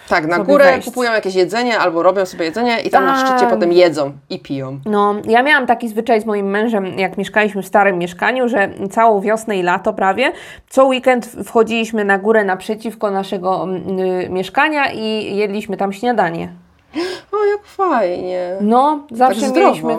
Tak, 0.09 0.27
na 0.27 0.39
górę 0.39 0.65
wejść. 0.65 0.87
kupują 0.87 1.11
jakieś 1.13 1.35
jedzenie 1.35 1.79
albo 1.79 2.03
robią 2.03 2.25
sobie 2.25 2.45
jedzenie 2.45 2.81
i 2.81 2.89
tam 2.89 3.05
na 3.05 3.15
Tak. 3.15 3.27
szczycie 3.27 3.49
potem 3.51 3.71
jedzą 3.71 4.11
i 4.29 4.39
piją. 4.39 4.79
No, 4.85 5.15
ja 5.27 5.43
miałam 5.43 5.67
taki 5.67 5.89
zwyczaj 5.89 6.21
z 6.21 6.25
moim 6.25 6.45
mężem, 6.45 6.99
jak 6.99 7.17
mieszkaliśmy 7.17 7.61
w 7.61 7.67
starym 7.67 7.97
mieszkaniu, 7.97 8.47
że 8.49 8.69
całą 8.91 9.21
wiosnę 9.21 9.57
i 9.57 9.63
lato 9.63 9.93
prawie, 9.93 10.31
co 10.69 10.85
weekend 10.85 11.25
wchodziliśmy 11.45 12.05
na 12.05 12.17
górę 12.17 12.43
naprzeciwko 12.43 13.11
naszego 13.11 13.63
mm, 13.63 13.99
y, 13.99 14.29
mieszkania 14.29 14.91
i 14.91 15.35
jedliśmy 15.35 15.77
tam 15.77 15.93
śniadanie. 15.93 16.49
O, 17.31 17.45
jak 17.45 17.65
fajnie. 17.65 18.55
No, 18.61 18.99
zawsze 19.11 19.41
Tak 19.41 19.55
mieliśmy. 19.55 19.95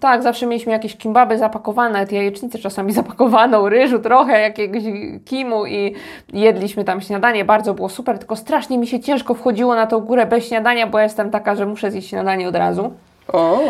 Tak, 0.00 0.22
zawsze 0.22 0.46
mieliśmy 0.46 0.72
jakieś 0.72 0.96
kimbaby 0.96 1.38
zapakowane, 1.38 1.92
nawet 1.92 2.12
jajecznicę 2.12 2.58
czasami 2.58 2.92
zapakowaną, 3.02 3.68
ryżu, 3.68 3.98
trochę 3.98 4.40
jakiegoś 4.40 4.82
kimu 5.24 5.66
i 5.66 5.94
jedliśmy 6.32 6.84
tam 6.84 7.00
śniadanie. 7.00 7.44
Bardzo 7.44 7.74
było 7.74 7.88
super, 7.88 8.18
tylko 8.18 8.36
strasznie 8.36 8.78
mi 8.78 8.86
się 8.86 9.00
ciężko 9.00 9.34
wchodziło 9.34 9.74
na 9.74 9.86
tą 9.86 10.00
górę 10.00 10.26
bez 10.26 10.48
śniadania, 10.48 10.86
bo 10.86 10.98
ja 10.98 11.04
jestem 11.04 11.30
taka, 11.30 11.54
że 11.56 11.66
muszę 11.66 11.90
zjeść 11.90 12.08
śniadanie 12.08 12.48
od 12.48 12.56
razu. 12.56 12.92
O, 13.32 13.60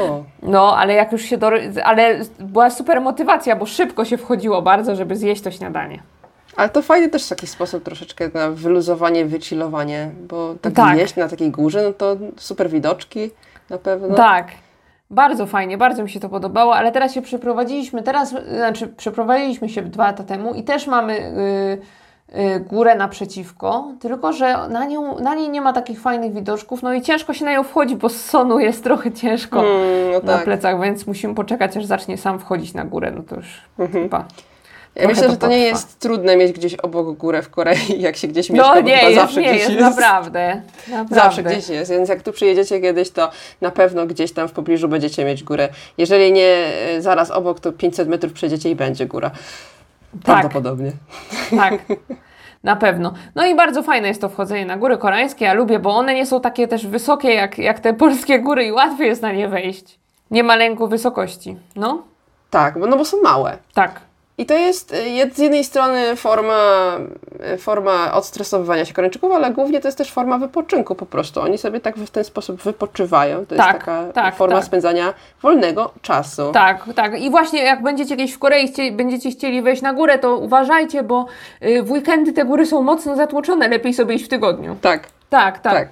No, 0.43 0.77
ale 0.77 0.95
jak 0.95 1.13
już 1.13 1.23
się 1.23 1.39
do... 1.39 1.51
Ale 1.85 2.19
była 2.39 2.71
super 2.71 3.01
motywacja, 3.01 3.57
bo 3.57 3.67
szybko 3.67 4.05
się 4.05 4.17
wchodziło 4.17 4.63
bardzo, 4.63 4.97
żeby 4.97 5.17
zjeść 5.17 5.43
to 5.43 5.51
śniadanie. 5.51 5.99
Ale 6.59 6.69
to 6.69 6.83
fajny 6.83 7.09
też 7.09 7.29
taki 7.29 7.47
sposób 7.47 7.85
troszeczkę 7.85 8.31
na 8.35 8.51
wyluzowanie, 8.51 9.25
wychillowanie, 9.25 10.11
bo 10.29 10.55
tak, 10.61 10.73
Tak. 10.73 10.99
jeść 10.99 11.17
na 11.17 11.29
takiej 11.29 11.51
górze, 11.51 11.83
no 11.83 11.93
to 11.93 12.17
super 12.37 12.71
widoczki 12.71 13.31
na 13.71 13.79
pewno. 13.79 14.15
Tak. 14.15 14.49
Bardzo 15.11 15.47
fajnie, 15.47 15.79
bardzo 15.79 16.03
mi 16.03 16.11
się 16.11 16.21
to 16.21 16.29
podobało, 16.29 16.75
ale 16.77 16.93
teraz 16.93 17.15
się 17.15 17.23
przeprowadziliśmy, 17.23 18.03
teraz, 18.03 18.35
znaczy 18.57 18.89
przeprowadziliśmy 18.89 19.69
się 19.69 19.83
dwa 19.83 20.05
lata 20.07 20.25
temu 20.25 20.55
i 20.55 20.63
też 20.63 20.87
mamy 20.87 21.19
y, 22.33 22.39
y, 22.39 22.61
górę 22.61 22.95
naprzeciwko, 22.95 23.93
tylko 24.01 24.33
że 24.33 24.69
na, 24.69 24.85
nią, 24.85 25.19
na 25.19 25.35
niej 25.35 25.49
nie 25.51 25.61
ma 25.61 25.73
takich 25.73 26.01
fajnych 26.01 26.33
widoczków, 26.33 26.83
no 26.83 26.93
i 26.93 27.03
ciężko 27.03 27.35
się 27.35 27.45
na 27.45 27.53
nią 27.53 27.63
wchodzi, 27.63 27.97
bo 27.97 28.09
z 28.09 28.25
sonu 28.25 28.59
jest 28.59 28.85
trochę 28.85 29.13
ciężko 29.13 29.61
Mm, 29.61 30.13
no 30.13 30.21
na 30.21 30.35
tak. 30.35 30.45
plecach, 30.45 30.81
więc 30.81 31.07
musimy 31.07 31.35
poczekać, 31.35 31.77
aż 31.77 31.85
zacznie 31.85 32.19
sam 32.19 32.39
wchodzić 32.39 32.75
na 32.75 32.85
górę, 32.85 33.13
no 33.17 33.23
to 33.23 33.37
już 33.37 33.63
chyba. 33.93 34.25
Ja 34.99 35.09
myślę, 35.09 35.31
że 35.31 35.37
to 35.37 35.49
nie 35.49 35.59
jest 35.59 35.99
trudne 35.99 36.37
mieć 36.37 36.53
gdzieś 36.53 36.75
obok 36.75 37.17
górę 37.17 37.43
w 37.43 37.51
Korei, 37.51 37.79
jak 38.01 38.17
się 38.17 38.29
gdzieś 38.29 38.51
mieszka, 38.51 38.75
No 38.75 38.81
nie 38.81 39.03
jest, 39.03 39.15
zawsze 39.15 39.41
nie 39.41 39.53
gdzieś 39.53 39.69
jest, 39.69 39.81
naprawdę, 39.81 40.63
naprawdę. 40.89 41.15
Zawsze 41.15 41.43
gdzieś 41.43 41.69
jest, 41.69 41.91
więc 41.91 42.09
jak 42.09 42.23
tu 42.23 42.33
przyjedziecie 42.33 42.81
kiedyś, 42.81 43.11
to 43.11 43.31
na 43.61 43.71
pewno 43.71 44.07
gdzieś 44.07 44.33
tam 44.33 44.49
w 44.49 44.53
pobliżu 44.53 44.89
będziecie 44.89 45.25
mieć 45.25 45.45
górę. 45.45 45.69
Jeżeli 45.99 46.33
nie 46.33 46.57
e, 46.97 47.03
zaraz 47.03 47.31
obok, 47.31 47.61
to 47.61 47.73
500 47.73 48.09
metrów 48.09 48.33
przejdziecie 48.33 48.71
i 48.71 48.75
będzie 48.75 49.07
góra. 49.07 49.31
Tak. 49.31 50.25
Prawdopodobnie. 50.25 50.93
Tak. 51.51 51.75
Na 52.65 52.77
pewno. 52.77 53.13
No 53.35 53.47
i 53.47 53.55
bardzo 53.55 53.83
fajne 53.83 54.09
jest 54.09 54.21
to 54.21 54.29
wchodzenie 54.29 54.67
na 54.67 54.77
góry 54.77 54.99
koreańskie. 54.99 55.45
Ja 55.45 55.55
lubię, 55.55 55.79
bo 55.79 55.97
one 55.97 56.15
nie 56.15 56.27
są 56.27 56.41
takie 56.41 56.69
też 56.69 56.87
wysokie 56.87 57.35
jak, 57.35 57.59
jak 57.59 57.81
te 57.81 57.95
polskie 57.95 58.39
góry 58.39 58.65
i 58.65 58.73
łatwiej 58.73 59.09
jest 59.09 59.23
na 59.23 59.33
nie 59.33 59.49
wejść. 59.49 59.99
Nie 60.31 60.43
ma 60.43 60.57
lęku 60.57 60.89
wysokości. 60.89 61.57
No, 61.77 62.03
Tak, 62.51 62.77
no 62.77 62.97
bo 62.97 63.05
są 63.05 63.17
małe. 63.23 63.59
tak. 63.75 64.01
I 64.39 64.47
to 64.47 64.55
jest 64.55 64.93
jed- 64.93 65.35
z 65.35 65.39
jednej 65.39 65.65
strony 65.65 66.17
forma, 66.17 66.91
e, 67.41 67.59
forma 67.59 68.13
odstresowywania 68.13 68.85
się 68.85 68.95
Koreańczyków, 68.95 69.33
ale 69.33 69.51
głównie 69.51 69.81
to 69.81 69.89
jest 69.89 69.99
też 69.99 70.11
forma 70.13 70.39
wypoczynku 70.39 70.95
po 70.95 71.07
prostu. 71.07 71.41
Oni 71.41 71.59
sobie 71.59 71.81
tak 71.81 71.97
w 71.97 72.11
ten 72.11 72.25
sposób 72.25 72.63
wypoczywają. 72.63 73.47
To 73.47 73.57
Tak, 73.57 73.67
jest 73.67 73.79
taka 73.79 74.05
tak, 74.13 74.37
forma 74.37 74.57
tak. 74.57 74.65
spędzania 74.65 75.15
wolnego 75.43 75.91
czasu. 76.03 76.51
Tak, 76.53 76.85
tak. 76.97 77.21
I 77.21 77.31
właśnie 77.31 77.63
jak 77.63 77.83
będziecie 77.83 78.17
gdzieś 78.17 78.33
w 78.33 78.39
Korei, 78.39 78.69
chcie, 78.69 78.93
będziecie 78.93 79.31
chcieli 79.31 79.63
wejść 79.63 79.83
na 79.83 79.93
górę, 79.93 80.19
to 80.19 80.37
uważajcie, 80.37 81.03
bo 81.03 81.27
y, 81.63 81.83
w 81.83 81.91
weekendy 81.91 82.33
te 82.33 82.45
góry 82.45 82.67
są 82.67 82.83
mocno 82.83 83.17
zatłoczone. 83.17 83.69
Lepiej 83.69 83.95
sobie 83.95 84.15
iść 84.15 84.25
w 84.25 84.29
tygodniu. 84.29 84.77
Tak. 84.81 85.09
Tak, 85.31 85.59
tak. 85.59 85.73
Tak. 85.73 85.89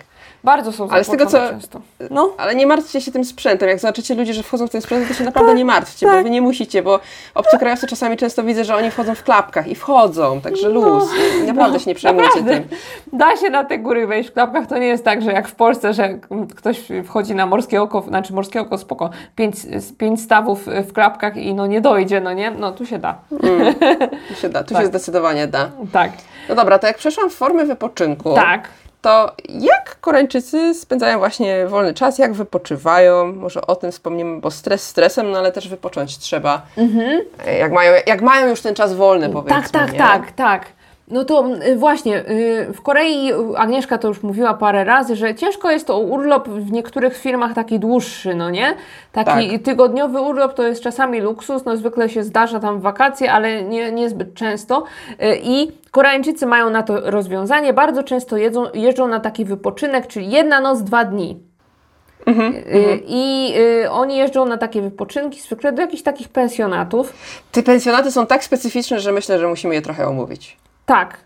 Bardzo 0.46 0.72
są 0.72 0.88
Ale 0.90 1.04
z 1.04 1.08
tego, 1.08 1.26
co- 1.26 1.48
często. 1.48 1.80
No. 2.10 2.30
Ale 2.38 2.54
nie 2.54 2.66
martwcie 2.66 3.00
się 3.00 3.12
tym 3.12 3.24
sprzętem. 3.24 3.68
Jak 3.68 3.78
zobaczycie 3.78 4.14
ludzi, 4.14 4.34
że 4.34 4.42
wchodzą 4.42 4.66
w 4.66 4.70
ten 4.70 4.82
sprzęt, 4.82 5.08
to 5.08 5.14
się 5.14 5.24
naprawdę 5.24 5.54
nie 5.54 5.64
martwcie, 5.64 6.06
bo 6.06 6.12
tak. 6.12 6.24
wy 6.24 6.30
nie 6.30 6.42
musicie, 6.42 6.82
bo 6.82 7.00
obcokrajowcy 7.34 7.86
czasami 7.86 8.16
często 8.16 8.42
widzę, 8.42 8.64
że 8.64 8.76
oni 8.76 8.90
wchodzą 8.90 9.14
w 9.14 9.22
klapkach 9.22 9.68
i 9.68 9.74
wchodzą, 9.74 10.40
także 10.40 10.68
luz. 10.68 11.04
Naprawdę 11.46 11.80
się 11.80 11.90
nie 11.90 11.94
przejmujcie 11.94 12.40
No, 12.42 12.48
tym. 12.52 12.64
Da 13.12 13.36
się 13.36 13.50
na 13.50 13.64
te 13.64 13.78
góry 13.78 14.06
wejść 14.06 14.30
w 14.30 14.32
klapkach. 14.32 14.66
To 14.66 14.78
nie 14.78 14.86
jest 14.86 15.04
tak, 15.04 15.22
że 15.22 15.32
jak 15.32 15.48
w 15.48 15.54
Polsce, 15.54 15.94
że 15.94 16.04
mm, 16.04 16.46
ktoś 16.56 16.80
wchodzi 17.04 17.34
na 17.34 17.46
morskie 17.46 17.82
oko, 17.82 18.02
znaczy 18.08 18.32
morskie 18.32 18.60
oko 18.60 18.78
spoko, 18.78 19.10
pięć, 19.36 19.56
pięć 19.98 20.20
stawów 20.20 20.66
w 20.66 20.92
klapkach 20.92 21.36
i 21.36 21.54
no 21.54 21.66
nie 21.66 21.80
dojdzie, 21.80 22.20
no 22.20 22.32
nie? 22.32 22.50
No 22.50 22.72
tu 22.72 22.86
się 22.86 22.98
da. 22.98 23.14
Tu 24.28 24.34
się 24.34 24.48
da, 24.48 24.64
tu 24.64 24.74
Tak. 24.74 24.82
się 24.82 24.88
zdecydowanie 24.88 25.46
da. 25.46 25.70
Tak. 25.92 26.10
No 26.48 26.54
dobra, 26.54 26.78
to 26.78 26.86
jak 26.86 26.96
przeszłam 26.96 27.30
w 27.30 27.34
formy 27.34 27.66
wypoczynku, 27.66 28.34
Tak. 28.34 28.68
To 29.06 29.32
jak 29.48 30.00
Koreańczycy 30.00 30.74
spędzają 30.74 31.18
właśnie 31.18 31.66
wolny 31.66 31.94
czas, 31.94 32.18
jak 32.18 32.32
wypoczywają? 32.34 33.32
Może 33.32 33.66
o 33.66 33.76
tym 33.76 33.92
wspomnimy, 33.92 34.40
bo 34.40 34.50
stres 34.50 34.82
stresem, 34.88 35.30
no 35.30 35.38
ale 35.38 35.52
też 35.52 35.68
wypocząć 35.68 36.18
trzeba. 36.18 36.62
Jak, 37.58 37.72
mają, 37.72 37.92
jak 38.06 38.22
mają 38.22 38.48
już 38.48 38.60
ten 38.60 38.74
czas 38.74 38.94
wolny, 38.94 39.28
powiedzmy. 39.28 39.56
Mhm. 39.56 39.72
Tak, 39.72 39.82
tak, 39.82 39.92
nie? 39.92 39.98
tak, 39.98 40.32
tak. 40.32 40.75
No 41.10 41.24
to 41.24 41.48
y, 41.66 41.76
właśnie, 41.76 42.30
y, 42.30 42.72
w 42.72 42.82
Korei, 42.82 43.32
Agnieszka 43.56 43.98
to 43.98 44.08
już 44.08 44.22
mówiła 44.22 44.54
parę 44.54 44.84
razy, 44.84 45.16
że 45.16 45.34
ciężko 45.34 45.70
jest 45.70 45.86
to 45.86 45.98
urlop 45.98 46.48
w 46.48 46.72
niektórych 46.72 47.16
firmach 47.16 47.54
taki 47.54 47.78
dłuższy, 47.78 48.34
no 48.34 48.50
nie? 48.50 48.74
Taki 49.12 49.50
Tak. 49.50 49.62
tygodniowy 49.62 50.20
urlop 50.20 50.54
to 50.54 50.62
jest 50.62 50.82
czasami 50.82 51.20
luksus, 51.20 51.64
no 51.64 51.76
zwykle 51.76 52.08
się 52.08 52.22
zdarza 52.22 52.60
tam 52.60 52.78
w 52.80 52.82
wakacje, 52.82 53.32
ale 53.32 53.62
nie, 53.62 53.92
niezbyt 53.92 54.34
często. 54.34 54.84
Y, 55.10 55.14
I 55.42 55.72
Koreańczycy 55.90 56.46
mają 56.46 56.70
na 56.70 56.82
to 56.82 57.10
rozwiązanie, 57.10 57.72
bardzo 57.72 58.02
często 58.02 58.36
jedzą, 58.36 58.64
jeżdżą 58.74 59.08
na 59.08 59.20
taki 59.20 59.44
wypoczynek, 59.44 60.06
czyli 60.06 60.30
jedna 60.30 60.60
noc, 60.60 60.82
dwa 60.82 61.04
dni. 61.04 61.40
Mhm, 62.26 62.54
Y, 62.54 63.00
I 63.06 63.54
y, 63.84 63.90
oni 63.90 64.16
jeżdżą 64.16 64.46
na 64.46 64.56
takie 64.56 64.82
wypoczynki, 64.82 65.40
zwykle 65.40 65.72
do 65.72 65.82
jakichś 65.82 66.02
takich 66.02 66.28
pensjonatów. 66.28 67.12
Te 67.52 67.62
pensjonaty 67.62 68.10
są 68.12 68.26
tak 68.26 68.44
specyficzne, 68.44 69.00
że 69.00 69.12
myślę, 69.12 69.38
że 69.38 69.48
musimy 69.48 69.74
je 69.74 69.82
trochę 69.82 70.08
omówić. 70.08 70.56
Tak, 70.86 71.16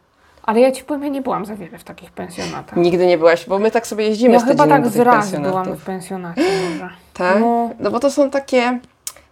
ale 0.42 0.60
ja 0.60 0.72
ci 0.72 0.84
powiem, 0.84 1.02
ja 1.04 1.08
nie 1.08 1.22
byłam 1.22 1.46
za 1.46 1.56
wiele 1.56 1.78
w 1.78 1.84
takich 1.84 2.10
pensjonatach. 2.10 2.76
Nigdy 2.76 3.06
nie 3.06 3.18
byłaś, 3.18 3.46
bo 3.46 3.58
my 3.58 3.70
tak 3.70 3.86
sobie 3.86 4.04
jeździmy 4.08 4.34
Ja 4.34 4.40
z 4.40 4.44
chyba 4.44 4.66
tak 4.66 4.86
z 4.88 4.96
raz 4.96 5.30
byłam 5.30 5.76
w 5.76 5.84
pensjonacie 5.84 6.42
może. 6.70 6.90
Tak? 7.14 7.40
No. 7.40 7.70
No. 7.80 7.90
bo 7.90 8.00
to 8.00 8.10
są 8.10 8.30
takie. 8.30 8.78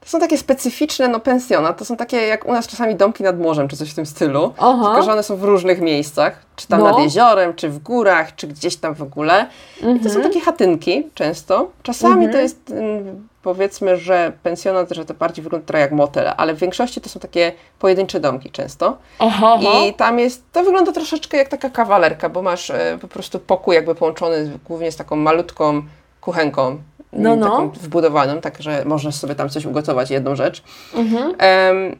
To 0.01 0.09
są 0.13 0.21
takie 0.21 0.39
specyficzne 0.39 1.09
no, 1.09 1.21
pensjonat. 1.21 1.79
To 1.79 1.85
są 1.85 1.97
takie 1.97 2.17
jak 2.17 2.47
u 2.49 2.53
nas 2.53 2.67
czasami 2.67 2.95
domki 2.97 3.23
nad 3.25 3.41
morzem, 3.41 3.69
czy 3.69 3.77
coś 3.77 3.91
w 3.91 3.95
tym 3.95 4.07
stylu. 4.07 4.53
Aha. 4.59 4.85
Tylko, 4.85 5.03
że 5.03 5.13
one 5.13 5.23
są 5.23 5.37
w 5.37 5.45
różnych 5.45 5.81
miejscach. 5.81 6.43
Czy 6.57 6.69
tam 6.69 6.81
No. 6.81 6.91
nad 6.91 6.99
jeziorem, 6.99 7.55
czy 7.55 7.69
w 7.69 7.79
górach, 7.79 8.35
czy 8.37 8.47
gdzieś 8.47 8.77
tam 8.77 8.95
w 8.95 9.03
ogóle. 9.03 9.47
I 9.79 9.81
to 9.83 9.89
Mhm. 9.91 10.11
są 10.15 10.23
takie 10.23 10.41
chatynki 10.41 11.07
często. 11.15 11.71
Czasami 11.83 12.31
to 12.31 12.39
jest 12.39 12.71
mm, 12.71 13.29
powiedzmy, 13.55 13.97
że 13.97 14.33
pensjonat, 14.43 14.91
że 14.91 15.05
to 15.05 15.15
bardziej 15.15 15.43
wygląda 15.43 15.67
trochę 15.67 15.81
jak 15.81 15.93
motel, 15.93 16.33
ale 16.37 16.55
w 16.55 16.59
większości 16.59 17.01
to 17.01 17.09
są 17.09 17.21
takie 17.21 17.53
pojedyncze 17.79 18.21
domki 18.21 18.51
często. 18.51 18.99
Aha, 19.19 19.59
I 19.89 19.95
tam 19.95 20.19
jest, 20.19 20.53
to 20.53 20.65
wygląda 20.65 20.93
troszeczkę 20.93 21.37
jak 21.37 21.49
taka 21.49 21.71
kawalerka, 21.71 22.29
bo 22.29 22.43
masz 22.43 22.71
e, 22.71 22.99
po 23.01 23.09
prostu 23.09 23.39
pokój 23.39 23.75
jakby 23.75 23.95
połączony 23.95 24.59
głównie 24.65 24.93
z 24.93 24.97
taką 24.97 25.17
malutką 25.17 25.83
kuchenką 26.21 26.79
No, 27.13 27.37
no. 27.37 27.51
taką 27.51 27.71
wbudowaną, 27.71 28.41
tak 28.41 28.63
że 28.63 28.85
można 28.85 29.13
sobie 29.13 29.35
tam 29.35 29.49
coś 29.49 29.67
ugotować, 29.67 30.11
jedną 30.11 30.37
rzecz. 30.37 30.63
Mhm. 30.95 31.35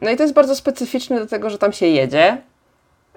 No 0.01 0.11
i 0.11 0.17
to 0.17 0.23
jest 0.23 0.35
bardzo 0.35 0.55
specyficzne 0.55 1.19
do 1.19 1.27
tego, 1.27 1.49
że 1.49 1.57
tam 1.57 1.73
się 1.73 1.85
jedzie. 1.85 2.37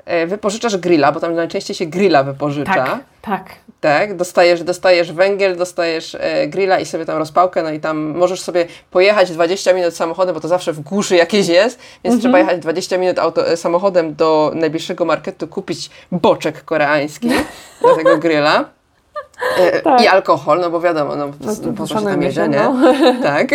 E, 0.05 0.27
Wypożyczasz 0.27 0.77
grilla, 0.77 1.13
bo 1.13 1.21
tam 1.21 1.35
najczęściej 1.35 1.77
się 1.77 1.87
grilla 1.87 2.23
wypożycza. 2.23 2.75
Tak, 2.75 2.99
tak. 3.23 3.45
Tak, 3.81 4.17
dostajesz, 4.17 4.63
dostajesz 4.63 5.13
węgiel, 5.13 5.57
dostajesz 5.57 6.17
e, 6.21 6.47
grilla 6.49 6.79
i 6.79 6.87
sobie 6.87 7.05
tam 7.07 7.19
rozpałkę, 7.19 7.63
no 7.63 7.71
i 7.71 7.81
tam 7.81 7.99
możesz 7.99 8.41
sobie 8.41 8.67
pojechać 8.91 9.31
20 9.31 9.73
minut 9.73 9.97
samochodem, 9.97 10.35
bo 10.35 10.41
to 10.41 10.49
zawsze 10.49 10.73
w 10.73 10.81
głuszy 10.81 11.17
jakieś 11.17 11.49
jest, 11.49 11.79
więc 12.05 12.21
trzeba 12.21 12.39
jechać 12.39 12.59
20 12.61 12.99
minut 12.99 13.19
auto, 13.19 13.49
e, 13.49 13.57
samochodem 13.57 14.15
do 14.15 14.53
najbliższego 14.55 15.05
marketu, 15.05 15.49
kupić 15.49 15.91
boczek 16.13 16.65
koreański 16.65 17.29
do 17.83 17.97
tego 17.97 18.19
grilla. 18.19 18.65
Tak. 19.85 20.03
I 20.03 20.07
alkohol, 20.07 20.61
no 20.61 20.71
bo 20.71 20.81
wiadomo, 20.81 21.17
no, 21.17 21.29
No 21.41 21.73
po 21.77 21.87
szanujmy 21.87 22.11
tam 22.13 22.21
się, 22.21 22.27
jedzie, 22.27 22.49
nie? 22.49 22.59
no. 22.59 22.75
Tak. 23.29 23.49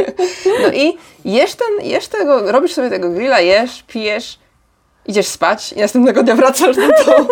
No 0.62 0.72
i 0.72 0.98
jesz 1.24 1.54
ten, 1.54 1.86
jesz 1.86 2.08
tego, 2.08 2.52
robisz 2.52 2.72
sobie 2.72 2.90
tego 2.90 3.10
grilla, 3.10 3.40
jesz, 3.40 3.82
pijesz, 3.82 4.38
idziesz 5.06 5.26
spać 5.26 5.72
i 5.72 5.80
następnego 5.80 6.22
dnia 6.22 6.34
wracasz 6.34 6.76
do 6.76 6.82
domu. 6.82 7.28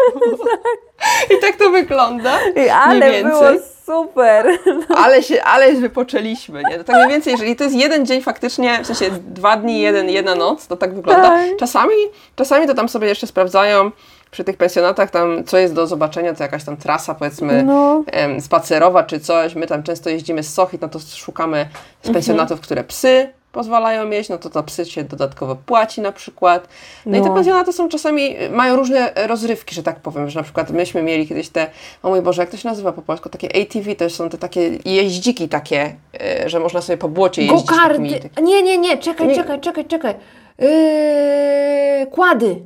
I 1.36 1.40
tak 1.40 1.56
to 1.56 1.70
wygląda. 1.70 2.38
Ale 2.74 3.08
mniej 3.08 3.24
było 3.24 3.42
super. 3.86 4.58
Ale 4.96 5.22
się, 5.22 5.42
ale 5.42 5.72
wypoczęliśmy, 5.72 6.62
nie? 6.70 6.78
To 6.78 6.84
tak 6.84 6.96
mniej 6.96 7.08
więcej, 7.08 7.30
jeżeli 7.30 7.56
to 7.56 7.64
jest 7.64 7.76
jeden 7.76 8.06
dzień 8.06 8.22
faktycznie, 8.22 8.82
w 8.82 8.86
sensie 8.86 9.10
dwa 9.10 9.56
dni, 9.56 9.80
jeden, 9.80 10.08
jedna 10.08 10.34
noc, 10.34 10.66
to 10.66 10.76
tak 10.76 10.94
wygląda. 10.94 11.22
Tak. 11.22 11.56
Czasami, 11.58 11.94
czasami 12.36 12.66
to 12.66 12.74
tam 12.74 12.88
sobie 12.88 13.08
jeszcze 13.08 13.26
sprawdzają 13.26 13.90
przy 14.30 14.44
tych 14.44 14.56
pensjonatach 14.56 15.10
tam, 15.10 15.44
co 15.44 15.58
jest 15.58 15.74
do 15.74 15.86
zobaczenia, 15.86 16.34
to 16.34 16.42
jakaś 16.42 16.64
tam 16.64 16.76
trasa, 16.76 17.14
powiedzmy, 17.14 17.62
No. 17.62 18.02
em, 18.06 18.40
spacerowa 18.40 19.02
czy 19.02 19.20
coś. 19.20 19.54
My 19.54 19.66
tam 19.66 19.82
często 19.82 20.10
jeździmy 20.10 20.42
z 20.42 20.54
Sochit, 20.54 20.80
no 20.82 20.88
to 20.88 20.98
szukamy 21.16 21.68
z 22.02 22.10
pensjonatów, 22.12 22.60
które 22.60 22.84
psy 22.84 23.32
pozwalają 23.52 24.06
mieć, 24.06 24.28
no 24.28 24.38
to 24.38 24.50
to 24.50 24.62
psy 24.62 24.84
się 24.86 25.04
dodatkowo 25.04 25.56
płaci 25.56 26.00
na 26.00 26.12
przykład. 26.12 26.68
No, 27.06 27.18
i 27.18 27.22
te 27.22 27.28
No. 27.28 27.34
pensjonaty 27.34 27.72
są 27.72 27.88
czasami, 27.88 28.36
mają 28.50 28.76
różne 28.76 29.12
rozrywki, 29.26 29.74
że 29.74 29.82
tak 29.82 30.00
powiem, 30.00 30.30
że 30.30 30.38
na 30.40 30.42
przykład 30.44 30.70
myśmy 30.70 31.02
mieli 31.02 31.28
kiedyś 31.28 31.48
te, 31.48 31.70
o 32.02 32.08
mój 32.08 32.22
Boże, 32.22 32.42
jak 32.42 32.50
to 32.50 32.56
się 32.56 32.68
nazywa 32.68 32.92
po 32.92 33.02
polsku, 33.02 33.28
takie 33.28 33.48
ATV, 33.62 33.94
to 33.94 34.10
są 34.10 34.28
te 34.28 34.38
takie 34.38 34.70
jeździki 34.84 35.48
takie, 35.48 35.94
y, 36.44 36.48
że 36.48 36.60
można 36.60 36.80
sobie 36.80 36.96
po 36.96 37.08
błocie 37.08 37.42
jeździć. 37.42 37.68
Go-karty. 37.68 38.00
Nie, 38.42 38.62
nie, 38.62 38.78
nie, 38.78 38.98
czekaj, 38.98 39.28
Nie. 39.28 39.34
czekaj, 39.34 39.60
czekaj, 39.60 39.84
czekaj. 39.84 40.14
Yy, 40.58 42.06
kłady. 42.06 42.56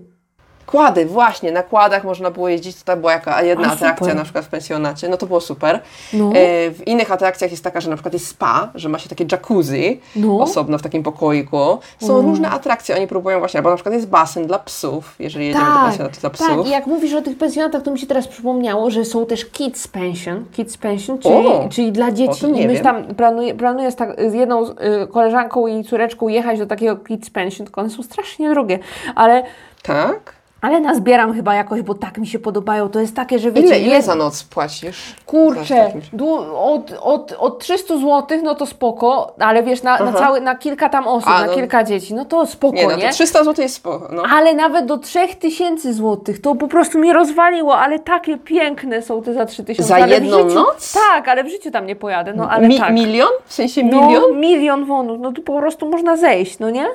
Kłady, 0.66 1.06
właśnie, 1.06 1.52
na 1.52 1.62
kładach 1.62 2.04
można 2.04 2.30
było 2.30 2.48
jeździć, 2.48 2.82
to 2.82 2.96
była 2.96 3.12
jaka 3.12 3.42
jedna 3.42 3.68
A, 3.68 3.72
atrakcja 3.72 4.04
super. 4.06 4.16
na 4.16 4.22
przykład 4.24 4.44
w 4.44 4.48
pensjonacie, 4.48 5.08
no 5.08 5.16
to 5.16 5.26
było 5.26 5.40
super. 5.40 5.80
No. 6.12 6.28
E, 6.28 6.70
w 6.70 6.86
innych 6.86 7.12
atrakcjach 7.12 7.50
jest 7.50 7.64
taka, 7.64 7.80
że 7.80 7.90
na 7.90 7.96
przykład 7.96 8.12
jest 8.12 8.26
spa, 8.26 8.68
że 8.74 8.88
ma 8.88 8.98
się 8.98 9.08
takie 9.08 9.24
jacuzzi 9.32 10.00
No. 10.16 10.40
osobno 10.40 10.78
w 10.78 10.82
takim 10.82 11.02
pokoiku. 11.02 11.78
Są 12.02 12.22
różne 12.22 12.50
atrakcje, 12.50 12.96
oni 12.96 13.06
próbują 13.06 13.38
właśnie, 13.38 13.58
albo 13.58 13.70
na 13.70 13.76
przykład 13.76 13.94
jest 13.94 14.08
basen 14.08 14.46
dla 14.46 14.58
psów, 14.58 15.14
jeżeli 15.18 15.46
jedziemy 15.46 15.64
do 15.66 15.80
pensjonatu 15.86 16.20
dla 16.20 16.30
psów. 16.30 16.48
tak, 16.48 16.66
i 16.66 16.70
jak 16.70 16.86
mówisz 16.86 17.14
o 17.14 17.22
tych 17.22 17.38
pensjonatach, 17.38 17.82
to 17.82 17.90
mi 17.90 17.98
się 17.98 18.06
teraz 18.06 18.28
przypomniało, 18.28 18.90
że 18.90 19.04
są 19.04 19.26
też 19.26 19.44
kids 19.44 19.88
pension, 19.88 20.44
kids 20.52 20.76
pension, 20.76 21.18
czyli, 21.18 21.34
O, 21.34 21.68
czyli 21.70 21.92
dla 21.92 22.12
dzieci. 22.12 22.46
I 22.46 22.66
my 22.66 22.80
tam 22.80 23.04
planuję, 23.04 23.54
planuję 23.54 23.90
z, 23.90 23.96
tak, 23.96 24.30
z 24.30 24.34
jedną 24.34 24.70
y, 24.70 24.74
koleżanką 25.12 25.66
i 25.66 25.84
córeczką 25.84 26.28
jechać 26.28 26.58
do 26.58 26.66
takiego 26.66 26.96
kids 26.96 27.30
pension, 27.30 27.66
tylko 27.66 27.80
one 27.80 27.90
są 27.90 28.02
strasznie 28.02 28.50
drogie, 28.50 28.78
ale, 29.14 29.42
Tak? 29.82 30.32
Ale 30.64 30.80
nazbieram 30.80 31.34
chyba 31.34 31.54
jakoś, 31.54 31.82
bo 31.82 31.94
tak 31.94 32.18
mi 32.18 32.26
się 32.26 32.38
podobają. 32.38 32.88
To 32.88 33.00
jest 33.00 33.16
takie, 33.16 33.38
że 33.38 33.52
wiecie, 33.52 33.66
Ile, 33.66 33.78
ile 33.78 33.94
jest- 33.94 34.06
za 34.06 34.14
noc 34.14 34.42
płacisz? 34.44 35.14
Kurczę, 35.26 35.92
du- 36.12 36.56
od, 36.56 36.92
od, 37.00 37.32
od 37.38 37.58
300 37.58 37.96
zł, 37.96 38.38
no 38.42 38.54
to 38.54 38.66
spoko, 38.66 39.34
ale 39.38 39.62
wiesz, 39.62 39.82
na, 39.82 39.98
na, 39.98 40.12
cały, 40.12 40.40
na 40.40 40.54
kilka 40.54 40.88
tam 40.88 41.06
osób, 41.06 41.30
A, 41.30 41.40
na 41.40 41.46
no. 41.46 41.54
kilka 41.54 41.84
dzieci, 41.84 42.14
no 42.14 42.24
to 42.24 42.46
spoko, 42.46 42.76
Nie, 42.76 42.86
nie? 42.86 42.96
no 42.96 43.02
to 43.02 43.08
300 43.12 43.44
zł 43.44 43.62
jest 43.62 43.74
spoko, 43.74 44.08
no. 44.12 44.22
Ale 44.36 44.54
nawet 44.54 44.86
do 44.86 44.98
3000 44.98 45.92
zł 45.92 46.34
to 46.42 46.54
po 46.54 46.68
prostu 46.68 46.98
mnie 46.98 47.12
rozwaliło, 47.12 47.76
ale 47.78 47.98
takie 47.98 48.38
piękne 48.38 49.02
są 49.02 49.22
te 49.22 49.34
za 49.34 49.46
3000. 49.46 49.88
Za 49.88 49.94
ale 49.94 50.06
w 50.06 50.10
jedną 50.10 50.36
życiu, 50.42 50.54
noc? 50.54 50.92
Tak, 50.92 51.28
ale 51.28 51.44
w 51.44 51.48
życiu 51.48 51.70
tam 51.70 51.86
nie 51.86 51.96
pojadę, 51.96 52.32
no 52.36 52.48
ale 52.50 52.68
Mi, 52.68 52.78
tak. 52.78 52.92
Milion? 52.92 53.30
W 53.46 53.52
sensie 53.54 53.84
no, 53.84 54.00
milion? 54.06 54.40
milion 54.40 54.84
wonów, 54.84 55.20
no 55.20 55.32
tu 55.32 55.42
po 55.42 55.58
prostu 55.58 55.88
można 55.88 56.16
zejść, 56.16 56.58
no 56.58 56.70
nie? 56.70 56.86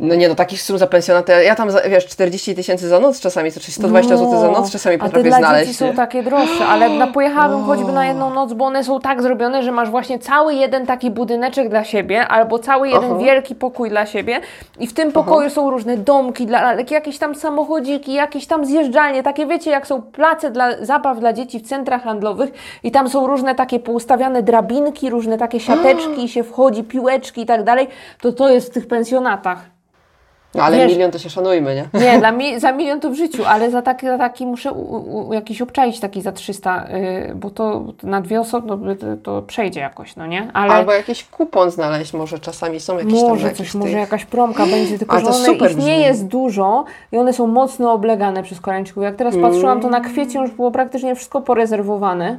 No 0.00 0.14
nie, 0.14 0.28
no 0.28 0.34
takich 0.34 0.62
sum 0.62 0.78
za 0.78 0.86
pensjonaty, 0.86 1.32
ja 1.44 1.54
tam, 1.54 1.68
wiesz, 1.90 2.06
40 2.06 2.54
tysięcy 2.54 2.88
za 2.88 3.00
noc 3.00 3.20
czasami, 3.20 3.52
czyli 3.52 3.72
120 3.72 4.16
zł 4.16 4.40
za 4.40 4.50
noc 4.50 4.70
czasami 4.72 4.96
No, 4.96 5.04
A 5.04 5.08
te 5.08 5.12
potrafię 5.12 5.28
dla 5.28 5.38
znaleźć. 5.38 5.66
dzieci 5.66 5.78
są 5.78 5.92
takie 5.94 6.22
droższe, 6.22 6.66
ale 6.66 6.88
na, 6.98 7.06
pojechałabym 7.06 7.64
choćby 7.64 7.92
na 7.92 8.06
jedną 8.06 8.34
noc, 8.34 8.52
bo 8.52 8.64
one 8.64 8.84
są 8.84 9.00
tak 9.00 9.22
zrobione, 9.22 9.62
że 9.62 9.72
masz 9.72 9.90
właśnie 9.90 10.18
cały 10.18 10.54
jeden 10.54 10.86
taki 10.86 11.10
budyneczek 11.10 11.68
dla 11.68 11.84
siebie, 11.84 12.28
albo 12.28 12.58
cały 12.58 12.88
jeden 12.88 13.10
Aha. 13.10 13.20
wielki 13.20 13.54
pokój 13.54 13.90
dla 13.90 14.06
siebie 14.06 14.40
i 14.78 14.86
w 14.86 14.92
tym 14.92 15.12
pokoju 15.12 15.50
są 15.50 15.70
różne 15.70 15.96
domki 15.96 16.46
dla 16.46 16.74
jakieś 16.74 17.18
tam 17.18 17.34
samochodziki, 17.34 18.12
jakieś 18.12 18.46
tam 18.46 18.64
zjeżdżalnie, 18.64 19.22
takie 19.22 19.46
wiecie, 19.46 19.70
jak 19.70 19.86
są 19.86 20.02
place 20.02 20.50
dla 20.50 20.84
zabaw 20.84 21.20
dla 21.20 21.32
dzieci 21.32 21.58
w 21.58 21.62
centrach 21.68 22.02
handlowych 22.02 22.50
i 22.82 22.90
tam 22.90 23.08
są 23.08 23.26
różne 23.26 23.54
takie 23.54 23.78
poustawiane 23.78 24.42
drabinki, 24.42 25.10
różne 25.10 25.38
takie 25.38 25.60
siateczki 25.60 26.22
i 26.24 26.28
się 26.28 26.42
wchodzi, 26.42 26.84
piłeczki 26.84 27.40
i 27.40 27.46
tak 27.46 27.64
dalej, 27.64 27.88
to 28.20 28.32
to 28.32 28.48
jest 28.48 28.70
w 28.70 28.70
tych 28.70 28.86
pensjonatach. 28.86 29.09
No 30.54 30.62
ale 30.62 30.76
wiesz- 30.76 30.92
milion 30.92 31.10
to 31.10 31.18
się 31.18 31.30
szanujmy, 31.30 31.74
nie? 31.74 32.00
Nie, 32.00 32.18
dla 32.18 32.32
mi, 32.38 32.60
za 32.60 32.72
milion 32.72 33.00
to 33.00 33.10
w 33.10 33.14
życiu, 33.14 33.44
ale 33.46 33.70
za 33.70 33.82
taki, 33.82 34.06
za 34.06 34.18
taki 34.18 34.46
muszę 34.46 34.72
u, 34.72 35.28
u, 35.28 35.32
jakiś 35.32 35.62
obczaić 35.62 36.00
taki 36.00 36.22
za 36.22 36.32
300, 36.32 36.86
yy, 36.88 37.34
bo 37.34 37.50
to 37.50 37.84
na 38.02 38.20
dwie 38.20 38.40
osoby 38.40 38.76
no, 38.86 38.94
to, 38.94 39.06
to 39.22 39.42
przejdzie 39.42 39.80
jakoś, 39.80 40.16
no 40.16 40.26
nie? 40.26 40.50
Ale 40.52 40.72
Albo 40.72 40.92
jakiś 40.92 41.24
kupon 41.24 41.70
znaleźć, 41.70 42.12
może 42.12 42.38
czasami 42.38 42.80
są 42.80 42.98
jakieś 42.98 43.20
tam 43.20 43.28
może 43.28 43.46
jakieś 43.46 43.58
coś, 43.58 43.72
tych... 43.72 43.80
może 43.80 43.98
jakaś 43.98 44.24
promka 44.24 44.66
będzie, 44.66 44.98
tylko 44.98 45.20
że 45.20 45.26
one, 45.26 45.52
ich 45.52 45.76
nie 45.76 46.00
jest 46.00 46.26
dużo 46.26 46.84
i 47.12 47.18
one 47.18 47.32
są 47.32 47.46
mocno 47.46 47.92
oblegane 47.92 48.42
przez 48.42 48.60
Koreańczyków. 48.60 49.02
Jak 49.02 49.16
teraz 49.16 49.34
patrzyłam, 49.42 49.80
to 49.80 49.88
na 49.88 50.00
kwiecień 50.00 50.42
już 50.42 50.50
było 50.50 50.70
praktycznie 50.70 51.14
wszystko 51.14 51.40
porezerwowane. 51.40 52.38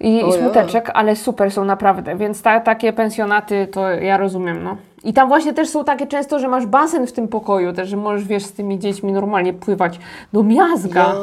I, 0.00 0.28
i 0.28 0.32
smuteczek, 0.32 0.90
ale 0.94 1.16
super 1.16 1.52
są 1.52 1.64
naprawdę, 1.64 2.16
więc 2.16 2.42
ta, 2.42 2.60
takie 2.60 2.92
pensjonaty 2.92 3.66
to 3.72 3.88
ja 3.90 4.16
rozumiem, 4.16 4.62
no. 4.62 4.76
I 5.04 5.12
tam 5.12 5.28
właśnie 5.28 5.52
też 5.54 5.68
są 5.68 5.84
takie 5.84 6.06
często, 6.06 6.38
że 6.38 6.48
masz 6.48 6.66
basen 6.66 7.06
w 7.06 7.12
tym 7.12 7.28
pokoju, 7.28 7.72
też, 7.72 7.88
że 7.88 7.96
możesz, 7.96 8.24
wiesz, 8.24 8.44
z 8.44 8.52
tymi 8.52 8.78
dziećmi 8.78 9.12
normalnie 9.12 9.52
pływać 9.52 9.98
do 10.32 10.42
miazga. 10.42 11.00
Ja. 11.00 11.14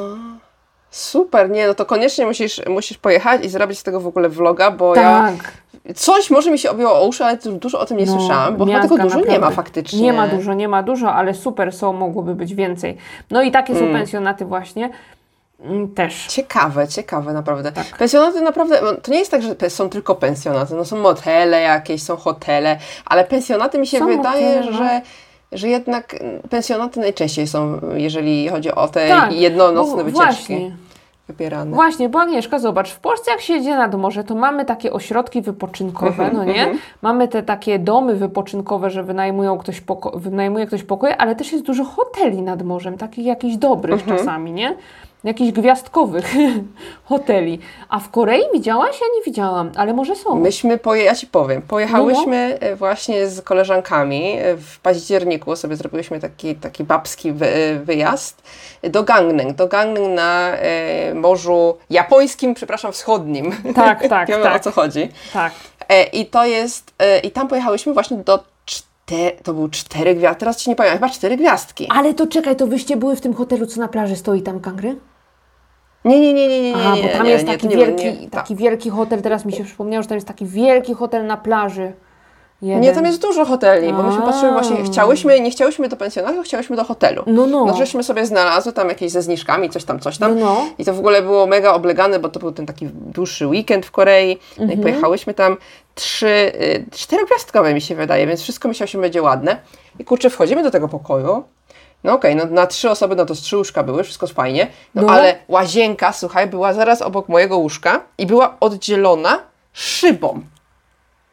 Super, 0.90 1.50
nie, 1.50 1.68
no 1.68 1.74
to 1.74 1.86
koniecznie 1.86 2.26
musisz, 2.26 2.62
musisz 2.70 2.98
pojechać 2.98 3.46
i 3.46 3.50
zrobić 3.50 3.80
z 3.80 3.84
tego 3.84 4.00
w 4.00 4.08
ogóle 4.08 4.30
vloga, 4.30 4.72
bo 4.72 4.94
Tak. 4.96 5.04
ja... 5.04 5.32
Coś 5.96 6.30
może 6.30 6.52
mi 6.52 6.60
się 6.60 6.70
objęło 6.72 6.94
o 6.94 7.08
uszy, 7.08 7.26
ale 7.26 7.38
dużo 7.38 7.80
o 7.80 7.86
tym 7.86 7.98
nie 7.98 8.06
No, 8.06 8.12
słyszałam, 8.20 8.58
bo 8.58 8.66
chyba 8.66 8.82
tego 8.82 8.98
dużo 8.98 9.16
nie 9.18 9.22
naprawdę. 9.26 9.46
ma 9.46 9.52
faktycznie. 9.52 10.02
Nie 10.02 10.14
ma 10.14 10.28
dużo, 10.28 10.54
nie 10.54 10.68
ma 10.68 10.84
dużo, 10.84 11.14
ale 11.14 11.34
super 11.34 11.74
są, 11.74 11.94
mogłoby 11.94 12.36
być 12.36 12.56
więcej. 12.56 12.98
No 13.32 13.42
i 13.42 13.52
takie 13.52 13.74
Mm. 13.74 13.86
są 13.88 13.94
pensjonaty 13.94 14.46
właśnie 14.46 14.86
mm, 14.86 14.98
też. 15.96 16.28
Ciekawe, 16.28 16.88
ciekawe 16.88 17.34
naprawdę. 17.34 17.72
Tak. 17.72 17.86
Pensjonaty 17.98 18.42
naprawdę, 18.42 18.80
no, 18.84 18.94
to 18.94 19.12
nie 19.12 19.20
jest 19.20 19.32
tak, 19.32 19.42
że 19.42 19.70
są 19.70 19.90
tylko 19.90 20.16
pensjonaty, 20.16 20.76
no 20.76 20.86
są 20.86 20.98
motele 20.98 21.62
jakieś, 21.62 22.04
są 22.04 22.16
hotele, 22.16 22.78
ale 23.06 23.24
pensjonaty 23.24 23.80
mi 23.80 23.88
się 23.88 24.00
Są 24.00 24.06
wydaje, 24.06 24.46
motele, 24.58 24.72
no. 24.72 24.78
że, 24.78 25.02
że 25.52 25.68
jednak 25.68 26.14
mm, 26.22 26.42
pensjonaty 26.50 27.00
najczęściej 27.00 27.48
są, 27.48 27.80
jeżeli 27.96 28.50
chodzi 28.50 28.72
o 28.72 28.88
te 28.88 29.08
Tak, 29.08 29.34
jednonocne 29.34 30.04
wycieczki 30.04 30.24
Właśnie, 30.26 30.72
wybierane. 31.28 31.72
właśnie, 31.76 32.10
bo 32.10 32.22
Agnieszka, 32.22 32.60
zobacz, 32.60 32.92
w 32.92 33.00
Polsce 33.00 33.32
jak 33.32 33.42
się 33.42 33.54
jedzie 33.54 33.76
nad 33.76 33.96
morze, 33.96 34.24
to 34.24 34.36
mamy 34.36 34.66
takie 34.66 34.94
ośrodki 34.94 35.42
wypoczynkowe, 35.42 36.24
Mhm, 36.24 36.34
no 36.34 36.44
nie? 36.44 36.72
Mamy 37.02 37.28
te 37.28 37.44
takie 37.44 37.80
domy 37.80 38.16
wypoczynkowe, 38.16 38.90
że 38.90 39.04
wynajmują 39.04 39.58
ktoś 39.58 39.82
poko- 39.82 40.20
wynajmuje 40.20 40.66
ktoś 40.66 40.84
pokoje, 40.84 41.18
ale 41.18 41.36
też 41.36 41.52
jest 41.52 41.64
dużo 41.66 41.84
hoteli 41.84 42.42
nad 42.42 42.64
morzem, 42.64 42.98
takich 42.98 43.26
jakichś 43.26 43.56
dobrych 43.56 44.00
Mhm. 44.02 44.18
czasami, 44.18 44.52
nie? 44.52 44.76
Jakichś 45.24 45.52
gwiazdkowych 45.52 46.34
hoteli. 47.10 47.60
A 47.90 48.00
w 48.00 48.10
Korei 48.10 48.44
widziałaś? 48.54 49.02
Ja 49.02 49.08
nie 49.16 49.24
widziałam, 49.26 49.72
ale 49.76 49.94
może 49.94 50.16
są. 50.16 50.36
Myśmy, 50.36 50.78
poje, 50.78 51.04
ja 51.04 51.16
Ci 51.16 51.28
powiem, 51.28 51.62
pojechałyśmy 51.62 52.58
e, 52.60 52.76
właśnie 52.76 53.28
z 53.28 53.42
koleżankami 53.42 54.38
e, 54.38 54.58
w 54.58 54.80
październiku, 54.80 55.56
sobie 55.56 55.76
zrobiłyśmy 55.76 56.20
taki, 56.20 56.56
taki 56.56 56.84
babski 56.84 57.32
wy, 57.32 57.48
e, 57.48 57.80
wyjazd 57.80 58.44
do 58.84 59.04
Gangneung, 59.04 59.56
do 59.56 59.68
Gangneung 59.68 60.16
na 60.16 60.52
Morzu 61.14 61.78
Japońskim, 61.90 62.54
przepraszam, 62.54 62.92
wschodnim. 62.92 63.56
Tak, 63.76 64.08
tak, 64.10 64.28
Wiemy 64.28 64.44
tak. 64.44 64.56
o 64.56 64.60
co 64.60 64.72
chodzi. 64.72 65.10
Tak. 65.34 65.54
I 66.14 66.26
to 66.26 66.46
jest, 66.46 66.94
i 67.24 67.32
tam 67.32 67.48
pojechałyśmy 67.48 67.94
właśnie 67.94 68.18
do 68.18 68.44
cztery, 69.08 69.38
to 69.44 69.54
były 69.54 69.70
cztery 69.70 70.16
gwiazdki, 70.16 70.40
teraz 70.40 70.58
Ci 70.58 70.70
nie 70.70 70.76
powiem, 70.76 70.94
chyba 70.94 71.10
cztery 71.10 71.38
gwiazdki. 71.38 71.88
Ale 71.90 72.14
to 72.14 72.28
czekaj, 72.28 72.56
to 72.56 72.68
wyście 72.68 72.98
były 72.98 73.16
w 73.16 73.22
tym 73.22 73.34
hotelu, 73.34 73.66
co 73.66 73.82
na 73.82 73.88
plaży 73.88 74.16
stoi 74.16 74.42
tam 74.42 74.60
kangry? 74.60 74.96
Nie, 76.06 76.20
nie, 76.20 76.34
nie, 76.34 76.48
nie, 76.48 76.62
nie, 76.62 76.72
nie, 76.72 76.78
Aha, 76.86 76.96
bo 77.04 77.10
tam 77.18 77.24
nie, 77.26 77.32
jest 77.32 77.46
nie, 77.46 77.54
taki 77.54 77.68
nie 77.68 77.76
był- 77.78 77.86
wielki, 77.86 78.22
nie, 78.22 78.30
taki 78.30 78.56
wielki 78.56 78.90
hotel, 78.90 79.22
teraz 79.22 79.46
mi 79.46 79.54
się 79.54 79.64
przypomniało, 79.64 80.04
że 80.04 80.10
tam 80.10 80.16
jest 80.16 80.28
taki 80.28 80.46
wielki 80.46 80.94
hotel 80.94 81.26
na 81.26 81.38
plaży. 81.38 81.94
Jeden. 82.62 82.82
Nie, 82.82 82.92
tam 82.94 83.06
jest 83.06 83.22
dużo 83.22 83.46
hoteli, 83.46 83.94
bo 83.94 84.04
myśmy 84.04 84.24
A. 84.24 84.26
patrzyły 84.26 84.52
właśnie, 84.52 84.84
chciałyśmy, 84.84 85.40
nie 85.42 85.52
chciałyśmy 85.52 85.90
do 85.90 85.98
pensjonatu, 85.98 86.42
chciałyśmy 86.44 86.76
do 86.76 86.84
hotelu. 86.84 87.24
No, 87.28 87.48
no. 87.48 87.66
No 87.66 87.78
żeśmy 87.78 88.04
sobie 88.04 88.26
znalazły 88.26 88.74
tam 88.74 88.90
jakieś 88.90 89.12
ze 89.12 89.22
zniżkami, 89.22 89.70
coś 89.70 89.84
tam, 89.84 90.00
coś 90.00 90.18
tam. 90.18 90.40
No, 90.40 90.46
no. 90.46 90.66
I 90.78 90.86
to 90.86 90.94
w 90.94 91.00
ogóle 91.00 91.22
było 91.22 91.46
mega 91.48 91.74
oblegane, 91.74 92.20
bo 92.20 92.30
to 92.30 92.40
był 92.40 92.52
ten 92.52 92.66
taki 92.66 92.88
dłuższy 92.94 93.48
weekend 93.48 93.86
w 93.86 93.92
Korei. 93.92 94.38
No 94.58 94.64
Mhm. 94.64 94.80
i 94.80 94.84
pojechałyśmy 94.84 95.34
tam 95.34 95.58
trzy, 95.96 96.28
y, 96.28 96.86
czterogwiazdkowe 96.92 97.74
mi 97.74 97.82
się 97.82 97.96
wydaje, 97.96 98.28
więc 98.28 98.42
wszystko 98.42 98.68
myślało 98.68 98.88
się 98.88 99.02
będzie 99.02 99.22
ładne. 99.22 99.58
I 100.00 100.06
kurczę, 100.06 100.30
wchodzimy 100.30 100.64
do 100.64 100.72
tego 100.72 100.88
pokoju. 100.88 101.44
No 102.04 102.14
okej, 102.14 102.36
no 102.36 102.46
na 102.46 102.68
trzy 102.68 102.90
osoby, 102.90 103.16
no 103.16 103.26
to 103.26 103.36
z 103.36 103.42
trzy 103.42 103.58
łóżka 103.58 103.84
były, 103.84 104.04
wszystko 104.04 104.28
fajnie. 104.28 104.68
No, 104.96 105.02
No. 105.02 105.14
ale 105.14 105.36
łazienka, 105.48 106.14
słuchaj, 106.14 106.48
była 106.48 106.74
zaraz 106.74 107.02
obok 107.02 107.30
mojego 107.30 107.58
łóżka 107.58 108.02
i 108.18 108.26
była 108.26 108.58
oddzielona 108.60 109.40
szybą. 109.74 110.42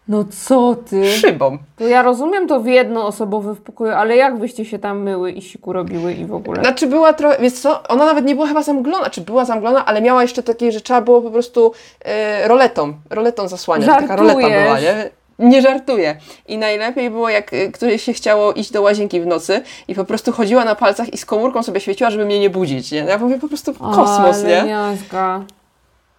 No 0.09 0.25
co 0.47 0.75
ty? 0.75 1.11
Szybą. 1.11 1.59
To 1.77 1.85
ja 1.89 2.03
rozumiem 2.03 2.49
to 2.49 2.61
w 2.61 2.67
jednoosobowy 2.67 3.55
w 3.55 3.61
pokoju, 3.61 3.93
ale 3.93 4.17
jak 4.17 4.39
wyście 4.39 4.65
się 4.65 4.79
tam 4.79 5.03
myły 5.03 5.33
i 5.33 5.43
siku 5.43 5.73
robiły 5.73 6.13
i 6.13 6.27
w 6.27 6.35
ogóle? 6.35 6.61
Znaczy 6.63 6.87
była 6.87 7.13
trochę, 7.13 7.37
wiesz 7.41 7.53
co, 7.53 7.83
ona 7.89 8.05
nawet 8.05 8.25
nie 8.25 8.35
była 8.35 8.47
chyba 8.47 8.63
zamglona, 8.63 9.11
czy 9.11 9.21
była 9.21 9.45
zamglona, 9.45 9.85
ale 9.87 10.03
miała 10.03 10.23
jeszcze 10.23 10.43
takie, 10.43 10.73
że 10.73 10.81
trzeba 10.81 11.01
było 11.01 11.23
po 11.23 11.31
prostu 11.31 11.73
e, 12.05 12.49
roletą, 12.49 12.95
roletą 13.11 13.49
zasłaniać. 13.49 13.87
Taka 13.89 14.17
roleta 14.17 14.41
Żartujesz. 14.41 14.65
była, 14.65 14.81
nie? 14.81 15.11
Nie 15.39 15.63
żartuję. 15.63 16.17
I 16.49 16.59
najlepiej 16.59 17.11
było, 17.11 17.29
jak 17.29 17.53
y, 17.53 17.73
któryś 17.73 18.03
się 18.03 18.13
chciało 18.13 18.53
iść 18.53 18.73
do 18.73 18.83
łazienki 18.83 19.21
w 19.21 19.27
nocy 19.27 19.63
i 19.89 19.95
po 19.95 20.05
prostu 20.05 20.33
chodziła 20.33 20.65
na 20.65 20.75
palcach 20.75 21.13
i 21.13 21.19
z 21.19 21.25
komórką 21.27 21.63
sobie 21.63 21.81
świeciła, 21.81 22.11
żeby 22.11 22.25
mnie 22.25 22.41
nie 22.41 22.51
budzić, 22.51 22.93
nie? 22.93 22.99
Ja 22.99 23.19
mówię 23.19 23.39
po 23.39 23.49
prostu 23.49 23.75
kosmos, 23.75 24.45
ale 24.45 24.63
nie? 24.63 24.71
Miazga. 24.71 25.45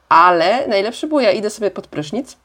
Ale 0.10 0.68
najlepsze 0.68 1.08
było, 1.08 1.22
ja 1.22 1.32
idę 1.32 1.50
sobie 1.50 1.72
pod 1.72 1.88
prysznic 1.88 2.38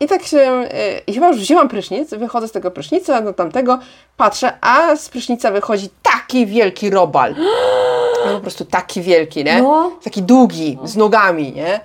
i 0.00 0.06
tak 0.06 0.22
się, 0.22 0.68
i 1.06 1.14
chyba 1.14 1.28
już 1.28 1.36
wzięłam 1.36 1.68
prysznic, 1.68 2.10
wychodzę 2.14 2.48
z 2.48 2.52
tego 2.52 2.70
prysznica 2.70 3.20
do 3.22 3.32
tamtego, 3.32 3.78
patrzę, 4.16 4.52
a 4.60 4.96
z 4.96 5.08
prysznica 5.08 5.50
wychodzi 5.50 5.88
taki 6.02 6.46
wielki 6.46 6.90
robal. 6.90 7.34
No 8.26 8.32
po 8.36 8.40
prostu 8.40 8.64
taki 8.64 9.00
wielki, 9.02 9.44
nie? 9.44 9.62
No. 9.62 9.92
Taki 10.04 10.22
długi, 10.22 10.78
z 10.84 10.96
nogami, 10.96 11.52
nie? 11.52 11.80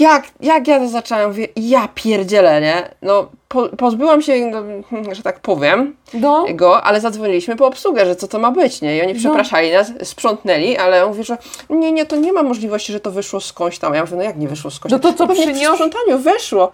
Jak, 0.00 0.24
jak 0.40 0.68
ja 0.68 0.78
to 0.78 0.88
zaczęłam, 0.88 1.26
mówię, 1.26 1.48
ja 1.56 1.88
pierdzielę, 1.94 2.60
nie? 2.60 2.90
No, 3.02 3.26
po, 3.48 3.68
pozbyłam 3.68 4.22
się, 4.22 4.46
no, 4.46 5.14
że 5.14 5.22
tak 5.22 5.40
powiem, 5.40 5.96
No. 6.14 6.44
go, 6.54 6.82
ale 6.82 7.00
zadzwoniliśmy 7.00 7.56
po 7.56 7.66
obsługę, 7.66 8.06
że 8.06 8.16
co 8.16 8.28
to 8.28 8.38
ma 8.38 8.50
być, 8.50 8.80
nie? 8.82 8.96
I 8.98 9.02
oni 9.02 9.14
przepraszali 9.14 9.72
nas, 9.72 9.92
sprzątnęli, 10.02 10.76
ale 10.76 11.02
on 11.04 11.08
mówi, 11.08 11.24
że 11.24 11.38
nie, 11.70 11.92
nie, 11.92 12.06
to 12.06 12.16
nie 12.16 12.32
ma 12.32 12.42
możliwości, 12.42 12.92
że 12.92 13.00
to 13.00 13.10
wyszło 13.10 13.40
skądś 13.40 13.78
tam. 13.78 13.94
Ja 13.94 14.00
mówię, 14.00 14.16
no 14.16 14.22
jak 14.22 14.36
nie 14.36 14.48
wyszło 14.48 14.70
skądś 14.70 14.92
No 14.92 14.98
to 14.98 15.08
tam? 15.08 15.16
co, 15.16 15.26
pewnie 15.26 15.54
przy 15.54 15.66
sprzątaniu 15.66 16.18
wyszło. 16.18 16.72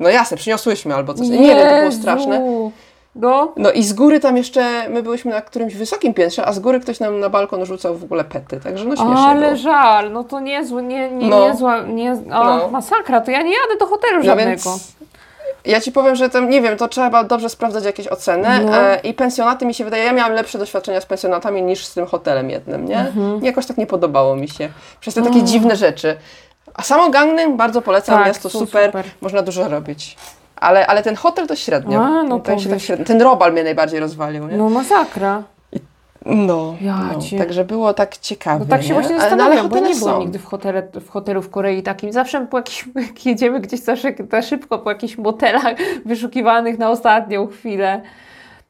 No 0.00 0.08
jasne, 0.08 0.36
przyniosłyśmy 0.36 0.94
albo 0.94 1.14
coś. 1.14 1.28
Nie 1.28 1.38
wiem, 1.38 1.58
to 1.58 1.64
było 1.64 1.76
Jezu. 1.84 2.00
straszne. 2.00 2.40
No. 3.14 3.52
No 3.56 3.70
i 3.72 3.82
z 3.84 3.92
góry 3.92 4.20
tam 4.20 4.36
jeszcze, 4.36 4.88
my 4.88 5.02
byliśmy 5.02 5.30
na 5.30 5.40
którymś 5.40 5.74
wysokim 5.74 6.14
piętrze, 6.14 6.46
a 6.46 6.52
z 6.52 6.58
góry 6.58 6.80
ktoś 6.80 7.00
nam 7.00 7.20
na 7.20 7.28
balkon 7.28 7.66
rzucał 7.66 7.94
w 7.96 8.04
ogóle 8.04 8.24
pety, 8.24 8.60
także 8.60 8.84
no 8.84 8.96
śmiesznie 8.96 9.16
Ale 9.16 9.46
było. 9.46 9.56
żal, 9.56 10.12
no 10.12 10.24
to 10.24 10.40
niezły, 10.40 10.82
nie, 10.82 11.10
nie, 11.10 11.28
No. 11.28 11.48
niezła, 11.48 11.80
nie, 11.82 12.12
o, 12.12 12.16
No. 12.28 12.68
masakra, 12.70 13.20
to 13.20 13.30
ja 13.30 13.42
nie 13.42 13.52
jadę 13.52 13.76
do 13.80 13.86
hotelu 13.86 14.18
No 14.18 14.24
żadnego. 14.24 14.70
ja 15.64 15.80
Ci 15.80 15.92
powiem, 15.92 16.16
że 16.16 16.28
tam, 16.30 16.50
nie 16.50 16.62
wiem, 16.62 16.76
to 16.76 16.88
trzeba 16.88 17.24
dobrze 17.24 17.48
sprawdzać 17.48 17.84
jakieś 17.84 18.08
oceny 18.08 18.48
No. 18.64 18.76
e, 18.76 19.00
i 19.04 19.14
pensjonaty 19.14 19.66
mi 19.66 19.74
się 19.74 19.84
wydaje, 19.84 20.04
ja 20.04 20.12
miałam 20.12 20.32
lepsze 20.32 20.58
doświadczenia 20.58 21.00
z 21.00 21.06
pensjonatami 21.06 21.62
niż 21.62 21.86
z 21.86 21.94
tym 21.94 22.06
hotelem 22.06 22.50
jednym, 22.50 22.88
nie? 22.88 22.98
Mhm. 22.98 23.44
Jakoś 23.44 23.66
tak 23.66 23.78
nie 23.78 23.86
podobało 23.86 24.36
mi 24.36 24.48
się. 24.48 24.68
Przez 25.00 25.14
te 25.14 25.22
takie 25.22 25.42
dziwne 25.42 25.76
rzeczy. 25.76 26.16
A 26.78 26.82
samo 26.82 27.10
Gangneung 27.10 27.56
bardzo 27.56 27.82
polecam, 27.82 28.18
Tak, 28.18 28.26
miasto 28.26 28.50
super, 28.50 28.86
super. 28.86 29.04
można 29.20 29.42
dużo 29.42 29.68
robić. 29.68 30.16
Ale, 30.56 30.86
ale 30.86 31.02
ten 31.02 31.16
hotel 31.16 31.46
to 31.46 31.56
średnio. 31.56 32.04
A, 32.04 32.22
no 32.22 32.40
ten, 32.40 32.58
tak 32.70 32.80
średnio. 32.80 33.04
ten 33.06 33.22
robal 33.22 33.52
mnie 33.52 33.64
najbardziej 33.64 34.00
rozwalił, 34.00 34.48
nie? 34.48 34.56
No 34.56 34.70
masakra. 34.70 35.42
No, 36.26 36.74
Ja 36.80 36.96
no. 37.12 37.20
cię. 37.20 37.38
także 37.38 37.64
było 37.64 37.94
tak 37.94 38.16
ciekawie. 38.16 38.58
No 38.64 38.70
tak 38.70 38.82
się 38.82 38.88
nie? 38.88 38.94
właśnie 38.94 39.16
Ale- 39.16 39.18
no, 39.18 39.22
ale 39.22 39.36
zastanawiam, 39.36 39.68
bo 39.68 39.76
nie 39.88 39.94
byłam 39.94 40.14
są. 40.14 40.20
nigdy 40.20 40.38
w, 40.38 40.44
hotele, 40.44 40.82
w 41.00 41.08
hotelu 41.10 41.42
w 41.42 41.50
Korei 41.50 41.82
takim. 41.82 42.12
Zawsze 42.12 42.46
po 42.46 42.56
jakiś, 42.56 42.88
jak 43.06 43.26
jedziemy 43.26 43.60
gdzieś 43.60 43.80
za, 43.80 43.96
szyk, 43.96 44.18
za 44.30 44.42
szybko 44.42 44.78
po 44.78 44.90
jakichś 44.90 45.18
motelach 45.18 45.74
wyszukiwanych 46.06 46.78
na 46.78 46.90
ostatnią 46.90 47.46
chwilę. 47.46 48.02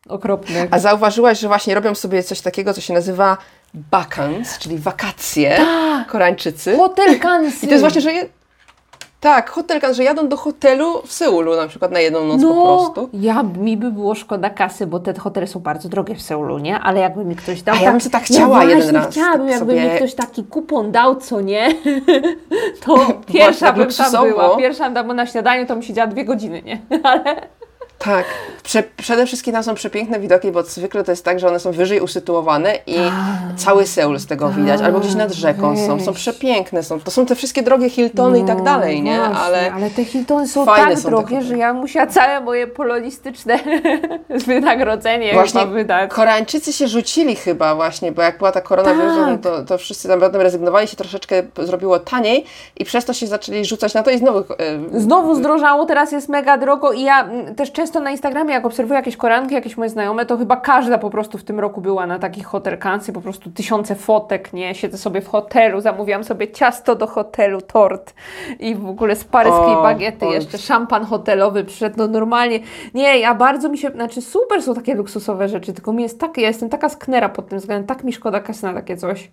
Okropnych. 0.09 0.69
A 0.71 0.79
zauważyłaś, 0.79 1.39
że 1.41 1.49
właśnie 1.49 1.75
robią 1.75 1.95
sobie 1.95 2.23
coś 2.23 2.41
takiego, 2.41 2.75
co 2.75 2.81
się 2.81 2.95
nazywa 2.95 3.37
bakans, 3.75 4.59
czyli 4.59 4.79
wakacje 4.79 5.59
Koreańczycy. 6.09 6.77
Hotel 6.77 7.19
Kansy. 7.19 7.59
I 7.67 7.69
to 7.69 7.75
jest 7.75 7.83
właśnie, 7.83 8.01
że 8.01 8.13
je... 8.13 8.27
tak, 9.21 9.51
hotel, 9.51 9.95
że 9.95 10.05
jadą 10.05 10.29
do 10.29 10.37
hotelu 10.37 11.03
w 11.07 11.13
Seulu 11.13 11.57
na 11.57 11.69
przykład 11.69 11.93
na 11.93 12.01
jedną 12.01 12.25
noc 12.25 12.43
no, 12.43 12.49
po 12.49 12.63
prostu. 12.63 13.11
ja, 13.13 13.43
mi 13.43 13.77
by 13.77 13.91
było 13.91 14.15
szkoda 14.15 14.51
kasy, 14.51 14.87
bo 14.87 15.01
te 15.01 15.15
hotele 15.15 15.47
są 15.47 15.61
bardzo 15.61 15.89
drogie 15.89 16.15
w 16.15 16.23
Seulu, 16.23 16.59
nie? 16.59 16.81
Ale 16.81 17.01
jakby 17.01 17.25
mi 17.25 17.37
ktoś 17.37 17.63
dał... 17.63 17.77
A 17.77 17.81
ja 17.81 17.91
bym 17.91 18.01
sobie 18.01 18.13
tak 18.13 18.23
chciała 18.23 18.65
ja 18.65 18.79
jeden 18.79 18.97
raz, 18.97 19.11
chciałabym, 19.11 19.49
tak 19.49 19.51
jakby 19.51 19.73
sobie- 19.73 19.91
mi 19.91 19.97
ktoś 19.97 20.15
taki 20.15 20.45
kupon 20.45 20.93
dał, 20.93 21.17
co 21.17 21.41
nie? 21.41 21.69
to 22.87 23.07
pierwsza 23.27 23.67
tak 23.67 23.77
bym 23.77 23.89
tam 23.89 24.29
była. 24.29 24.57
Pierwsza 24.57 25.05
bo 25.05 25.15
na 25.15 25.27
śniadaniu 25.27 25.67
to 25.67 25.77
mi 25.77 25.85
siedziała 25.85 26.07
dwie 26.07 26.25
godziny, 26.25 26.63
nie? 26.63 26.81
Ale... 27.03 27.58
Tak. 27.99 28.25
Prze 28.63 28.83
przede 28.97 29.27
wszystkim 29.27 29.53
tam 29.53 29.63
są 29.63 29.75
przepiękne 29.75 30.21
widoki, 30.21 30.53
bo 30.53 30.63
zwykle 30.63 31.05
to 31.05 31.13
jest 31.13 31.25
tak, 31.25 31.41
że 31.41 31.49
one 31.49 31.61
są 31.61 31.73
wyżej 31.73 32.01
usytuowane 32.01 32.79
i 32.87 32.99
cały 33.57 33.87
Seul 33.87 34.19
z 34.19 34.27
tego 34.27 34.49
widać, 34.51 34.81
albo 34.81 35.01
gdzieś 35.01 35.15
nad 35.15 35.33
rzeką 35.33 35.77
są. 35.77 36.01
Są 36.01 36.13
weź. 36.13 36.21
przepiękne, 36.21 36.83
są. 36.83 37.01
to 37.01 37.11
są 37.11 37.27
te 37.27 37.35
wszystkie 37.35 37.63
drogie 37.63 37.91
Hiltony 37.91 38.39
i 38.39 38.45
tak 38.45 38.63
dalej, 38.63 39.03
nie? 39.03 39.17
No 39.19 39.25
Właśnie, 39.27 39.43
Ale 39.45 39.73
ale 39.73 39.91
te 39.91 40.05
Hiltony 40.05 40.49
są 40.49 40.67
tak 40.67 40.99
są 40.99 41.11
drogie, 41.11 41.43
że 41.43 41.57
ja 41.59 41.73
musiała 41.73 42.07
całe 42.07 42.41
moje 42.41 42.67
polonistyczne 42.67 43.59
wynagrodzenie 44.47 45.33
Właśnie 45.33 45.67
wydać. 45.67 46.11
Koreańczycy 46.11 46.73
się 46.73 46.89
rzucili 46.89 47.37
chyba 47.37 47.75
właśnie, 47.75 48.13
bo 48.13 48.23
jak 48.23 48.39
była 48.39 48.53
ta 48.53 48.61
koronawirus, 48.61 49.17
Tak. 49.17 49.27
no 49.31 49.39
to, 49.39 49.65
to 49.65 49.79
wszyscy 49.79 50.09
tam 50.09 50.21
potem 50.21 50.41
rezygnowali, 50.41 50.89
się 50.89 50.97
troszeczkę 50.97 51.43
zrobiło 51.59 51.99
taniej 51.99 52.45
i 52.77 52.85
przez 52.85 53.05
to 53.05 53.13
się 53.13 53.27
zaczęli 53.27 53.65
rzucać 53.65 53.95
na 53.95 54.03
to 54.03 54.11
i 54.11 54.19
znowu... 54.19 54.39
e, 54.39 55.01
Znowu 55.01 55.35
zdrożało, 55.35 55.87
teraz 55.87 56.13
jest 56.13 56.29
mega 56.29 56.59
drogo 56.59 56.93
i 56.93 57.03
ja 57.03 57.25
mm, 57.25 57.55
też 57.55 57.73
często 57.73 57.88
na 57.95 58.11
Instagramie, 58.11 58.55
jak 58.55 58.67
obserwuję 58.67 58.97
jakieś 58.97 59.17
koranki, 59.17 59.55
jakieś 59.55 59.77
moje 59.77 59.91
znajome, 59.91 60.27
to 60.27 60.37
chyba 60.37 60.57
każda 60.57 60.99
po 60.99 61.11
prostu 61.11 61.39
w 61.39 61.45
tym 61.45 61.61
roku 61.61 61.81
była 61.81 62.07
na 62.07 62.19
takich 62.19 62.47
hotel 62.47 62.79
kansy, 62.79 63.13
po 63.13 63.21
prostu 63.21 63.51
tysiące 63.51 63.95
fotek, 63.95 64.53
nie? 64.53 64.75
Siedzę 64.75 64.99
sobie 64.99 65.21
w 65.21 65.29
hotelu, 65.29 65.81
zamówiłam 65.81 66.25
sobie 66.25 66.51
ciasto 66.53 66.97
do 66.97 67.07
hotelu, 67.07 67.61
tort 67.61 68.15
i 68.61 68.75
w 68.75 68.89
ogóle 68.89 69.17
z 69.17 69.25
paryskiej 69.25 69.75
O, 69.75 69.83
bagiety 69.83 70.19
Boże. 70.19 70.35
jeszcze, 70.35 70.59
szampan 70.59 71.05
hotelowy 71.05 71.65
przyszedł, 71.65 71.95
no 71.99 72.07
normalnie. 72.07 72.61
Nie, 72.95 73.19
ja 73.19 73.35
bardzo 73.35 73.69
mi 73.69 73.79
się, 73.79 73.91
znaczy 73.91 74.23
super 74.23 74.63
są 74.63 74.75
takie 74.75 74.95
luksusowe 74.95 75.49
rzeczy, 75.49 75.73
tylko 75.73 75.93
mi 75.93 76.03
jest 76.03 76.21
tak, 76.21 76.39
ja 76.39 76.49
jestem 76.49 76.69
taka 76.69 76.89
sknera 76.89 77.29
pod 77.29 77.49
tym 77.49 77.59
względem, 77.59 77.87
tak 77.87 78.05
mi 78.05 78.13
szkoda 78.13 78.41
kasy 78.41 78.67
na 78.67 78.75
takie 78.75 78.97
coś. 78.97 79.31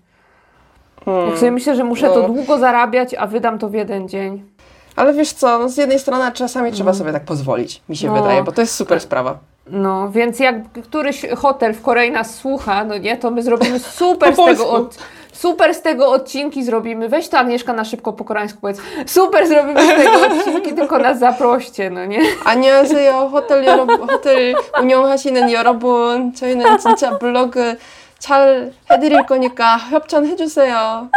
Jak 1.29 1.37
sobie 1.37 1.51
myślę, 1.51 1.75
że 1.75 1.83
muszę 1.83 2.09
to 2.09 2.21
no. 2.21 2.27
długo 2.27 2.57
zarabiać, 2.57 3.13
a 3.13 3.27
wydam 3.27 3.59
to 3.59 3.69
w 3.69 3.73
jeden 3.73 4.07
dzień. 4.07 4.54
Ale 4.96 5.12
wiesz 5.12 5.32
co, 5.32 5.58
no 5.58 5.68
z 5.68 5.76
jednej 5.76 5.98
strony 5.98 6.32
czasami 6.32 6.72
trzeba 6.72 6.94
sobie 6.94 7.12
tak 7.12 7.24
pozwolić, 7.24 7.82
mi 7.88 7.96
się 7.96 8.08
No. 8.08 8.14
wydaje, 8.22 8.42
bo 8.42 8.52
to 8.52 8.60
jest 8.60 8.74
super 8.74 9.00
sprawa. 9.00 9.38
No, 9.66 10.10
więc 10.10 10.38
jak 10.40 10.54
któryś 10.84 11.26
hotel 11.36 11.74
w 11.74 11.82
Korei 11.82 12.10
nas 12.10 12.34
słucha, 12.34 12.84
no 12.84 12.98
nie, 12.98 13.16
to 13.16 13.30
my 13.30 13.42
zrobimy 13.42 13.78
super 13.78 14.34
z 14.34 14.36
Po 14.36 14.46
tego, 14.46 14.64
polsku. 14.64 14.76
od, 14.76 14.98
super 15.32 15.74
z 15.74 15.82
tego 15.82 16.10
odcinki 16.10 16.64
zrobimy. 16.64 17.08
Weź 17.08 17.28
to 17.28 17.38
Agnieszka 17.38 17.72
na 17.72 17.84
szybko 17.84 18.12
po 18.12 18.24
koreańsku 18.24 18.58
powiedz. 18.60 18.78
Super 19.06 19.46
zrobimy 19.48 19.82
z 19.86 20.04
tego 20.04 20.12
odcinki, 20.26 20.72
tylko 20.74 20.98
nas 20.98 21.18
zaproście, 21.18 21.90
no 21.90 22.04
nie? 22.06 22.20
안녕하세요. 22.44 23.30
호텔 23.32 23.64
여러분, 23.64 24.10
호텔 24.10 24.54
운영하시는 24.82 25.50
여러분, 25.52 26.32
저희는 26.34 26.78
진짜 26.78 27.18
블로그 27.18 27.76
잘 28.18 28.72
해드릴 28.90 29.24
거니까 29.26 29.78
협찬해주세요. 29.78 31.08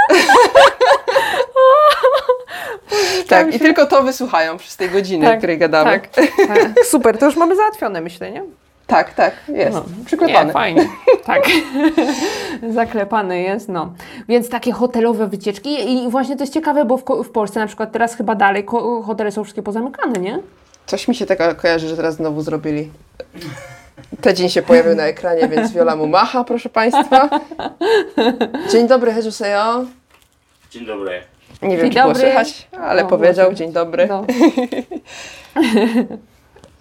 tak, 3.28 3.54
i 3.54 3.58
tylko 3.58 3.86
to 3.86 4.02
wysłuchają 4.02 4.56
przez 4.56 4.76
tej 4.76 4.90
godziny, 4.90 5.26
tak, 5.26 5.38
której 5.38 5.58
gadamy. 5.58 5.90
Tak, 5.90 6.08
tak. 6.48 6.74
Super, 6.90 7.18
to 7.18 7.26
już 7.26 7.36
mamy 7.36 7.56
załatwione, 7.56 8.00
myślę, 8.00 8.30
nie? 8.30 8.42
Tak, 8.86 9.14
tak, 9.14 9.34
jest. 9.48 9.72
No, 9.72 9.84
Przyklepany. 10.04 10.46
Nie, 10.46 10.52
fajnie, 10.52 10.88
tak. 11.24 11.44
Zaklepany 12.74 13.42
jest, 13.42 13.68
no. 13.68 13.92
Więc 14.28 14.48
takie 14.48 14.72
hotelowe 14.72 15.26
wycieczki 15.26 15.92
i 15.92 16.10
właśnie 16.10 16.36
to 16.36 16.42
jest 16.42 16.54
ciekawe, 16.54 16.84
bo 16.84 16.96
w, 16.96 17.04
w 17.24 17.30
Polsce 17.30 17.60
na 17.60 17.66
przykład 17.66 17.92
teraz 17.92 18.14
chyba 18.14 18.34
dalej 18.34 18.66
hotele 19.06 19.32
są 19.32 19.44
wszystkie 19.44 19.62
pozamykane, 19.62 20.20
nie? 20.20 20.38
Coś 20.86 21.08
mi 21.08 21.14
się 21.14 21.26
tak 21.26 21.56
kojarzy, 21.56 21.88
że 21.88 21.96
teraz 21.96 22.14
znowu 22.14 22.42
zrobili. 22.42 22.90
Tydzień 24.20 24.48
się 24.48 24.62
pojawił 24.62 24.94
na 24.94 25.02
ekranie, 25.02 25.48
więc 25.48 25.72
Wiola 25.72 25.96
mu 25.96 26.06
macha, 26.06 26.44
proszę 26.44 26.68
Państwa. 26.68 27.28
Dzień 28.72 28.88
dobry, 28.88 29.12
Hezusejo. 29.12 29.84
Dzień 30.70 30.86
dobry. 30.86 31.22
Nie 31.62 31.76
wiem, 31.76 31.80
Dzień 31.80 31.90
czy 31.90 31.98
było 32.00 32.12
dobry. 32.12 32.20
słychać, 32.22 32.68
ale 32.80 33.02
No, 33.02 33.08
powiedział 33.08 33.52
dzień 33.54 33.72
dobry. 33.72 34.06
No. 34.06 34.24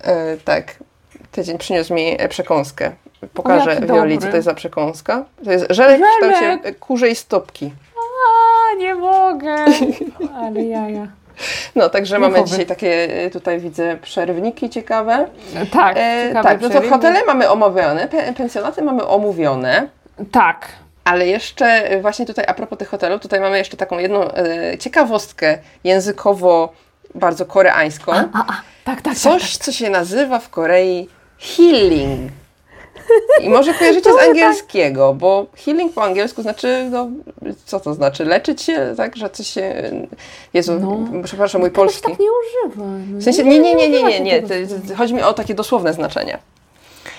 E, 0.04 0.38
tak. 0.46 0.76
Tydzień 1.32 1.58
przyniósł 1.58 1.94
mi 1.94 2.16
e, 2.22 2.28
przekąskę. 2.30 2.92
Pokażę 3.34 3.82
dobry. 3.82 4.18
co 4.18 4.28
to 4.28 4.36
jest 4.36 4.46
za 4.46 4.54
przekąska. 4.54 5.26
To 5.46 5.52
jest 5.52 5.66
żelek 5.70 6.02
w 6.02 6.16
kształcie 6.16 6.40
Żelek. 6.40 6.66
e, 6.66 6.74
kurzej 6.74 7.16
stopki. 7.16 7.74
A, 7.96 8.76
nie 8.76 8.96
mogę. 8.96 9.56
Ale 10.42 10.64
jaja. 10.64 11.08
No, 11.76 11.90
także 11.90 12.20
mamy 12.20 12.44
dzisiaj 12.44 12.66
takie, 12.66 13.24
e, 13.26 13.30
tutaj 13.30 13.60
widzę, 13.60 13.98
przerwniki 14.02 14.70
ciekawe. 14.70 15.28
Tak, 15.72 15.98
E, 15.98 16.28
ciekawe 16.28 16.50
tak, 16.50 16.62
no 16.62 16.70
to 16.70 16.82
hotele 16.90 17.26
mamy 17.28 17.50
omówione, 17.50 18.08
pe- 18.08 18.34
pensjonaty 18.34 18.82
mamy 18.82 19.08
omówione. 19.08 19.88
Tak. 20.32 20.68
Ale 21.08 21.28
jeszcze 21.28 21.66
e, 21.66 22.02
właśnie 22.02 22.26
tutaj 22.26 22.46
a 22.48 22.54
propos 22.54 22.80
tych 22.80 22.90
hotelów, 22.90 23.22
tutaj 23.22 23.40
mamy 23.40 23.58
jeszcze 23.58 23.78
taką 23.78 23.98
jedną 24.00 24.32
e, 24.32 24.78
ciekawostkę 24.78 25.58
językowo 25.84 26.74
bardzo 27.16 27.46
koreańską. 27.46 28.12
A, 28.12 28.24
a, 28.34 28.62
tak, 28.86 29.02
tak, 29.02 29.16
Coś, 29.18 29.58
co 29.58 29.72
się 29.72 29.90
nazywa 29.90 30.40
w 30.40 30.50
Korei 30.50 31.10
healing. 31.40 32.32
I 33.42 33.50
może 33.50 33.74
kojarzycie 33.74 34.14
z 34.14 34.16
tak. 34.18 34.28
angielskiego, 34.28 35.14
bo 35.14 35.46
healing 35.66 35.94
po 35.94 36.04
angielsku 36.04 36.42
znaczy, 36.42 36.88
no, 36.92 37.10
co 37.66 37.80
to 37.80 37.94
znaczy? 37.94 38.26
Leczyć 38.26 38.62
się, 38.62 38.94
tak? 38.98 39.16
Że 39.16 39.30
coś 39.30 39.48
się... 39.48 39.92
Jezu, 40.54 40.80
No. 40.80 41.24
przepraszam, 41.24 41.62
mój 41.62 41.70
tak. 41.70 41.76
Polski. 41.76 42.02
tak 42.02 42.20
nie 42.20 42.28
używa. 42.32 42.84
No, 42.86 43.20
W 43.20 43.24
sensie, 43.24 43.44
nie, 43.44 43.60
nie, 43.60 43.76
nie, 43.76 43.90
nie, 43.90 44.04
nie, 44.04 44.20
nie. 44.20 44.44
Chodzi 44.98 45.14
mi 45.14 45.22
o 45.22 45.34
takie 45.34 45.54
dosłowne 45.54 45.94
znaczenie. 45.94 46.40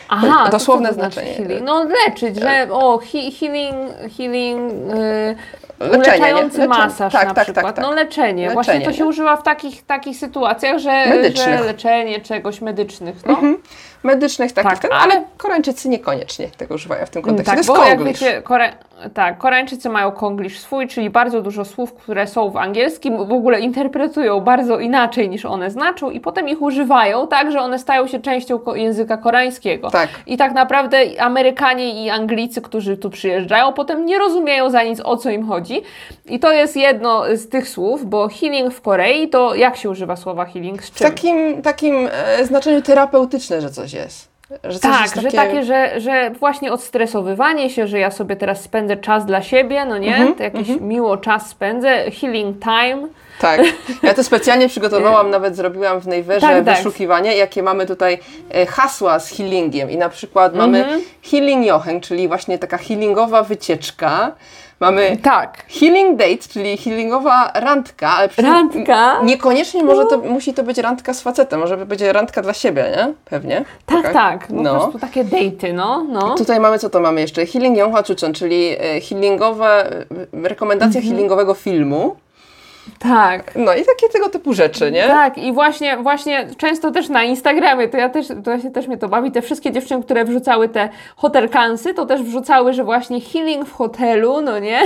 Aha, 0.09 0.49
dosłowne 0.51 0.89
to 0.89 0.95
znaczenie. 0.95 1.35
Healing? 1.35 1.63
No 1.65 1.85
leczyć, 1.85 2.37
że 2.41 2.69
o, 2.73 2.99
he, 2.99 3.19
healing, 3.41 3.75
healing, 4.17 4.73
yy, 5.81 5.89
Leczenie? 5.89 6.35
Leczenie. 6.35 6.69
masaż 6.69 7.13
Tak, 7.13 7.29
na 7.29 7.35
tak, 7.35 7.45
przykład. 7.45 7.67
tak, 7.67 7.77
tak. 7.77 7.85
No 7.85 7.93
leczenie. 7.93 8.43
Leczenie, 8.43 8.51
Właśnie 8.55 8.81
to 8.81 8.93
się 8.93 9.03
nie? 9.03 9.07
używa 9.09 9.37
w 9.37 9.43
takich, 9.43 9.87
takich 9.87 10.17
sytuacjach, 10.17 10.79
że, 10.79 11.07
Medycznych. 11.09 11.59
że 11.59 11.65
leczenie 11.65 12.21
czegoś 12.21 12.61
medycznych. 12.61 13.17
No. 13.27 13.37
Medycznych 14.03 14.53
takich, 14.53 14.71
Tak, 14.71 14.79
ten, 14.79 14.93
ale- 14.93 15.25
Koreańczycy 15.37 15.89
niekoniecznie 15.89 16.49
tego 16.49 16.75
używają 16.75 17.07
w 17.07 17.11
tym 17.11 17.23
kontekście. 17.23 17.57
Tak, 17.57 17.65
to 17.67 17.73
bo 17.73 17.79
jest 17.79 17.89
jak 17.89 17.99
konglish. 17.99 18.21
wiecie, 18.21 18.43
Kore... 18.43 18.73
tak, 19.15 19.39
Koreańczycy 19.39 19.89
mają 19.89 20.13
konglish 20.13 20.59
swój, 20.61 20.89
czyli 20.89 21.11
bardzo 21.11 21.43
dużo 21.43 21.65
słów, 21.65 21.95
które 21.95 22.27
są 22.27 22.51
w 22.51 22.57
angielskim, 22.57 23.17
w 23.17 23.33
ogóle 23.33 23.61
interpretują 23.61 24.41
bardzo 24.41 24.79
inaczej 24.79 25.29
niż 25.29 25.45
one 25.45 25.71
znaczą 25.71 26.11
i 26.11 26.21
potem 26.21 26.49
ich 26.49 26.63
używają 26.63 27.29
tak, 27.29 27.53
że 27.53 27.61
one 27.61 27.79
stają 27.79 28.07
się 28.07 28.21
częścią 28.21 28.61
języka 28.75 29.17
koreańskiego. 29.17 29.91
Tak. 29.91 30.09
I 30.27 30.37
tak 30.37 30.53
naprawdę 30.55 30.99
Amerykanie 31.19 32.05
i 32.05 32.11
Anglicy, 32.11 32.63
którzy 32.63 32.97
tu 32.97 33.11
przyjeżdżają, 33.11 33.73
potem 33.73 34.07
nie 34.07 34.19
rozumieją 34.19 34.71
za 34.71 34.83
nic, 34.83 35.01
o 35.05 35.17
co 35.17 35.31
im 35.31 35.47
chodzi. 35.47 35.83
I 36.27 36.39
to 36.39 36.53
jest 36.53 36.77
jedno 36.77 37.23
z 37.37 37.49
tych 37.49 37.69
słów, 37.69 38.07
bo 38.07 38.29
healing 38.29 38.75
w 38.75 38.81
Korei 38.81 39.29
to 39.29 39.55
jak 39.55 39.77
się 39.77 39.91
używa 39.91 40.17
słowa 40.17 40.45
healing? 40.45 40.83
Z 40.83 40.91
W 40.91 40.95
czym? 40.95 41.07
takim, 41.07 41.63
takim 41.63 42.09
e, 42.13 42.45
znaczeniu 42.45 42.83
terapeutyczne, 42.83 43.61
że 43.61 43.71
coś 43.71 43.93
jest. 43.93 44.38
Że 44.65 44.81
Tak, 44.81 45.01
jest 45.01 45.21
że 45.21 45.31
takie, 45.31 45.65
że, 45.65 46.01
że 46.01 46.31
właśnie 46.31 46.73
odstresowywanie 46.73 47.71
się, 47.71 47.87
że 47.87 47.99
ja 47.99 48.11
sobie 48.11 48.37
teraz 48.37 48.63
spędzę 48.63 48.97
czas 48.97 49.27
dla 49.27 49.43
siebie, 49.43 49.85
no 49.85 49.99
nie? 49.99 50.17
Mhm, 50.17 50.35
to 50.35 50.43
jakiś 50.43 50.69
miło 50.81 51.17
czas 51.17 51.49
spędzę, 51.49 52.11
healing 52.11 52.63
time. 52.63 53.09
Tak. 53.41 53.61
Ja 54.03 54.15
to 54.15 54.25
specjalnie 54.25 54.69
przygotowałam, 54.69 55.31
nawet 55.37 55.57
zrobiłam 55.57 56.01
w 56.01 56.07
Nejwerze 56.07 56.41
Tak, 56.41 56.65
tak. 56.65 56.77
wyszukiwanie, 56.77 57.37
jakie 57.37 57.63
mamy 57.63 57.87
tutaj 57.87 58.19
e, 58.55 58.67
hasła 58.67 59.19
z 59.19 59.31
healingiem. 59.37 59.91
I 59.91 59.97
na 59.97 60.09
przykład 60.09 60.55
mamy 60.55 60.79
Mhm. 60.79 61.01
healing 61.31 61.67
jochen, 61.67 62.01
czyli 62.01 62.29
właśnie 62.29 62.59
taka 62.59 62.79
healingowa 62.79 63.43
wycieczka. 63.43 64.33
Mamy 64.81 65.17
Tak. 65.23 65.65
healing 65.69 66.17
date, 66.19 66.49
czyli 66.53 66.77
healingowa 66.77 67.51
randka, 67.55 68.09
ale 68.11 68.29
przy 68.29 68.43
Randka? 68.43 69.23
Niekoniecznie 69.23 69.85
może 69.85 70.05
to, 70.07 70.19
musi 70.19 70.55
to 70.55 70.63
być 70.63 70.79
randka 70.79 71.15
z 71.15 71.21
facetem, 71.23 71.61
może 71.61 71.77
być 71.77 72.01
randka 72.01 72.43
dla 72.43 72.53
siebie, 72.55 72.85
nie? 72.97 73.13
Pewnie. 73.25 73.65
Tak, 73.87 74.03
Taka- 74.03 74.13
tak. 74.13 74.47
Po 74.47 74.55
No. 74.63 74.71
prostu 74.81 74.99
takie 74.99 75.25
dejty, 75.25 75.73
no. 75.73 76.07
no. 76.09 76.35
Tutaj 76.35 76.61
mamy, 76.61 76.79
co 76.79 76.91
to 76.91 77.01
mamy 77.01 77.21
jeszcze? 77.21 77.47
Healing 77.47 77.77
Yonghwa 77.79 78.03
Chuchon, 78.03 78.33
czyli 78.35 78.69
e, 78.79 79.01
healingowe, 79.01 79.91
e, 80.45 80.49
rekomendacja 80.49 80.99
Mhm. 81.01 81.15
healingowego 81.15 81.55
filmu. 81.55 82.17
Tak. 82.99 83.53
No 83.57 83.75
i 83.75 83.85
takie 83.85 84.09
tego 84.13 84.29
typu 84.29 84.53
rzeczy, 84.53 84.93
nie? 84.93 85.07
Tak, 85.07 85.39
i 85.39 85.53
właśnie, 85.53 85.97
właśnie 85.97 86.49
często 86.57 86.91
też 86.91 87.09
na 87.09 87.25
Instagramie, 87.25 87.89
to 87.89 87.97
ja 87.97 88.09
też, 88.09 88.29
to 88.29 88.35
właśnie 88.35 88.71
też 88.71 88.87
mnie 88.87 88.97
to 88.97 89.09
bawi, 89.09 89.33
te 89.33 89.43
wszystkie 89.43 89.73
dziewczyny, 89.73 90.03
które 90.03 90.25
wrzucały 90.25 90.69
te 90.69 90.89
hotelkansy, 91.17 91.95
to 91.95 92.07
też 92.07 92.23
wrzucały, 92.23 92.73
że 92.73 92.85
właśnie 92.85 93.21
healing 93.21 93.67
w 93.67 93.73
hotelu, 93.73 94.41
no 94.41 94.59
nie? 94.59 94.81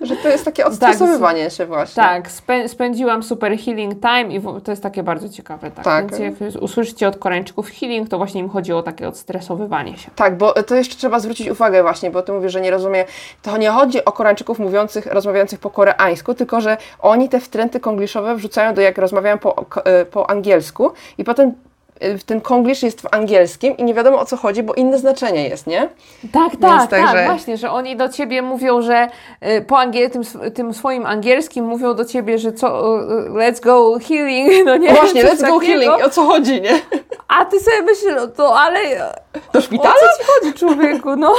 Że 0.00 0.16
to 0.16 0.28
jest 0.28 0.44
takie 0.44 0.66
odstresowywanie 0.66 1.50
się 1.50 1.66
właśnie. 1.66 2.02
Tak, 2.02 2.30
spę 2.30 2.68
spędziłam 2.68 3.22
super 3.22 3.58
healing 3.58 3.94
time 4.00 4.34
i 4.34 4.40
to 4.64 4.72
jest 4.72 4.82
takie 4.82 5.02
bardzo 5.02 5.28
ciekawe. 5.28 5.70
Tak. 5.70 5.84
Tak. 5.84 6.16
Więc 6.16 6.40
jak 6.40 6.62
usłyszycie 6.62 7.08
od 7.08 7.16
Koreańczyków 7.16 7.70
healing, 7.70 8.08
to 8.08 8.18
właśnie 8.18 8.40
im 8.40 8.48
chodzi 8.48 8.72
o 8.72 8.82
takie 8.82 9.08
odstresowywanie 9.08 9.96
się. 9.96 10.10
Tak, 10.16 10.36
bo 10.36 10.52
to 10.52 10.74
jeszcze 10.74 10.96
trzeba 10.96 11.20
zwrócić 11.20 11.48
uwagę 11.48 11.82
właśnie, 11.82 12.10
bo 12.10 12.22
ty 12.22 12.32
mówisz, 12.32 12.52
że 12.52 12.60
nie 12.60 12.70
rozumie. 12.70 13.04
To 13.42 13.56
nie 13.56 13.70
chodzi 13.70 14.04
o 14.04 14.12
Koreańczyków 14.12 14.58
mówiących, 14.58 15.06
rozmawiających 15.06 15.60
po 15.60 15.70
koreańsku, 15.70 16.34
tylko 16.34 16.60
że 16.60 16.76
oni 17.00 17.28
te 17.30 17.40
wtręty 17.40 17.80
kongliszowe 17.80 18.36
wrzucają 18.36 18.74
do 18.74 18.80
jak 18.80 18.98
rozmawiają 18.98 19.38
po, 19.38 19.66
e, 19.84 20.04
po 20.04 20.30
angielsku 20.30 20.92
i 21.18 21.24
potem 21.24 21.52
ten 22.26 22.40
konglisz 22.40 22.82
jest 22.82 23.00
w 23.00 23.06
angielskim 23.14 23.76
i 23.76 23.84
nie 23.84 23.94
wiadomo 23.94 24.20
o 24.20 24.24
co 24.24 24.36
chodzi, 24.36 24.62
bo 24.62 24.74
inne 24.74 24.98
znaczenie 24.98 25.48
jest, 25.48 25.66
nie? 25.66 25.88
Tak, 26.32 26.50
Więc 26.50 26.60
tak, 26.60 26.90
tak, 26.90 26.90
tak, 26.90 27.16
że- 27.16 27.24
właśnie, 27.24 27.56
że 27.56 27.70
oni 27.70 27.96
do 27.96 28.08
ciebie 28.08 28.42
mówią, 28.42 28.82
że 28.82 29.08
y, 29.58 29.62
po 29.62 29.78
angiel 29.78 30.10
tym, 30.10 30.22
tym 30.54 30.74
swoim 30.74 31.06
angielskim 31.06 31.64
mówią 31.64 31.94
do 31.94 32.04
ciebie, 32.04 32.38
że 32.38 32.52
co, 32.52 32.98
y, 33.00 33.02
y, 33.26 33.30
let's 33.30 33.60
go 33.60 33.98
healing, 34.08 34.52
no 34.66 34.76
nie? 34.76 34.92
Właśnie, 34.94 35.24
let's 35.24 35.46
go 35.46 35.58
healing, 35.58 36.04
o 36.04 36.10
co 36.10 36.22
chodzi, 36.26 36.60
nie? 36.60 36.80
A 37.28 37.44
ty 37.44 37.60
sobie 37.60 37.82
myślisz, 37.82 38.12
no 38.16 38.26
to 38.28 38.58
ale 38.60 38.80
Do 39.52 39.58
o 39.58 39.62
szpitala? 39.62 39.94
co 39.94 40.22
ci 40.22 40.28
chodzi 40.30 40.54
człowieku, 40.58 41.16
no? 41.16 41.34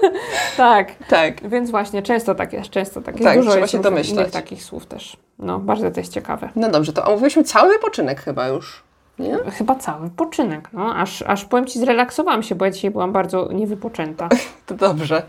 tak. 0.56 0.88
Tak. 1.08 1.48
Więc 1.48 1.70
właśnie 1.70 2.02
często 2.02 2.34
tak 2.34 2.52
jest, 2.52 2.70
często 2.70 3.00
tak 3.00 3.14
jest. 3.14 3.24
Tak, 3.24 3.36
Dużo 3.38 3.50
trzeba 3.50 3.60
jest 3.60 3.72
się 3.72 3.78
domyślać. 3.78 4.32
takich 4.32 4.62
słów 4.64 4.86
też. 4.86 5.16
No, 5.38 5.58
bardzo 5.58 5.90
to 5.90 6.00
jest 6.00 6.12
ciekawe. 6.12 6.48
No 6.56 6.68
dobrze, 6.68 6.92
to 6.92 7.04
omówiliśmy 7.04 7.44
cały 7.44 7.72
wypoczynek 7.72 8.20
chyba 8.20 8.48
już, 8.48 8.82
nie? 9.18 9.38
Chyba 9.50 9.74
cały 9.74 10.10
poczynek, 10.10 10.68
no. 10.72 10.94
Aż, 10.96 11.22
aż 11.22 11.44
powiem 11.44 11.66
Ci, 11.66 11.78
zrelaksowałam 11.78 12.42
się, 12.42 12.54
bo 12.54 12.64
ja 12.64 12.70
dzisiaj 12.70 12.90
byłam 12.90 13.12
bardzo 13.12 13.48
niewypoczęta. 13.52 14.28
To 14.66 14.74
dobrze. 14.74 15.22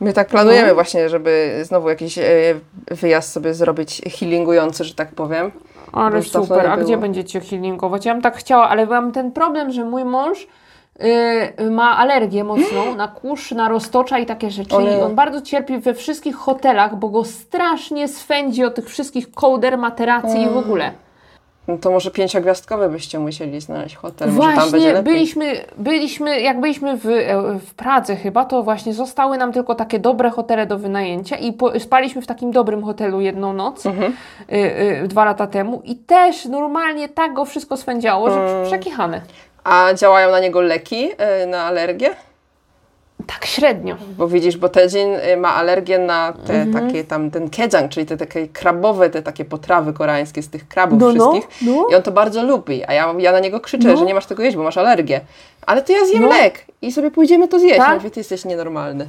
My 0.00 0.12
tak 0.12 0.28
planujemy 0.28 0.68
No. 0.68 0.74
właśnie, 0.74 1.08
żeby 1.08 1.60
znowu 1.62 1.88
jakiś 1.88 2.18
e, 2.18 2.22
wyjazd 2.90 3.32
sobie 3.32 3.54
zrobić 3.54 4.02
healingujący, 4.18 4.84
że 4.84 4.94
tak 4.94 5.08
powiem. 5.08 5.50
Ale 5.92 6.22
super, 6.22 6.66
a 6.66 6.76
gdzie 6.76 6.96
będziecie 6.96 7.40
healingować? 7.40 8.04
Ja 8.06 8.12
bym 8.12 8.22
tak 8.22 8.36
chciała, 8.36 8.68
ale 8.68 8.86
mam 8.86 9.12
ten 9.12 9.32
problem, 9.32 9.72
że 9.72 9.84
mój 9.84 10.04
mąż 10.04 10.46
yy, 11.58 11.70
ma 11.70 11.96
alergię 11.98 12.44
mocną 12.44 12.94
na 12.96 13.08
kurz, 13.08 13.50
na 13.50 13.68
roztocza 13.68 14.18
i 14.18 14.26
takie 14.26 14.50
rzeczy. 14.50 14.76
I 14.98 15.02
on 15.02 15.14
bardzo 15.14 15.40
cierpi 15.40 15.78
we 15.78 15.94
wszystkich 15.94 16.36
hotelach, 16.36 16.96
bo 16.96 17.08
go 17.08 17.24
strasznie 17.24 18.08
swędzi 18.08 18.64
od 18.64 18.74
tych 18.74 18.88
wszystkich 18.88 19.32
kołder, 19.32 19.78
materacji 19.78 20.42
i 20.42 20.48
w 20.48 20.56
ogóle. 20.56 20.92
No 21.68 21.78
to 21.78 21.90
może 21.90 22.10
pięciogwiazdkowy 22.10 22.88
byście 22.88 23.18
musieli 23.18 23.60
znaleźć 23.60 23.96
hotel, 23.96 24.28
może 24.32 24.48
tam 24.48 24.56
będzie 24.56 24.70
Właśnie 24.70 24.92
lepiej. 24.92 25.02
byliśmy, 25.14 25.64
byliśmy, 25.76 26.40
jak 26.40 26.60
byliśmy 26.60 26.96
w, 26.96 27.06
e, 27.06 27.58
w 27.66 27.74
Pradze 27.74 28.16
chyba, 28.16 28.44
to 28.44 28.62
właśnie 28.62 28.94
zostały 28.94 29.38
nam 29.38 29.52
tylko 29.52 29.74
takie 29.74 29.98
dobre 29.98 30.30
hotele 30.30 30.66
do 30.66 30.78
wynajęcia 30.78 31.36
i 31.36 31.52
po, 31.52 31.80
spaliśmy 31.80 32.22
w 32.22 32.26
takim 32.26 32.50
dobrym 32.52 32.84
hotelu 32.84 33.20
jedną 33.20 33.52
noc 33.52 33.86
Mhm. 33.86 34.12
y, 34.52 34.56
y, 35.04 35.08
dwa 35.08 35.24
lata 35.24 35.46
temu 35.46 35.82
i 35.84 35.96
też 35.96 36.44
normalnie 36.44 37.08
tak 37.08 37.32
go 37.34 37.44
wszystko 37.44 37.76
swędziało, 37.76 38.30
że 38.30 38.40
Mm. 38.40 38.66
przekichane. 38.66 39.20
A 39.64 39.94
działają 39.94 40.30
na 40.30 40.40
niego 40.40 40.60
leki 40.60 41.10
e, 41.18 41.46
na 41.46 41.62
alergię? 41.62 42.10
Tak 43.26 43.44
średnio. 43.46 43.96
Bo 44.18 44.28
widzisz, 44.28 44.56
bo 44.56 44.68
Tedzin 44.68 45.08
e, 45.20 45.36
ma 45.36 45.54
alergię 45.54 45.98
na 45.98 46.32
te 46.46 46.54
Mhm. 46.54 46.86
takie 46.86 47.04
tam, 47.04 47.30
ten 47.30 47.50
kedzang, 47.50 47.90
czyli 47.90 48.06
te 48.06 48.16
takie 48.16 48.48
krabowe, 48.48 49.10
te 49.10 49.22
takie 49.22 49.44
potrawy 49.44 49.92
koreańskie 49.92 50.42
z 50.42 50.48
tych 50.48 50.68
krabów 50.68 51.00
No, 51.00 51.12
no, 51.12 51.32
wszystkich. 51.32 51.66
no. 51.68 51.86
I 51.90 51.94
on 51.94 52.02
to 52.02 52.12
bardzo 52.12 52.42
lubi, 52.42 52.84
a 52.86 52.92
ja, 52.92 53.14
ja 53.18 53.32
na 53.32 53.40
niego 53.40 53.60
krzyczę, 53.60 53.88
No. 53.88 53.96
że 53.96 54.04
nie 54.04 54.14
masz 54.14 54.26
tego 54.26 54.42
jeść, 54.42 54.56
bo 54.56 54.62
masz 54.62 54.78
alergię. 54.78 55.20
Ale 55.66 55.82
to 55.82 55.92
ja 55.92 56.04
zjem 56.06 56.22
No. 56.22 56.28
lek 56.28 56.64
i 56.82 56.92
sobie 56.92 57.10
pójdziemy 57.10 57.48
to 57.48 57.58
zjeść. 57.58 57.76
Tak? 57.76 57.94
Mówię, 57.94 58.10
ty 58.10 58.20
jesteś 58.20 58.44
nienormalny. 58.44 59.08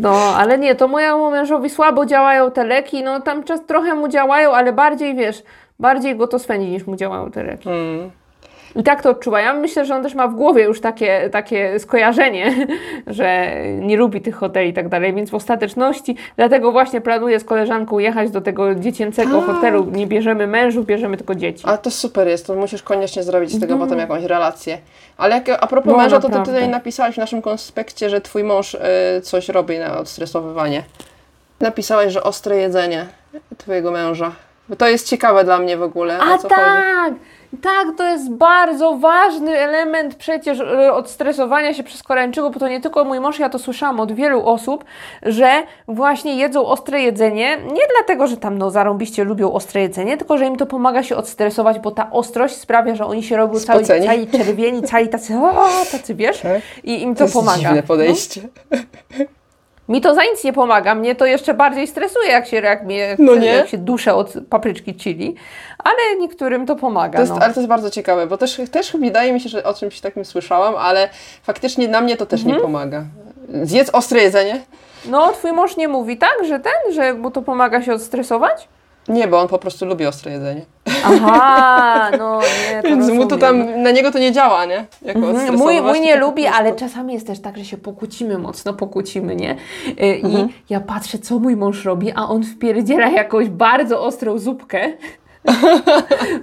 No, 0.00 0.10
ale 0.36 0.58
nie, 0.58 0.74
to 0.74 0.88
mojemu 0.88 1.30
mężowi 1.30 1.70
słabo 1.70 2.06
działają 2.06 2.50
te 2.50 2.64
leki, 2.64 3.02
no 3.02 3.20
tam 3.20 3.44
czas 3.44 3.60
trochę 3.66 3.94
mu 3.94 4.08
działają, 4.08 4.52
ale 4.52 4.72
bardziej, 4.72 5.14
wiesz, 5.14 5.42
bardziej 5.78 6.16
go 6.16 6.26
to 6.26 6.38
swędzi 6.38 6.66
niż 6.70 6.86
mu 6.86 6.96
działają 6.96 7.30
te 7.30 7.42
leki. 7.42 7.68
Mm. 7.68 8.10
I 8.76 8.82
tak 8.82 9.02
to 9.02 9.10
odczuwa. 9.10 9.40
Ja 9.40 9.54
myślę, 9.54 9.84
że 9.84 9.94
on 9.94 10.02
też 10.02 10.14
ma 10.14 10.28
w 10.28 10.34
głowie 10.34 10.64
już 10.64 10.80
takie, 10.80 11.28
takie 11.32 11.78
skojarzenie, 11.78 12.66
że 13.06 13.54
nie 13.80 13.96
lubi 13.96 14.20
tych 14.20 14.36
hoteli 14.36 14.70
i 14.70 14.72
tak 14.72 14.88
dalej, 14.88 15.14
więc 15.14 15.30
w 15.30 15.34
ostateczności 15.34 16.16
dlatego 16.36 16.72
właśnie 16.72 17.00
planuję 17.00 17.40
z 17.40 17.44
koleżanką 17.44 17.98
jechać 17.98 18.30
do 18.30 18.40
tego 18.40 18.74
dziecięcego 18.74 19.38
Tak. 19.42 19.46
hotelu. 19.46 19.86
Nie 19.92 20.06
bierzemy 20.06 20.46
mężów, 20.46 20.86
bierzemy 20.86 21.16
tylko 21.16 21.34
dzieci. 21.34 21.64
Ale 21.66 21.78
to 21.78 21.90
super 21.90 22.28
jest, 22.28 22.46
to 22.46 22.54
musisz 22.54 22.82
koniecznie 22.82 23.22
zrobić 23.22 23.50
z 23.52 23.60
tego 23.60 23.78
potem 23.78 23.98
jakąś 23.98 24.22
relację. 24.24 24.78
Ale 25.16 25.34
jak, 25.34 25.48
a 25.60 25.66
propos 25.66 25.92
No, 25.92 25.98
męża, 25.98 26.16
to 26.16 26.22
ty 26.22 26.28
naprawdę. 26.28 26.52
tutaj 26.52 26.68
napisałaś 26.68 27.14
w 27.14 27.18
naszym 27.18 27.42
konspekcie, 27.42 28.10
że 28.10 28.20
twój 28.20 28.44
mąż 28.44 28.74
y, 28.74 28.78
coś 29.22 29.48
robi 29.48 29.78
na 29.78 29.98
odstresowywanie. 29.98 30.82
Napisałaś, 31.60 32.12
że 32.12 32.22
ostre 32.22 32.56
jedzenie 32.56 33.06
twojego 33.58 33.90
męża. 33.90 34.32
Bo 34.68 34.76
to 34.76 34.88
jest 34.88 35.08
ciekawe 35.08 35.44
dla 35.44 35.58
mnie 35.58 35.76
w 35.76 35.82
ogóle. 35.82 36.18
A 36.18 36.34
o 36.34 36.38
co 36.38 36.48
chodzi. 36.48 37.16
Tak! 37.62 37.86
To 37.96 38.04
jest 38.06 38.30
bardzo 38.30 38.96
ważny 38.96 39.58
element 39.58 40.14
przecież 40.14 40.60
e, 40.60 40.92
odstresowania 40.92 41.74
się 41.74 41.82
przez 41.82 42.02
koreańczyków, 42.02 42.52
bo 42.54 42.60
to 42.60 42.68
nie 42.68 42.80
tylko 42.80 43.04
mój 43.04 43.20
mąż, 43.20 43.38
ja 43.38 43.48
to 43.48 43.58
słyszałam 43.58 44.00
od 44.00 44.12
wielu 44.12 44.46
osób, 44.48 44.84
że 45.22 45.50
właśnie 45.88 46.34
jedzą 46.36 46.66
ostre 46.66 47.00
jedzenie, 47.02 47.56
nie 47.56 47.82
dlatego, 47.98 48.26
że 48.26 48.36
tam 48.36 48.58
no 48.58 48.70
zarąbiście 48.70 49.24
lubią 49.24 49.52
ostre 49.52 49.80
jedzenie, 49.80 50.16
tylko, 50.16 50.38
że 50.38 50.46
im 50.46 50.56
to 50.56 50.66
pomaga 50.66 51.02
się 51.02 51.16
odstresować, 51.16 51.78
bo 51.78 51.90
ta 51.90 52.10
ostrość 52.10 52.54
sprawia, 52.56 52.94
że 52.94 53.06
oni 53.06 53.22
się 53.22 53.36
robią 53.36 53.60
cali, 53.60 53.84
Spoceni. 53.84 54.06
cali 54.06 54.26
czerwieni, 54.26 54.82
cali 54.82 55.08
tacy, 55.08 55.34
o, 55.36 55.64
tacy 55.92 56.14
wiesz, 56.14 56.40
Tak. 56.40 56.62
i 56.84 57.02
im 57.02 57.14
to, 57.14 57.18
To 57.18 57.24
jest 57.24 57.34
pomaga. 57.34 57.58
dziwne 57.58 57.82
podejście. 57.82 58.40
Mi 59.88 60.00
to 60.00 60.14
za 60.14 60.24
nic 60.24 60.44
nie 60.44 60.52
pomaga, 60.52 60.94
mnie 60.94 61.14
to 61.14 61.26
jeszcze 61.26 61.54
bardziej 61.54 61.86
stresuje, 61.86 62.28
jak 62.30 62.46
się, 62.46 62.56
jak 62.56 62.84
mnie, 62.84 63.16
No 63.18 63.34
nie? 63.34 63.46
jak 63.46 63.68
się 63.68 63.78
duszę 63.78 64.14
od 64.14 64.32
papryczki 64.50 64.94
chili, 64.94 65.34
ale 65.78 66.16
niektórym 66.20 66.66
to 66.66 66.76
pomaga. 66.76 67.16
To 67.18 67.22
jest, 67.22 67.32
no. 67.32 67.38
Ale 67.42 67.54
to 67.54 67.60
jest 67.60 67.68
bardzo 67.68 67.90
ciekawe, 67.90 68.26
bo 68.26 68.36
też, 68.36 68.60
też 68.70 68.96
wydaje 68.96 69.32
mi 69.32 69.40
się, 69.40 69.48
że 69.48 69.64
o 69.64 69.74
czymś 69.74 70.00
takim 70.00 70.24
słyszałam, 70.24 70.74
ale 70.76 71.08
faktycznie 71.42 71.88
na 71.88 72.00
mnie 72.00 72.16
to 72.16 72.26
też 72.26 72.40
Mhm. 72.40 72.56
nie 72.56 72.62
pomaga. 72.62 73.04
Zjedz 73.62 73.90
ostre 73.92 74.22
jedzenie? 74.22 74.60
No, 75.06 75.32
twój 75.32 75.52
mąż 75.52 75.76
nie 75.76 75.88
mówi 75.88 76.16
tak, 76.18 76.34
że 76.48 76.60
ten, 76.60 76.92
że 76.94 77.14
mu 77.14 77.30
to 77.30 77.42
pomaga 77.42 77.82
się 77.82 77.92
odstresować? 77.94 78.68
Nie, 79.08 79.28
bo 79.28 79.40
on 79.40 79.48
po 79.48 79.58
prostu 79.58 79.86
lubi 79.86 80.06
ostre 80.06 80.32
jedzenie. 80.32 80.60
Aha, 81.04 82.10
no 82.18 82.40
nie, 82.40 82.82
to 82.82 82.88
Więc 82.88 83.10
mu 83.10 83.26
to 83.26 83.36
tam, 83.36 83.82
na 83.82 83.90
niego 83.90 84.10
to 84.12 84.18
nie 84.18 84.32
działa, 84.32 84.64
nie? 84.64 84.84
Jako 85.02 85.18
Mhm, 85.18 85.54
Mój, 85.56 85.82
mój 85.82 86.00
nie 86.00 86.16
lubi, 86.16 86.46
ale 86.46 86.72
czasami 86.76 87.14
jest 87.14 87.26
też 87.26 87.40
tak, 87.40 87.58
że 87.58 87.64
się 87.64 87.76
pokłócimy 87.76 88.38
mocno, 88.38 88.74
pokłócimy, 88.74 89.36
nie? 89.36 89.56
Y, 89.88 90.16
I 90.16 90.24
Mhm. 90.24 90.48
ja 90.70 90.80
patrzę, 90.80 91.18
co 91.18 91.38
mój 91.38 91.56
mąż 91.56 91.84
robi, 91.84 92.12
a 92.14 92.28
on 92.28 92.42
wpierdziela 92.44 93.08
jakąś 93.08 93.48
bardzo 93.48 94.02
ostrą 94.02 94.38
zupkę 94.38 94.92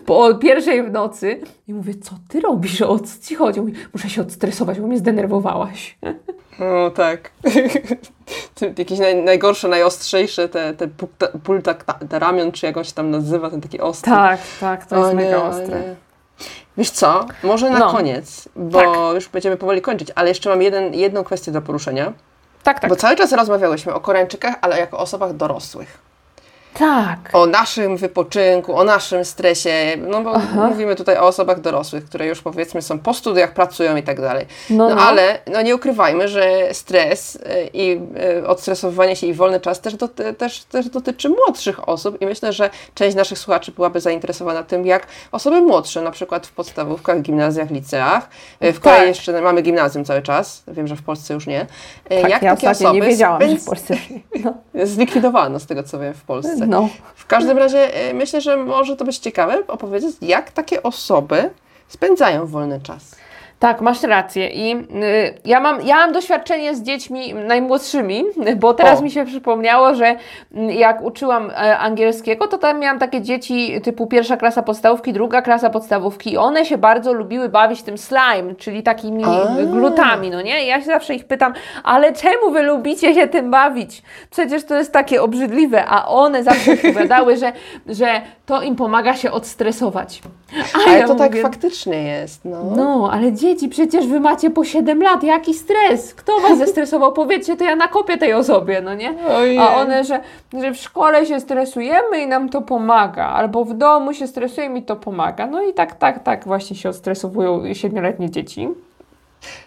po 0.06 0.36
pierwszej 0.36 0.84
w 0.84 0.92
nocy 0.92 1.42
i 1.68 1.74
mówię, 1.74 1.94
co 1.96 2.12
ty 2.28 2.40
robisz, 2.42 2.82
o 2.82 3.00
co 3.00 3.22
ci 3.22 3.36
chodzi? 3.36 3.60
Mówi, 3.62 3.74
muszę 3.94 4.10
się 4.10 4.22
odstresować, 4.22 4.80
bo 4.80 4.88
mnie 4.88 4.98
zdenerwowałaś. 4.98 5.98
No 6.60 6.90
tak. 6.90 7.32
Jakieś 8.78 9.00
naj, 9.00 9.24
najgorsze, 9.24 9.68
najostrzejsze, 9.68 10.50
te, 10.50 10.74
te 10.74 10.88
pulta, 10.88 11.28
pulta, 11.44 11.74
te 12.10 12.20
ramion, 12.20 12.52
czy 12.52 12.66
jak 12.66 12.78
on 12.78 12.84
się 12.84 12.92
tam 12.94 13.12
nazywa, 13.12 13.50
ten 13.50 13.62
taki 13.62 13.80
ostry. 13.80 14.12
Tak, 14.12 14.40
tak, 14.60 14.86
to 14.86 14.96
jest 14.96 15.08
O 15.08 15.14
nie, 15.14 15.16
mega 15.26 15.44
ostre. 15.44 15.96
Wiesz 16.78 16.90
co, 16.90 17.26
może 17.44 17.70
na 17.70 17.80
No. 17.80 17.92
koniec, 17.92 18.50
bo 18.56 18.80
Tak. 18.80 18.90
już 19.16 19.30
będziemy 19.30 19.58
powoli 19.58 19.82
kończyć, 19.82 20.12
ale 20.16 20.30
jeszcze 20.30 20.50
mam 20.50 20.62
jeden, 20.62 20.94
jedną 20.94 21.24
kwestię 21.24 21.52
do 21.52 21.62
poruszenia. 21.62 22.14
Tak, 22.64 22.80
tak. 22.80 22.90
Bo 22.90 22.96
cały 22.96 23.16
czas 23.16 23.32
rozmawiałyśmy 23.32 23.94
o 23.94 24.00
Koreańczykach, 24.00 24.56
ale 24.62 24.80
jako 24.80 24.98
osobach 24.98 25.34
dorosłych. 25.34 26.11
Tak. 26.74 27.18
O 27.34 27.46
naszym 27.46 27.98
wypoczynku, 27.98 28.76
o 28.78 28.84
naszym 28.84 29.26
stresie, 29.26 29.74
no 29.98 30.22
bo 30.22 30.34
Aha. 30.36 30.68
mówimy 30.70 30.96
tutaj 30.96 31.18
o 31.18 31.22
osobach 31.22 31.62
dorosłych, 31.62 32.06
które 32.06 32.28
już 32.28 32.42
powiedzmy 32.42 32.82
są 32.82 33.00
po 33.00 33.14
studiach, 33.14 33.54
pracują 33.54 33.96
i 33.96 34.04
tak 34.04 34.22
dalej. 34.22 34.46
No, 34.70 34.90
No, 34.90 34.96
no. 34.96 35.02
ale 35.02 35.40
no 35.54 35.62
nie 35.62 35.76
ukrywajmy, 35.76 36.28
że 36.28 36.74
stres 36.74 37.36
y, 37.36 37.40
i 37.74 38.00
y, 38.40 38.48
odstresowywanie 38.48 39.16
się 39.16 39.28
i 39.28 39.34
wolny 39.34 39.60
czas 39.60 39.82
też, 39.82 39.96
doty, 39.96 40.34
też, 40.34 40.64
też 40.64 40.90
dotyczy 40.90 41.30
młodszych 41.30 41.90
osób 41.90 42.22
i 42.22 42.26
myślę, 42.26 42.54
że 42.54 42.70
część 42.96 43.16
naszych 43.16 43.40
słuchaczy 43.40 43.72
byłaby 43.72 44.02
zainteresowana 44.02 44.64
tym, 44.64 44.86
jak 44.86 45.08
osoby 45.32 45.62
młodsze, 45.62 46.02
na 46.02 46.12
przykład 46.12 46.48
w 46.48 46.52
podstawówkach, 46.52 47.22
gimnazjach, 47.22 47.70
liceach, 47.72 48.30
y, 48.64 48.74
w 48.74 48.80
Tak. 48.80 48.94
Korei 48.94 49.08
jeszcze 49.08 49.42
mamy 49.42 49.62
gimnazjum 49.62 50.06
cały 50.06 50.22
czas, 50.22 50.64
wiem, 50.68 50.88
że 50.88 50.96
w 50.96 51.04
Polsce 51.04 51.34
już 51.34 51.48
nie. 51.48 51.66
Tak, 52.22 52.30
jak 52.30 52.42
ja 52.44 52.56
takie 52.56 52.70
osoby 52.70 52.94
nie 52.94 53.02
wiedziałam, 53.02 53.42
że 53.50 53.56
w 53.56 53.66
Polsce... 53.66 53.96
No, 54.44 54.54
Zlikwidowano 54.86 55.60
z 55.60 55.66
tego, 55.66 55.84
co 55.84 56.00
wiem, 56.00 56.14
w 56.14 56.24
Polsce. 56.24 56.61
No. 56.68 56.90
W 57.16 57.26
każdym 57.26 57.58
razie 57.58 58.10
y, 58.10 58.14
myślę, 58.14 58.42
że 58.42 58.58
może 58.58 58.96
to 58.96 59.06
być 59.06 59.18
ciekawe 59.18 59.64
opowiedzieć, 59.68 60.16
jak 60.22 60.52
takie 60.52 60.84
osoby 60.84 61.50
spędzają 61.88 62.46
wolny 62.48 62.82
czas. 62.82 63.16
Tak, 63.62 63.82
masz 63.82 64.04
rację. 64.04 64.50
I 64.50 64.76
y, 64.76 65.34
ja, 65.46 65.60
mam, 65.60 65.82
ja 65.82 65.96
mam 65.96 66.12
doświadczenie 66.12 66.76
z 66.76 66.82
dziećmi 66.82 67.34
najmłodszymi, 67.34 68.24
bo 68.58 68.74
teraz 68.74 69.00
O. 69.00 69.04
mi 69.04 69.12
się 69.12 69.26
przypomniało, 69.26 69.96
że 69.96 70.16
y, 70.58 70.74
jak 70.74 71.02
uczyłam 71.02 71.50
e, 71.50 71.78
angielskiego, 71.78 72.48
to 72.48 72.58
tam 72.58 72.80
miałam 72.80 73.00
takie 73.00 73.22
dzieci 73.22 73.82
typu 73.84 74.08
pierwsza 74.08 74.38
klasa 74.38 74.62
podstawówki, 74.62 75.14
druga 75.14 75.42
klasa 75.42 75.70
podstawówki 75.70 76.34
i 76.34 76.38
one 76.38 76.66
się 76.66 76.78
bardzo 76.78 77.14
lubiły 77.14 77.50
bawić 77.50 77.84
tym 77.84 77.98
slime, 77.98 78.56
czyli 78.58 78.84
takimi 78.84 79.24
A. 79.26 79.48
glutami, 79.66 80.30
no 80.30 80.42
nie? 80.42 80.64
I 80.64 80.68
ja 80.68 80.80
się 80.80 80.86
zawsze 80.86 81.16
ich 81.16 81.26
pytam, 81.26 81.54
ale 81.84 82.14
czemu 82.14 82.52
wy 82.52 82.64
lubicie 82.64 83.14
się 83.14 83.28
tym 83.28 83.52
bawić? 83.52 84.02
Przecież 84.30 84.66
to 84.66 84.76
jest 84.76 84.92
takie 84.92 85.22
obrzydliwe, 85.22 85.86
a 85.86 86.08
one 86.08 86.44
zawsze 86.44 86.74
odpowiadały, 86.86 87.38
że, 87.38 87.52
że 87.88 88.22
to 88.46 88.62
im 88.62 88.76
pomaga 88.76 89.16
się 89.16 89.32
odstresować. 89.32 90.22
A 90.74 90.90
Ale 90.90 91.00
ja 91.00 91.08
to 91.08 91.16
tak 91.16 91.32
mówię, 91.32 91.42
faktycznie 91.42 92.04
jest. 92.04 92.46
No. 92.46 92.64
no, 92.76 93.10
ale 93.14 93.34
dzieci, 93.34 93.70
przecież 93.70 94.08
wy 94.08 94.20
macie 94.20 94.50
po 94.50 94.64
7 94.66 95.02
lat, 95.04 95.24
jaki 95.24 95.54
stres? 95.54 96.14
Kto 96.14 96.40
was 96.40 96.58
zestresował? 96.58 97.14
Powiedzcie, 97.14 97.58
to 97.58 97.64
ja 97.64 97.76
nakopię 97.76 98.18
tej 98.18 98.34
osobie, 98.34 98.82
no 98.82 98.94
nie? 98.96 99.14
Ojej. 99.38 99.58
A 99.58 99.76
one, 99.76 100.04
że, 100.04 100.20
że 100.62 100.72
w 100.72 100.78
szkole 100.78 101.26
się 101.26 101.40
stresujemy 101.40 102.22
i 102.24 102.28
nam 102.28 102.50
to 102.50 102.62
pomaga, 102.62 103.26
albo 103.28 103.66
w 103.66 103.74
domu 103.74 104.14
się 104.14 104.28
stresujemy 104.28 104.80
i 104.80 104.84
to 104.84 104.96
pomaga. 104.96 105.48
No 105.48 105.62
i 105.64 105.74
tak, 105.74 105.96
tak, 105.96 106.24
tak 106.24 106.46
właśnie 106.46 106.76
się 106.76 106.90
odstresowują 106.90 107.74
siedmioletnie 107.74 108.30
dzieci. 108.32 108.70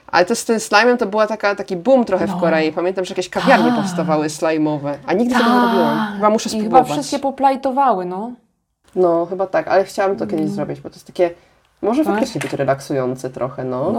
Ale 0.06 0.24
to 0.24 0.34
z 0.36 0.44
tym 0.44 0.56
slime'em 0.56 0.96
to 0.96 1.06
była 1.06 1.26
taka, 1.26 1.54
taki 1.54 1.76
boom 1.76 2.04
trochę 2.04 2.26
No. 2.26 2.36
w 2.36 2.40
Korei. 2.40 2.72
Pamiętam, 2.72 3.04
że 3.04 3.12
jakieś 3.12 3.28
kawiarnie 3.28 3.70
Tak. 3.70 3.76
powstawały 3.80 4.30
slajmowe, 4.30 4.98
a 5.06 5.12
nigdy 5.12 5.34
tego 5.34 5.50
nie 5.50 5.60
robiłam. 5.60 6.12
Chyba 6.14 6.30
muszę 6.30 6.48
I 6.48 6.52
chyba 6.52 6.62
spróbować. 6.64 6.92
wszystkie 6.92 7.18
poplajtowały, 7.18 8.04
no. 8.04 8.32
No, 8.96 9.26
chyba 9.26 9.46
tak, 9.46 9.68
ale 9.68 9.84
chciałam 9.84 10.16
to 10.16 10.26
kiedyś 10.26 10.50
zrobić, 10.50 10.80
bo 10.80 10.90
to 10.90 10.94
jest 10.96 11.06
takie, 11.06 11.30
może 11.82 12.04
Tak? 12.04 12.14
faktycznie 12.14 12.40
być 12.40 12.52
relaksujące 12.52 13.30
trochę, 13.30 13.64
no. 13.64 13.92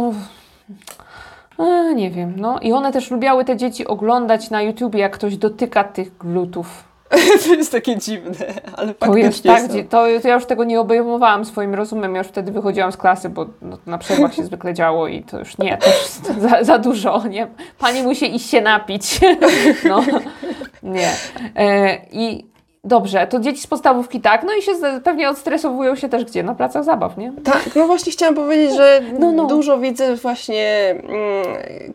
No, 1.58 1.66
e, 1.66 1.96
nie 1.96 2.12
wiem, 2.12 2.34
no. 2.38 2.60
I 2.60 2.74
one 2.74 2.92
też 2.92 3.12
lubiały 3.12 3.46
te 3.46 3.58
dzieci 3.58 3.88
oglądać 3.88 4.50
na 4.50 4.62
YouTubie, 4.62 5.00
jak 5.00 5.14
ktoś 5.14 5.38
dotyka 5.38 5.84
tych 5.84 6.18
glutów. 6.18 6.84
to 7.48 7.54
jest 7.54 7.72
takie 7.72 7.98
dziwne, 7.98 8.36
ale 8.76 8.94
To 8.94 9.06
faktycznie 9.06 9.52
jest 9.52 9.68
tak, 9.68 9.72
są. 9.72 9.84
to, 9.90 10.06
to 10.22 10.28
ja 10.28 10.36
już 10.36 10.46
tego 10.46 10.64
nie 10.64 10.80
obejmowałam 10.80 11.46
swoim 11.46 11.76
rozumem, 11.76 12.16
ja 12.16 12.18
już 12.20 12.28
wtedy 12.28 12.52
wychodziłam 12.52 12.92
z 12.92 12.98
klasy, 12.98 13.30
bo 13.30 13.46
no, 13.62 13.78
to 13.78 13.92
na 13.92 13.98
przerwach 13.98 14.34
się 14.34 14.44
zwykle 14.44 14.74
działo 14.74 15.08
i 15.08 15.24
to 15.24 15.40
już 15.40 15.58
nie, 15.58 15.78
to 15.78 15.88
już 15.90 16.40
za, 16.50 16.64
za 16.64 16.78
dużo, 16.80 17.28
nie? 17.28 17.48
Pani 17.80 18.04
musi 18.04 18.36
iść 18.36 18.50
się 18.50 18.62
napić, 18.62 19.20
no, 19.90 20.04
nie. 20.84 21.12
E, 21.56 21.98
I 22.12 22.46
dobrze, 22.86 23.28
to 23.28 23.40
dzieci 23.40 23.62
z 23.62 23.68
podstawówki 23.68 24.22
tak, 24.22 24.44
no 24.44 24.54
i 24.54 24.62
się 24.62 24.72
pewnie 25.04 25.30
odstresowują 25.30 25.96
się 25.96 26.10
też 26.10 26.26
gdzie? 26.26 26.44
Na 26.44 26.56
placach 26.56 26.84
zabaw, 26.84 27.18
nie? 27.18 27.34
Tak, 27.44 27.62
no 27.76 27.88
właśnie 27.88 28.12
chciałam 28.12 28.36
powiedzieć, 28.36 28.76
że 28.76 29.02
No, 29.20 29.32
no. 29.32 29.46
dużo 29.46 29.78
widzę 29.78 30.16
właśnie, 30.16 30.90
mm, 30.90 31.46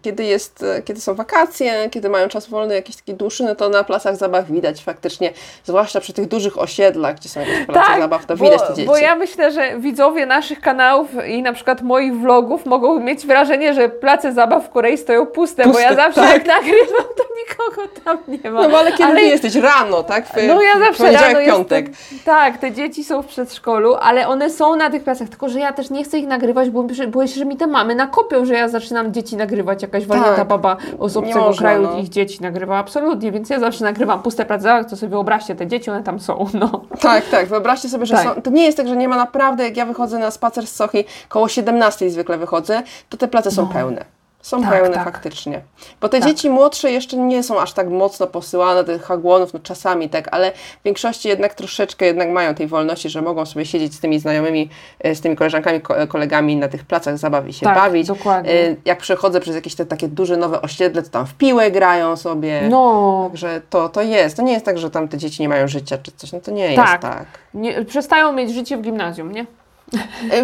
kiedy, 0.02 0.24
jest, 0.24 0.64
kiedy 0.84 1.00
są 1.00 1.14
wakacje, 1.14 1.88
kiedy 1.90 2.08
mają 2.08 2.28
czas 2.28 2.48
wolny, 2.48 2.74
jakiś 2.74 2.96
taki 2.96 3.14
dłuższy, 3.14 3.44
no 3.44 3.54
to 3.54 3.68
na 3.68 3.84
placach 3.84 4.16
zabaw 4.16 4.46
widać 4.50 4.84
faktycznie, 4.84 5.32
zwłaszcza 5.64 6.00
przy 6.00 6.12
tych 6.12 6.28
dużych 6.28 6.58
osiedlach, 6.58 7.16
gdzie 7.16 7.28
są 7.28 7.40
jakieś 7.40 7.66
place 7.66 8.00
zabaw, 8.00 8.26
to 8.26 8.36
widać 8.36 8.60
te 8.62 8.68
dzieci. 8.68 8.76
Tak, 8.76 8.86
Bo 8.86 8.96
ja 8.96 9.14
myślę, 9.16 9.52
że 9.52 9.78
widzowie 9.78 10.26
naszych 10.26 10.60
kanałów 10.60 11.08
i 11.26 11.42
na 11.42 11.52
przykład 11.52 11.82
moich 11.82 12.14
vlogów 12.20 12.66
mogą 12.66 13.00
mieć 13.00 13.26
wrażenie, 13.26 13.74
że 13.74 13.88
place 13.88 14.32
zabaw 14.32 14.66
w 14.66 14.70
Korei 14.70 14.98
stoją 14.98 15.26
puste, 15.26 15.62
bo 15.62 15.68
Puste, 15.70 15.82
ja 15.84 15.94
zawsze 15.94 16.20
tak. 16.20 16.32
jak 16.32 16.46
nagrywam, 16.46 17.04
to 17.16 17.24
nikogo 17.40 17.88
tam 18.04 18.18
nie 18.28 18.50
ma. 18.50 18.62
No 18.62 18.68
bo 18.68 18.78
ale 18.78 18.92
kiedy 18.92 19.14
ty 19.14 19.22
jesteś 19.22 19.54
rano, 19.54 20.02
tak? 20.02 20.26
W, 20.26 20.32
No 20.48 20.62
ja 20.62 20.79
zawsze 20.84 21.12
rano 21.12 21.38
piątek. 21.46 21.88
jestem. 21.88 22.18
Tak, 22.24 22.58
te 22.58 22.72
dzieci 22.72 23.04
są 23.04 23.22
w 23.22 23.26
przedszkolu, 23.26 23.94
ale 23.94 24.28
one 24.28 24.50
są 24.50 24.76
na 24.76 24.90
tych 24.90 25.04
placach, 25.04 25.28
tylko 25.28 25.48
że 25.48 25.60
ja 25.60 25.72
też 25.72 25.90
nie 25.90 26.04
chcę 26.04 26.18
ich 26.18 26.26
nagrywać, 26.26 26.70
bo 26.70 26.84
boję 27.08 27.28
się, 27.28 27.34
że 27.34 27.44
mi 27.44 27.56
te 27.56 27.66
mamy 27.66 27.94
nakopią, 27.94 28.44
że 28.44 28.54
ja 28.54 28.68
zaczynam 28.68 29.12
dzieci 29.12 29.36
nagrywać, 29.36 29.82
jakaś 29.82 30.06
Tak. 30.06 30.48
baba 30.48 30.76
z 31.06 31.16
obcego 31.16 31.40
można, 31.40 31.68
kraju 31.68 31.82
no. 31.82 31.98
ich 31.98 32.08
dzieci 32.08 32.42
nagrywa, 32.42 32.78
absolutnie, 32.78 33.32
więc 33.32 33.50
ja 33.50 33.60
zawsze 33.60 33.84
nagrywam 33.84 34.22
puste 34.22 34.46
zabaw, 34.58 34.90
to 34.90 34.96
sobie 34.96 35.10
wyobraźcie, 35.10 35.54
te 35.54 35.66
dzieci, 35.66 35.90
one 35.90 36.02
tam 36.02 36.20
są, 36.20 36.46
no. 36.54 36.80
Tak, 37.00 37.28
tak. 37.28 37.46
Wyobraźcie 37.46 37.88
sobie, 37.88 38.06
że 38.06 38.14
Tak. 38.14 38.24
są, 38.24 38.42
to 38.42 38.50
nie 38.50 38.64
jest 38.64 38.76
tak, 38.76 38.88
że 38.88 38.96
nie 38.96 39.08
ma 39.08 39.16
naprawdę, 39.16 39.64
jak 39.64 39.76
ja 39.76 39.86
wychodzę 39.86 40.18
na 40.18 40.30
spacer 40.30 40.66
z 40.66 40.76
Sochi, 40.76 41.04
koło 41.28 41.48
17 41.48 42.10
zwykle 42.10 42.38
wychodzę, 42.38 42.82
to 43.08 43.16
te 43.16 43.28
place 43.28 43.50
są 43.50 43.68
pełne. 43.68 44.19
Są 44.42 44.62
Tak, 44.62 44.70
pełne 44.72 44.94
tak. 44.94 45.04
faktycznie. 45.04 45.60
Bo 46.00 46.08
te 46.08 46.20
Tak. 46.20 46.28
dzieci 46.28 46.50
młodsze 46.50 46.90
jeszcze 46.90 47.16
nie 47.16 47.42
są 47.42 47.60
aż 47.60 47.72
tak 47.72 47.88
mocno 47.88 48.26
posyłane 48.26 48.84
do 48.84 48.92
tych 48.92 49.02
hagłonów, 49.02 49.52
no 49.54 49.60
czasami 49.62 50.08
tak, 50.08 50.28
ale 50.34 50.52
w 50.52 50.84
większości 50.84 51.28
jednak 51.28 51.54
troszeczkę 51.54 52.06
jednak 52.06 52.28
mają 52.28 52.54
tej 52.54 52.66
wolności, 52.66 53.10
że 53.10 53.22
mogą 53.22 53.46
sobie 53.46 53.66
siedzieć 53.66 53.94
z 53.94 54.00
tymi 54.00 54.18
znajomymi, 54.20 54.68
e, 55.00 55.14
z 55.14 55.20
tymi 55.20 55.36
koleżankami, 55.36 55.80
ko- 55.80 55.94
kolegami 56.08 56.56
na 56.56 56.68
tych 56.68 56.84
placach 56.84 57.18
zabaw 57.18 57.48
i 57.48 57.52
się 57.52 57.66
Tak, 57.66 57.74
bawić. 57.74 58.06
dokładnie. 58.06 58.52
E, 58.52 58.76
Jak 58.84 58.98
przechodzę 58.98 59.40
przez 59.40 59.54
jakieś 59.54 59.74
te 59.74 59.86
takie 59.86 60.08
duże 60.08 60.36
nowe 60.36 60.62
osiedle, 60.62 61.02
to 61.02 61.10
tam 61.10 61.26
w 61.26 61.34
piłę 61.34 61.70
grają 61.70 62.16
sobie. 62.16 62.62
No, 62.70 63.26
Także 63.30 63.60
to, 63.70 63.88
to 63.88 64.02
jest. 64.02 64.36
To 64.36 64.42
nie 64.42 64.52
jest 64.52 64.64
tak, 64.64 64.78
że 64.78 64.90
tam 64.90 65.08
te 65.08 65.18
dzieci 65.18 65.42
nie 65.42 65.48
mają 65.48 65.68
życia 65.68 65.98
czy 66.02 66.12
coś. 66.12 66.32
No 66.32 66.40
to 66.40 66.50
nie 66.50 66.76
Tak. 66.76 66.88
jest 66.90 67.02
tak. 67.02 67.24
nie, 67.54 67.84
przestają 67.84 68.32
mieć 68.32 68.50
życie 68.54 68.76
w 68.76 68.80
gimnazjum, 68.80 69.32
nie? 69.32 69.46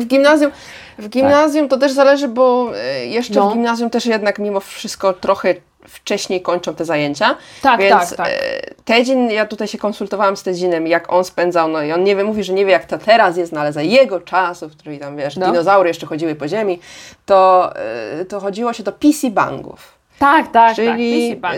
W 0.01 0.07
gimnazjum, 0.07 0.51
w 0.99 1.09
gimnazjum 1.09 1.69
to 1.69 1.77
też 1.79 1.93
zależy, 1.93 2.29
bo 2.29 2.71
e, 2.77 3.07
jeszcze 3.07 3.35
No. 3.35 3.51
w 3.51 3.53
gimnazjum 3.53 3.91
też 3.91 4.07
jednak 4.07 4.39
mimo 4.39 4.61
wszystko 4.61 5.13
trochę 5.13 5.55
wcześniej 5.89 6.43
kończą 6.43 6.75
te 6.75 6.85
zajęcia. 6.85 7.37
Tak, 7.63 7.81
Więc 7.81 8.09
tak, 8.09 8.17
tak. 8.17 8.29
e, 8.29 8.75
Tedzin, 8.85 9.31
ja 9.31 9.47
tutaj 9.47 9.69
się 9.69 9.79
konsultowałam 9.79 10.37
z 10.37 10.43
Tedzinem, 10.43 10.87
jak 10.87 11.13
on 11.13 11.25
spędzał, 11.25 11.69
no 11.69 11.83
i 11.83 11.93
on 11.93 12.05
nie 12.05 12.17
wie, 12.17 12.25
mówi, 12.25 12.45
że 12.45 12.53
nie 12.53 12.65
wie 12.65 12.73
jak 12.73 12.85
to 12.85 12.99
teraz 12.99 13.37
jest, 13.37 13.53
no 13.53 13.61
ale 13.61 13.73
za 13.73 13.83
jego 13.83 14.21
czasów, 14.21 14.73
w 14.73 14.77
których 14.77 15.01
tam, 15.01 15.17
wiesz, 15.17 15.37
No. 15.37 15.47
dinozaury 15.47 15.89
jeszcze 15.89 16.07
chodziły 16.07 16.35
po 16.35 16.49
ziemi, 16.49 16.81
to, 17.27 17.73
e, 18.21 18.25
to 18.25 18.41
chodziło 18.41 18.73
się 18.73 18.83
do 18.83 18.93
PC 18.93 19.31
bangów. 19.31 19.95
Tak, 20.19 20.53
tak, 20.53 20.77
Czyli 20.77 21.37
tak. 21.43 21.57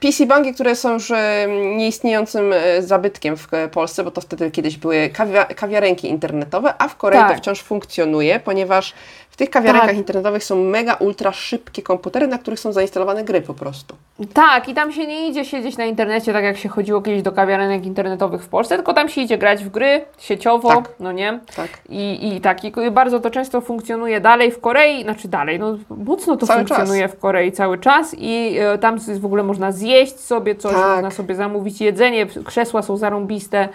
PC 0.00 0.18
Bank. 0.18 0.20
PC 0.20 0.26
banki, 0.26 0.54
które 0.54 0.76
są 0.76 0.92
już 0.92 1.10
e, 1.10 1.46
nieistniejącym 1.76 2.52
e, 2.52 2.82
zabytkiem 2.82 3.36
w 3.36 3.54
e, 3.54 3.68
Polsce, 3.68 4.04
bo 4.04 4.10
to 4.10 4.20
wtedy 4.20 4.50
kiedyś 4.50 4.76
były 4.76 5.10
kawia 5.12 5.44
kawiarenki 5.44 6.08
internetowe, 6.08 6.74
a 6.78 6.88
w 6.88 6.96
Korei 6.96 7.18
Tak. 7.18 7.32
to 7.32 7.38
wciąż 7.38 7.60
funkcjonuje, 7.60 8.40
ponieważ 8.40 8.94
tych 9.40 9.50
kawiarenkach 9.50 9.88
Tak. 9.88 9.96
internetowych 9.96 10.44
są 10.44 10.64
mega 10.64 10.94
ultra 10.94 11.32
szybkie 11.32 11.82
komputery, 11.82 12.26
na 12.26 12.38
których 12.38 12.60
są 12.60 12.72
zainstalowane 12.72 13.24
gry 13.24 13.40
po 13.40 13.54
prostu. 13.54 13.96
Tak, 14.34 14.68
i 14.68 14.74
tam 14.74 14.92
się 14.92 15.06
nie 15.06 15.28
idzie 15.28 15.44
siedzieć 15.44 15.76
na 15.76 15.84
internecie, 15.84 16.32
tak 16.32 16.44
jak 16.44 16.56
się 16.56 16.68
chodziło 16.68 17.02
kiedyś 17.02 17.22
do 17.22 17.32
kawiarenek 17.32 17.86
internetowych 17.86 18.42
w 18.42 18.48
Polsce, 18.48 18.76
tylko 18.76 18.94
tam 18.94 19.08
się 19.08 19.20
idzie 19.20 19.38
grać 19.38 19.64
w 19.64 19.68
gry 19.68 20.04
sieciowo, 20.18 20.68
Tak. 20.68 20.88
no 21.00 21.12
nie? 21.12 21.40
Tak. 21.56 21.68
I, 21.88 22.34
I 22.36 22.40
tak, 22.40 22.64
i 22.64 22.72
bardzo 22.90 23.20
to 23.20 23.30
często 23.30 23.60
funkcjonuje 23.60 24.20
dalej 24.20 24.50
w 24.50 24.60
Korei, 24.60 25.02
znaczy 25.02 25.28
dalej, 25.28 25.58
no 25.58 25.78
mocno 25.90 26.36
to 26.36 26.46
Cały 26.46 26.58
funkcjonuje 26.58 27.08
w 27.08 27.18
Korei 27.18 27.52
cały 27.52 27.78
czas 27.78 28.14
i 28.18 28.56
e, 28.58 28.78
tam 28.78 28.98
w 28.98 29.24
ogóle 29.24 29.42
można 29.42 29.72
zjeść 29.72 30.20
sobie 30.20 30.54
coś, 30.54 30.74
Tak. 30.74 30.94
można 30.94 31.10
sobie 31.10 31.34
zamówić 31.34 31.80
jedzenie, 31.80 32.26
krzesła 32.44 32.82
są 32.82 32.96
zarąbiste, 32.96 33.68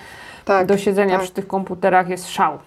Tak. 0.45 0.67
do 0.67 0.77
siedzenia 0.77 1.13
tak. 1.15 1.21
przy 1.21 1.31
tych 1.31 1.47
komputerach 1.47 2.09
jest 2.09 2.29
szał. 2.29 2.57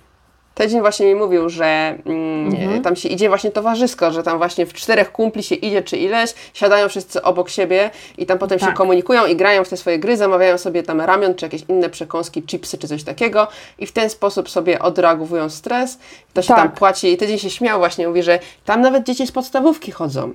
Tydzień 0.58 0.80
właśnie 0.80 1.06
mi 1.06 1.14
mówił, 1.14 1.48
że 1.48 1.98
mm, 2.06 2.82
tam 2.82 2.96
się 2.96 3.08
idzie 3.08 3.28
właśnie 3.28 3.50
towarzysko, 3.50 4.12
że 4.12 4.22
tam 4.22 4.38
właśnie 4.38 4.66
w 4.66 4.72
czterech 4.72 5.12
kumpli 5.12 5.42
się 5.42 5.54
idzie 5.54 5.82
czy 5.82 5.96
ileś, 5.96 6.34
siadają 6.54 6.88
wszyscy 6.88 7.22
obok 7.22 7.48
siebie 7.50 7.90
i 8.18 8.26
tam 8.26 8.38
potem 8.38 8.58
się 8.58 8.66
Tak. 8.66 8.74
komunikują 8.76 9.26
i 9.26 9.36
grają 9.36 9.64
w 9.64 9.68
te 9.68 9.76
swoje 9.76 9.98
gry, 9.98 10.16
zamawiają 10.16 10.58
sobie 10.58 10.82
tam 10.82 11.00
ramion 11.00 11.34
czy 11.34 11.44
jakieś 11.46 11.62
inne 11.68 11.90
przekąski, 11.90 12.42
chipsy 12.42 12.78
czy 12.78 12.88
coś 12.88 13.04
takiego 13.04 13.46
i 13.78 13.86
w 13.86 13.92
ten 13.92 14.10
sposób 14.10 14.50
sobie 14.50 14.78
odreagowują 14.78 15.50
stres. 15.50 15.98
To 16.32 16.42
się 16.42 16.48
Tak. 16.48 16.56
tam 16.56 16.70
płaci 16.72 17.12
i 17.12 17.16
tydzień 17.16 17.38
się 17.38 17.50
śmiał 17.50 17.78
właśnie, 17.78 18.08
mówi, 18.08 18.22
że 18.22 18.38
tam 18.64 18.80
nawet 18.80 19.04
dzieci 19.04 19.26
z 19.26 19.32
podstawówki 19.32 19.92
chodzą, 19.92 20.32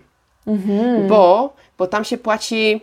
Mhm. 0.47 1.07
bo, 1.07 1.53
bo 1.77 1.87
tam 1.87 2.03
się 2.05 2.17
płaci 2.17 2.81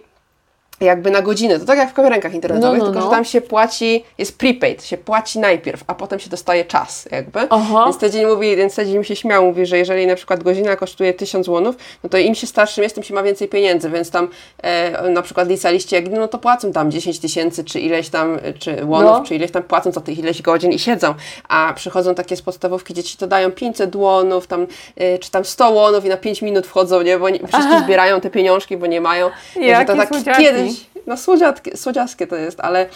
jakby 0.81 1.11
na 1.11 1.23
godzinę. 1.23 1.59
To 1.61 1.67
tak 1.67 1.79
jak 1.79 1.91
w 1.91 1.93
kawiarenkach 1.93 2.35
internetowych, 2.35 2.79
No, 2.79 2.85
no, 2.85 2.91
tylko 2.93 3.05
no. 3.05 3.11
że 3.11 3.17
tam 3.17 3.25
się 3.25 3.41
płaci, 3.41 4.05
jest 4.19 4.39
prepaid, 4.39 4.85
się 4.85 4.97
płaci 4.99 5.39
najpierw, 5.39 5.85
a 5.87 5.95
potem 5.95 6.19
się 6.19 6.31
dostaje 6.31 6.65
czas 6.65 7.09
jakby. 7.11 7.41
Aha. 7.51 7.85
Więc 7.85 7.99
tydzień 7.99 8.27
mówi, 8.27 8.57
więc 8.57 8.75
tydzień 8.75 8.99
mi 8.99 9.05
się 9.05 9.17
śmiał, 9.17 9.45
mówi, 9.45 9.67
że 9.67 9.79
jeżeli 9.79 10.07
na 10.07 10.15
przykład 10.17 10.43
godzina 10.43 10.77
kosztuje 10.77 11.15
1000 11.15 11.49
łonów, 11.49 11.77
no 12.05 12.11
to 12.11 12.19
im 12.19 12.35
się 12.35 12.47
starszym 12.47 12.83
jest, 12.85 12.95
tym 12.95 13.05
się 13.05 13.15
ma 13.15 13.23
więcej 13.23 13.49
pieniędzy, 13.49 13.91
więc 13.91 14.11
tam 14.11 14.29
e, 14.63 15.11
na 15.11 15.23
przykład 15.23 15.49
licealiści 15.49 15.95
jak 15.95 16.11
no 16.11 16.29
to 16.29 16.39
płacą 16.39 16.73
tam 16.73 16.91
10 16.91 17.19
tysięcy, 17.19 17.65
czy 17.65 17.81
ileś 17.81 18.09
tam, 18.09 18.39
e, 18.43 18.53
czy 18.53 18.85
łonów, 18.85 19.11
No. 19.11 19.25
czy 19.25 19.35
ileś 19.35 19.51
tam 19.51 19.63
płacą 19.63 19.93
za 19.93 20.01
tych 20.01 20.19
ileś 20.19 20.43
godzin 20.43 20.73
i 20.73 20.79
siedzą, 20.79 21.15
a 21.49 21.73
przychodzą 21.77 22.15
takie 22.15 22.37
z 22.37 22.43
podstawówki 22.43 22.95
dzieci, 22.95 23.17
to 23.19 23.27
dają 23.27 23.51
500 23.51 23.97
łonów, 23.97 24.47
tam, 24.47 24.67
e, 24.97 25.19
czy 25.19 25.31
tam 25.31 25.45
100 25.45 25.71
łonów 25.71 26.05
i 26.05 26.09
na 26.09 26.17
5 26.17 26.43
minut 26.43 26.67
wchodzą, 26.67 27.03
nie, 27.03 27.19
bo 27.19 27.31
nie, 27.31 27.39
wszystkie 27.39 27.79
zbierają 27.85 28.21
te 28.21 28.31
pieniążki, 28.31 28.77
bo 28.77 28.87
nie 28.87 29.01
mają. 29.01 29.31
Jakie 29.61 29.87
to 29.87 29.97
tak 29.97 30.09
słodziaki. 30.09 30.43
kiedyś, 30.45 30.70
no 31.07 31.17
słodziatkie, 31.17 31.77
słodziaskie 31.77 32.27
to 32.27 32.37
jest, 32.37 32.61
ale 32.61 32.87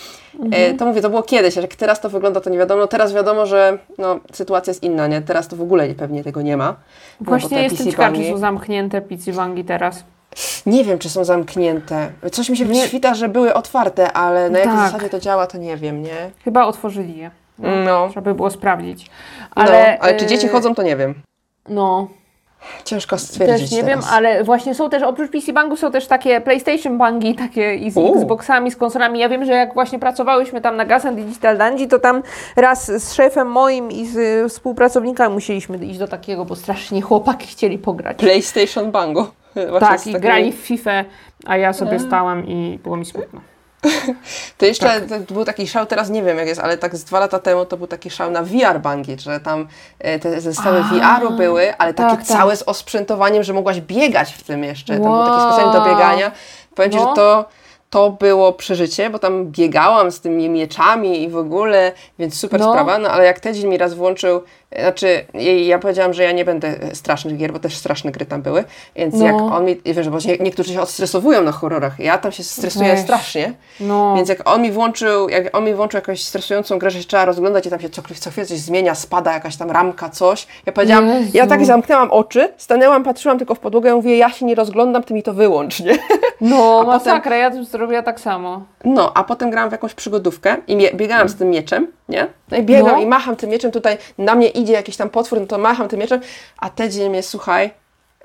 e, 0.52 0.74
to 0.74 0.86
mówię, 0.86 1.00
to 1.02 1.10
było 1.10 1.22
kiedyś, 1.22 1.56
jak 1.56 1.74
teraz 1.74 2.00
to 2.00 2.10
wygląda, 2.10 2.40
to 2.40 2.50
nie 2.50 2.58
wiadomo. 2.58 2.80
No 2.80 2.86
teraz 2.86 3.12
wiadomo, 3.12 3.46
że 3.46 3.78
no, 3.98 4.20
sytuacja 4.32 4.70
jest 4.70 4.82
inna, 4.82 5.06
nie? 5.06 5.22
Teraz 5.22 5.48
to 5.48 5.56
w 5.56 5.62
ogóle 5.62 5.88
nie- 5.88 5.94
pewnie 5.94 6.24
tego 6.24 6.42
nie 6.42 6.56
ma. 6.56 6.76
No, 7.20 7.24
Właśnie 7.26 7.56
te 7.56 7.62
jestem 7.62 7.86
ciekawa, 7.86 8.16
czy 8.16 8.24
są 8.30 8.38
zamknięte 8.38 9.00
PC 9.00 9.32
bangi 9.32 9.64
teraz. 9.64 10.04
Nie 10.66 10.84
wiem, 10.84 10.98
czy 10.98 11.10
są 11.10 11.24
zamknięte. 11.24 12.12
Coś 12.32 12.48
mi 12.48 12.56
się 12.56 12.64
Nie. 12.66 12.82
wyświta, 12.82 13.14
że 13.14 13.28
były 13.28 13.54
otwarte, 13.54 14.12
ale 14.12 14.50
na 14.50 14.58
jakiej 14.58 14.74
Tak. 14.74 14.90
zasadzie 14.92 15.10
to 15.10 15.20
działa, 15.20 15.46
to 15.46 15.58
nie 15.58 15.76
wiem, 15.76 16.02
nie? 16.02 16.30
Chyba 16.44 16.64
otworzyli 16.64 17.18
je. 17.18 17.30
No. 17.58 18.08
Trzeba 18.08 18.20
by 18.24 18.34
było 18.34 18.50
sprawdzić. 18.50 19.10
Ale, 19.54 19.92
no, 19.92 20.04
ale 20.04 20.16
czy 20.16 20.26
dzieci 20.26 20.46
y, 20.46 20.48
chodzą, 20.48 20.74
to 20.74 20.82
nie 20.82 20.96
wiem. 20.96 21.14
No, 21.68 22.08
Ciężko 22.84 23.18
stwierdzić 23.18 23.70
też 23.70 23.78
nie 23.78 23.84
teraz. 23.84 24.04
wiem, 24.04 24.14
ale 24.14 24.44
właśnie 24.44 24.74
są 24.74 24.90
też, 24.90 25.02
oprócz 25.02 25.30
PC 25.30 25.52
Banku 25.52 25.76
są 25.76 25.90
też 25.92 26.06
takie 26.06 26.40
PlayStation 26.40 26.98
Banki, 26.98 27.34
takie 27.34 27.74
i 27.74 27.90
z 27.90 27.96
U. 27.96 28.14
Xboxami, 28.14 28.70
z 28.70 28.76
konsolami. 28.76 29.18
Ja 29.18 29.28
wiem, 29.28 29.44
że 29.44 29.52
jak 29.52 29.74
właśnie 29.74 29.98
pracowałyśmy 29.98 30.60
tam 30.60 30.76
na 30.76 30.84
Gas 30.84 31.04
and 31.04 31.16
Digital 31.20 31.58
Dungeon, 31.58 31.88
to 31.88 31.98
tam 31.98 32.22
raz 32.56 32.86
z 33.02 33.14
szefem 33.14 33.48
moim 33.50 33.90
i 33.90 34.06
z 34.06 34.52
współpracownikami 34.52 35.34
musieliśmy 35.34 35.76
iść 35.76 35.98
do 35.98 36.08
takiego, 36.08 36.44
bo 36.44 36.56
strasznie 36.56 37.02
chłopaki 37.02 37.46
chcieli 37.46 37.78
pograć. 37.78 38.16
PlayStation 38.16 38.90
Bango. 38.90 39.30
Właśnie 39.54 39.80
tak, 39.80 40.00
i 40.06 40.12
takim- 40.12 40.20
grali 40.20 40.52
w 40.52 40.56
FIFA, 40.56 41.04
a 41.46 41.56
ja 41.56 41.72
sobie 41.72 41.98
stałam 41.98 42.46
i 42.46 42.78
było 42.82 42.96
mi 42.96 43.04
smutno. 43.04 43.40
To 44.58 44.66
jeszcze 44.66 44.86
Tak. 45.00 45.26
to 45.28 45.34
był 45.34 45.44
taki 45.44 45.68
szał, 45.68 45.86
teraz 45.86 46.10
nie 46.10 46.22
wiem 46.22 46.38
jak 46.38 46.46
jest, 46.46 46.60
ale 46.60 46.78
tak 46.78 46.96
z 46.96 47.04
dwa 47.04 47.20
lata 47.20 47.38
temu 47.38 47.64
to 47.66 47.76
był 47.76 47.86
taki 47.86 48.10
szał 48.10 48.30
na 48.30 48.42
VR 48.42 48.80
bangi, 48.82 49.16
że 49.20 49.40
tam 49.40 49.68
e, 49.98 50.18
te 50.18 50.40
zestawy 50.40 50.82
VR-u 50.82 51.30
były, 51.30 51.76
ale 51.76 51.94
takie 51.94 52.10
tak, 52.16 52.18
tak. 52.18 52.28
całe 52.38 52.56
z 52.56 52.62
osprzętowaniem, 52.62 53.42
że 53.42 53.52
mogłaś 53.52 53.80
biegać 53.80 54.32
w 54.32 54.42
tym 54.42 54.64
jeszcze. 54.64 54.92
Tam 54.92 55.02
był 55.02 55.12
Wow. 55.12 55.26
taki 55.26 55.40
specjalny 55.42 55.78
do 55.78 55.84
biegania. 55.84 56.32
Powiem 56.74 56.92
Ci, 56.92 56.98
No. 56.98 57.08
że 57.08 57.14
to, 57.16 57.44
to 57.90 58.10
było 58.10 58.52
przeżycie, 58.52 59.10
bo 59.10 59.18
tam 59.18 59.46
biegałam 59.46 60.10
z 60.12 60.20
tymi 60.20 60.48
mieczami 60.48 61.22
i 61.22 61.28
w 61.28 61.36
ogóle, 61.36 61.92
więc 62.18 62.38
super 62.40 62.60
No. 62.60 62.70
sprawa, 62.72 62.98
no 62.98 63.08
ale 63.10 63.24
jak 63.24 63.40
Tedzin 63.40 63.70
mi 63.70 63.78
raz 63.78 63.94
włączył, 63.94 64.42
znaczy 64.80 65.24
ja- 65.34 65.52
ja 65.66 65.78
powiedziałam, 65.78 66.14
że 66.14 66.22
ja 66.22 66.32
nie 66.32 66.44
będę 66.44 66.68
e, 66.68 66.94
strasznych 66.94 67.36
gier, 67.36 67.52
bo 67.52 67.58
też 67.58 67.76
straszne 67.76 68.10
gry 68.12 68.26
tam 68.26 68.42
były, 68.42 68.64
więc 68.96 69.14
No. 69.14 69.24
jak 69.26 69.34
on 69.34 69.64
mi, 69.64 69.80
wiesz, 69.84 70.08
bo 70.08 70.18
nie- 70.26 70.36
niektórzy 70.38 70.72
się 70.72 70.80
odstresowują 70.80 71.42
na 71.42 71.52
horrorach, 71.52 71.98
ja 72.00 72.18
tam 72.18 72.32
się 72.32 72.42
stresuję 72.44 72.90
Weź. 72.90 73.00
strasznie, 73.00 73.52
No, 73.80 74.14
więc 74.16 74.28
jak 74.28 74.48
on 74.50 74.62
mi 74.62 74.72
włączył, 74.72 75.28
jak 75.28 75.56
on 75.56 75.64
mi 75.64 75.74
włączył 75.74 75.98
jakąś 75.98 76.22
stresującą 76.22 76.78
grę, 76.78 76.90
że 76.90 77.02
się 77.02 77.08
trzeba 77.08 77.24
rozglądać 77.24 77.66
i 77.66 77.70
tam 77.70 77.80
się 77.80 77.90
co, 77.90 78.02
chwilę 78.30 78.46
coś 78.46 78.58
zmienia, 78.58 78.94
spada 78.94 79.32
jakaś 79.32 79.56
tam 79.56 79.70
ramka, 79.70 80.08
coś. 80.10 80.46
Ja 80.66 80.72
powiedziałam, 80.72 81.08
Jezu. 81.08 81.30
ja 81.34 81.46
tak 81.46 81.66
zamknęłam 81.66 82.10
oczy, 82.10 82.48
stanęłam, 82.56 83.04
patrzyłam 83.04 83.38
tylko 83.38 83.54
w 83.54 83.58
podłogę 83.58 83.90
i 83.90 83.94
mówię, 83.94 84.16
ja 84.16 84.30
się 84.30 84.46
nie 84.46 84.54
rozglądam, 84.54 85.02
ty 85.02 85.14
mi 85.14 85.22
to 85.22 85.32
wyłącz, 85.34 85.80
nie? 85.80 85.98
no 86.40 86.80
a 86.80 86.86
masakra, 86.86 87.36
ja 87.36 87.50
bym 87.50 87.64
zrobiła 87.64 88.02
tak 88.02 88.20
samo. 88.20 88.62
No, 88.84 89.12
a 89.14 89.24
potem 89.24 89.50
grałam 89.50 89.68
w 89.70 89.72
jakąś 89.72 89.94
przygodówkę 89.94 90.56
i 90.68 90.76
biegałam 90.94 91.28
z 91.28 91.34
tym 91.36 91.50
mieczem, 91.50 91.86
nie? 92.08 92.26
No 92.50 92.56
i 92.56 92.62
biegam 92.62 92.92
No. 92.96 93.00
i 93.02 93.06
macham 93.06 93.36
tym 93.36 93.50
mieczem, 93.50 93.70
tutaj 93.70 93.98
na 94.18 94.34
mnie 94.34 94.48
idzie 94.64 94.72
jakiś 94.72 94.96
tam 94.96 95.10
potwór, 95.10 95.40
no 95.40 95.46
to 95.46 95.58
macham 95.58 95.88
tym 95.88 96.00
mieczem, 96.00 96.20
a 96.58 96.70
Tedzie 96.70 97.10
mnie, 97.10 97.22
słuchaj, 97.22 97.70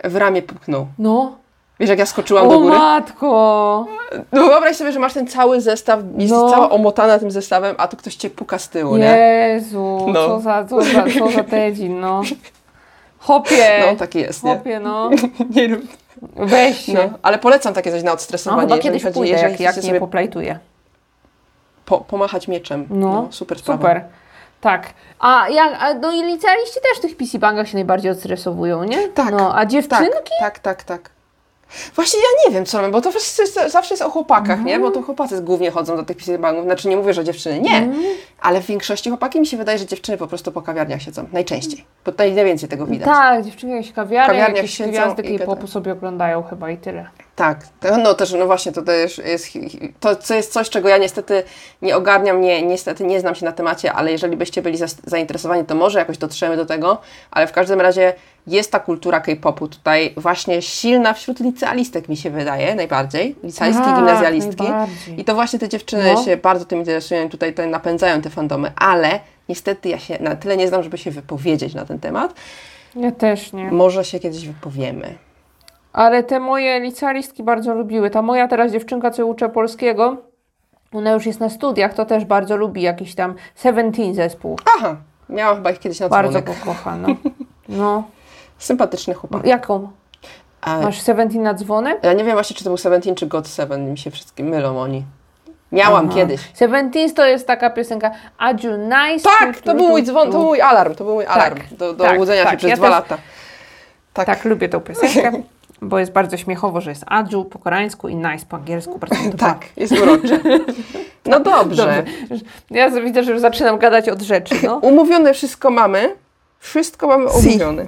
w 0.04 0.16
ramię 0.16 0.42
puknął. 0.42 0.88
No. 1.00 1.36
Wiesz, 1.80 1.90
jak 1.90 2.00
ja 2.00 2.06
skoczyłam 2.06 2.50
do 2.50 2.56
O 2.56 2.60
góry? 2.60 2.78
matko! 2.78 3.86
No 4.32 4.48
wyobraź 4.48 4.76
sobie, 4.76 4.92
że 4.92 5.00
masz 5.00 5.14
ten 5.14 5.28
cały 5.28 5.62
zestaw, 5.62 6.00
jesteś 6.18 6.30
No. 6.40 6.50
cała 6.52 6.70
omotana 6.70 7.20
tym 7.20 7.32
zestawem, 7.32 7.76
a 7.78 7.88
tu 7.88 7.98
ktoś 7.98 8.16
cię 8.16 8.30
puka 8.30 8.60
z 8.60 8.70
tyłu, 8.70 8.98
nie? 8.98 9.06
Jezu, 9.54 10.06
No. 10.08 10.28
co 10.28 10.40
za, 10.40 10.66
co 10.66 10.82
za, 10.82 11.04
co 11.20 11.32
za 11.32 11.44
tedzin, 11.44 12.00
no. 12.00 12.22
Hopie, 13.20 13.84
No, 13.92 13.96
taki 13.98 14.20
jest, 14.20 14.44
nie? 14.44 14.56
hopie, 14.58 14.80
no. 14.80 15.10
nie 15.56 15.68
rób. 15.68 15.82
Weź 16.36 16.78
się. 16.86 16.94
No, 16.94 17.00
No, 17.04 17.18
ale 17.22 17.38
polecam 17.38 17.74
takie 17.74 17.92
coś 17.92 18.04
na 18.04 18.12
odstresowanie, 18.12 18.62
jeżeli 18.64 18.82
kiedyś 18.84 19.04
chodzi, 19.04 19.14
pójdę, 19.14 19.32
jeżeli 19.32 19.52
jak, 19.52 19.60
jak 19.62 19.76
nie 19.76 19.82
sobie 19.82 20.00
poplajtuję. 20.00 20.60
po, 21.86 21.98
pomachać 21.98 22.48
mieczem. 22.48 22.88
No, 22.90 23.28
super 23.32 23.60
sprawa. 23.60 23.80
Super. 23.80 24.02
Tak. 24.62 24.94
A, 25.20 25.50
jak, 25.50 25.78
a 25.80 25.94
no 25.94 26.12
i 26.12 26.24
licealiści 26.24 26.80
też 26.90 26.98
w 26.98 27.02
tych 27.02 27.18
PC-bankach 27.18 27.66
się 27.68 27.78
najbardziej 27.78 28.12
odstresowują, 28.12 28.84
nie? 28.84 29.08
Tak, 29.08 29.32
No, 29.32 29.50
a 29.56 29.60
Tak, 29.60 29.68
dziewczynki? 29.70 30.32
tak, 30.40 30.60
tak, 30.60 30.84
tak. 30.84 31.10
Właśnie 31.96 32.20
ja 32.20 32.50
nie 32.50 32.56
wiem, 32.56 32.66
co 32.66 32.78
robię, 32.82 32.92
bo 32.92 33.02
to 33.02 33.12
wszyscy, 33.12 33.70
zawsze 33.70 33.94
jest 33.94 34.02
o 34.04 34.10
chłopakach, 34.10 34.64
nie? 34.64 34.80
Bo 34.80 34.92
to 34.92 35.02
chłopacy 35.02 35.42
głównie 35.42 35.72
chodzą 35.72 35.96
do 35.98 36.04
tych 36.04 36.18
pisibangów. 36.18 36.64
Znaczy 36.64 36.88
nie 36.88 36.98
mówię, 36.98 37.14
że 37.14 37.24
dziewczyny 37.24 37.60
nie, 37.60 37.76
Mhm. 37.78 38.04
ale 38.42 38.62
w 38.62 38.66
większości 38.66 39.10
chłopaki 39.10 39.40
mi 39.40 39.48
się 39.48 39.58
wydaje, 39.58 39.78
że 39.78 39.86
dziewczyny 39.86 40.18
po 40.18 40.28
prostu 40.28 40.52
po 40.52 40.62
kawiarniach 40.62 41.02
siedzą. 41.02 41.26
Najczęściej. 41.34 41.86
Bo 42.06 42.12
tutaj 42.12 42.34
najwięcej 42.34 42.70
tego 42.70 42.86
widać. 42.86 43.08
Tak, 43.08 43.46
dziewczynki 43.46 43.76
jakieś 43.76 43.92
kawiarnie, 43.94 44.28
kawiarniach 44.34 44.58
jakieś 44.58 44.82
gwiazdy 44.82 45.22
i 45.22 45.40
K-popu 45.40 45.68
sobie 45.68 45.92
oglądają 45.94 46.44
chyba 46.44 46.70
i 46.70 46.78
tyle. 46.78 47.10
Tak, 47.40 47.60
no 48.04 48.14
też, 48.14 48.34
no 48.34 48.46
właśnie, 48.46 48.72
to 48.72 48.82
też 48.82 49.18
jest, 49.18 49.48
to, 50.00 50.16
to 50.16 50.34
jest 50.34 50.54
coś, 50.54 50.70
czego 50.70 50.90
ja 50.90 50.98
niestety 50.98 51.44
nie 51.82 51.96
ogarniam, 51.98 52.42
nie, 52.42 52.62
niestety 52.62 53.04
nie 53.04 53.20
znam 53.20 53.36
się 53.36 53.46
na 53.46 53.52
temacie, 53.52 53.94
ale 53.94 54.12
jeżeli 54.12 54.38
byście 54.38 54.62
byli 54.62 54.78
zainteresowani, 55.06 55.66
to 55.66 55.76
może 55.76 56.00
jakoś 56.00 56.18
dotrzemy 56.18 56.58
do 56.58 56.66
tego, 56.66 56.98
ale 57.32 57.48
w 57.48 57.52
każdym 57.52 57.82
razie 57.82 58.14
jest 58.48 58.72
ta 58.72 58.80
kultura 58.80 59.20
K-popu 59.20 59.68
tutaj 59.68 60.14
właśnie 60.18 60.62
silna 60.62 61.14
wśród 61.14 61.40
licealistek, 61.40 62.10
mi 62.10 62.18
się 62.18 62.30
wydaje, 62.30 62.76
najbardziej, 62.76 63.36
licealistki, 63.44 63.86
Tak, 63.86 63.96
gimnazjalistki 63.96 64.64
i 65.18 65.26
to 65.26 65.36
właśnie 65.36 65.60
te 65.60 65.70
dziewczyny 65.70 66.14
No. 66.14 66.24
się 66.24 66.38
bardzo 66.38 66.66
tym 66.66 66.80
interesują 66.80 67.26
i 67.26 67.30
tutaj 67.30 67.54
te 67.54 67.68
napędzają 67.68 68.22
te 68.22 68.30
fandomy, 68.30 68.72
ale 68.76 69.20
niestety 69.50 69.90
ja 69.90 70.00
się 70.00 70.18
na 70.20 70.36
tyle 70.36 70.58
nie 70.58 70.68
znam, 70.68 70.84
żeby 70.84 70.98
się 70.98 71.12
wypowiedzieć 71.12 71.74
na 71.74 71.86
ten 71.86 72.00
temat, 72.00 72.34
Ja 72.96 73.12
też 73.12 73.54
nie. 73.54 73.72
może 73.72 74.06
się 74.06 74.20
kiedyś 74.20 74.48
wypowiemy. 74.48 75.14
Ale 75.94 76.24
te 76.24 76.40
moje 76.40 76.80
licealistki 76.80 77.44
bardzo 77.44 77.74
lubiły. 77.74 78.10
Ta 78.10 78.22
moja 78.22 78.48
teraz 78.48 78.72
dziewczynka, 78.72 79.12
co 79.12 79.26
uczę 79.26 79.50
polskiego, 79.50 80.18
ona 80.94 81.12
już 81.12 81.26
jest 81.26 81.40
na 81.40 81.50
studiach, 81.50 81.94
to 81.94 82.06
też 82.06 82.26
bardzo 82.26 82.58
lubi 82.58 82.82
jakiś 82.82 83.16
tam 83.16 83.36
Seventeen 83.56 84.16
zespół. 84.16 84.58
Aha, 84.78 84.96
miałam 85.30 85.56
chyba 85.56 85.72
ich 85.72 85.80
kiedyś 85.80 86.00
na 86.00 86.10
Bardzo 86.10 86.40
dzwonek. 86.42 86.60
go 86.60 86.66
kocha, 86.66 86.96
no. 86.98 87.08
No. 87.70 88.04
Sympatyczny 88.58 89.14
chłopak. 89.14 89.46
Jaką? 89.46 89.90
A, 90.62 90.80
Masz 90.80 91.02
Seventeen 91.02 91.44
na 91.44 91.54
dzwonek? 91.54 92.00
ja 92.04 92.14
nie 92.14 92.24
wiem 92.24 92.34
właśnie, 92.34 92.56
czy 92.56 92.64
to 92.64 92.70
był 92.70 92.78
Seventeen, 92.78 93.16
czy 93.16 93.28
God 93.28 93.48
Seven. 93.48 93.92
Mi 93.92 93.98
się 93.98 94.12
wszystkim 94.12 94.48
mylą 94.48 94.80
oni. 94.82 95.04
Miałam 95.72 96.06
Aha. 96.06 96.16
kiedyś. 96.16 96.42
Seventeen 96.54 97.14
to 97.14 97.26
jest 97.26 97.48
taka 97.48 97.70
piosenka 97.70 98.12
Are 98.38 98.58
you 98.64 98.72
nice? 98.78 99.30
Tak, 99.40 99.62
to 99.62 99.76
był 99.76 99.88
mój 99.88 100.04
dzwon, 100.04 100.26
to 100.28 100.32
był 100.32 100.44
mój 100.46 100.62
alarm. 100.62 100.96
To 100.96 101.04
był 101.04 101.14
mój 101.14 101.26
alarm 101.26 101.60
do, 101.72 101.94
do 101.94 102.04
tak, 102.04 102.20
łudzenia 102.20 102.44
się 102.44 102.50
tak. 102.50 102.58
przez 102.58 102.70
Ja 102.70 102.76
dwa 102.76 102.88
też- 102.88 102.96
lata. 102.96 103.18
Tak. 104.14 104.26
Tak, 104.26 104.46
lubię 104.46 104.70
tą 104.70 104.80
piosenkę, 104.80 105.32
bo 105.82 106.00
jest 106.00 106.12
bardzo 106.12 106.38
śmiechowo, 106.38 106.82
że 106.82 106.90
jest 106.90 107.04
Adju 107.08 107.46
po 107.46 107.60
koreańsku 107.60 108.08
i 108.10 108.16
nice 108.16 108.46
po 108.50 108.58
angielsku. 108.58 109.00
Tak, 109.38 109.66
jest 109.78 109.94
urocze. 109.94 110.40
No 111.26 111.40
dobrze. 111.54 112.04
Dobrze. 112.30 112.46
Ja 112.72 112.90
widzę, 112.90 113.24
że 113.24 113.32
już 113.32 113.42
zaczynam 113.42 113.78
gadać 113.78 114.10
od 114.10 114.22
rzeczy, 114.22 114.56
no. 114.64 114.76
Umówione 114.92 115.34
wszystko 115.34 115.70
mamy. 115.70 116.16
Wszystko 116.60 117.08
mamy 117.08 117.30
Si. 117.30 117.48
umówione. 117.50 117.88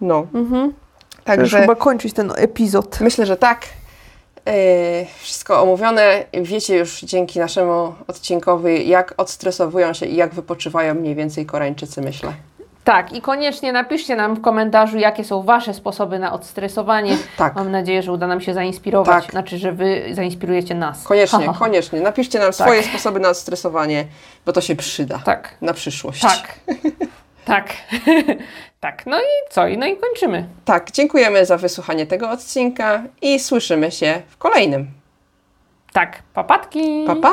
No. 0.00 0.26
Mhm. 0.34 0.72
Także 1.24 1.60
chyba 1.60 1.74
kończyć 1.74 2.12
ten 2.12 2.32
epizod. 2.36 3.00
myślę, 3.00 3.26
że 3.26 3.36
tak. 3.36 3.66
Yy, 4.46 4.52
wszystko 5.18 5.62
omówione. 5.62 6.24
Wiecie 6.42 6.76
już 6.76 7.00
dzięki 7.00 7.38
naszemu 7.38 7.94
odcinkowi, 8.08 8.88
jak 8.88 9.14
odstresowują 9.16 9.92
się 9.92 10.06
i 10.06 10.16
jak 10.16 10.34
wypoczywają 10.34 10.94
mniej 10.94 11.14
więcej 11.14 11.46
Koreańczycy, 11.46 12.02
myślę. 12.02 12.32
Tak, 12.86 13.12
i 13.12 13.20
koniecznie 13.22 13.72
napiszcie 13.72 14.16
nam 14.16 14.34
w 14.34 14.40
komentarzu, 14.40 14.98
jakie 14.98 15.24
są 15.24 15.42
Wasze 15.42 15.74
sposoby 15.74 16.18
na 16.18 16.32
odstresowanie. 16.32 17.16
Tak. 17.36 17.54
Mam 17.54 17.70
nadzieję, 17.70 18.02
że 18.02 18.12
uda 18.12 18.26
nam 18.26 18.40
się 18.40 18.54
zainspirować, 18.54 19.24
Tak. 19.24 19.32
znaczy, 19.32 19.58
że 19.58 19.72
Wy 19.72 20.02
zainspirujecie 20.12 20.74
nas. 20.74 21.04
Koniecznie, 21.04 21.46
Ha, 21.46 21.52
ha. 21.52 21.58
koniecznie. 21.58 22.00
Napiszcie 22.00 22.38
nam 22.38 22.52
swoje 22.52 22.82
sposoby 22.82 23.20
na 23.20 23.28
odstresowanie, 23.28 24.04
bo 24.46 24.52
to 24.52 24.60
się 24.60 24.76
przyda 24.76 25.18
Tak, 25.24 25.54
na 25.60 25.72
przyszłość. 25.72 26.20
tak, 26.22 26.54
tak, 27.44 27.68
tak. 28.80 29.06
No 29.06 29.20
i 29.20 29.50
co? 29.50 29.62
No 29.78 29.86
i 29.86 29.96
kończymy. 29.96 30.46
Tak, 30.64 30.90
dziękujemy 30.90 31.46
za 31.46 31.56
wysłuchanie 31.56 32.06
tego 32.06 32.30
odcinka 32.30 33.02
i 33.22 33.40
słyszymy 33.40 33.90
się 33.90 34.22
w 34.28 34.36
kolejnym. 34.36 34.86
Tak, 35.92 36.22
papatki. 36.34 37.04
Pa, 37.06 37.16
pa! 37.16 37.32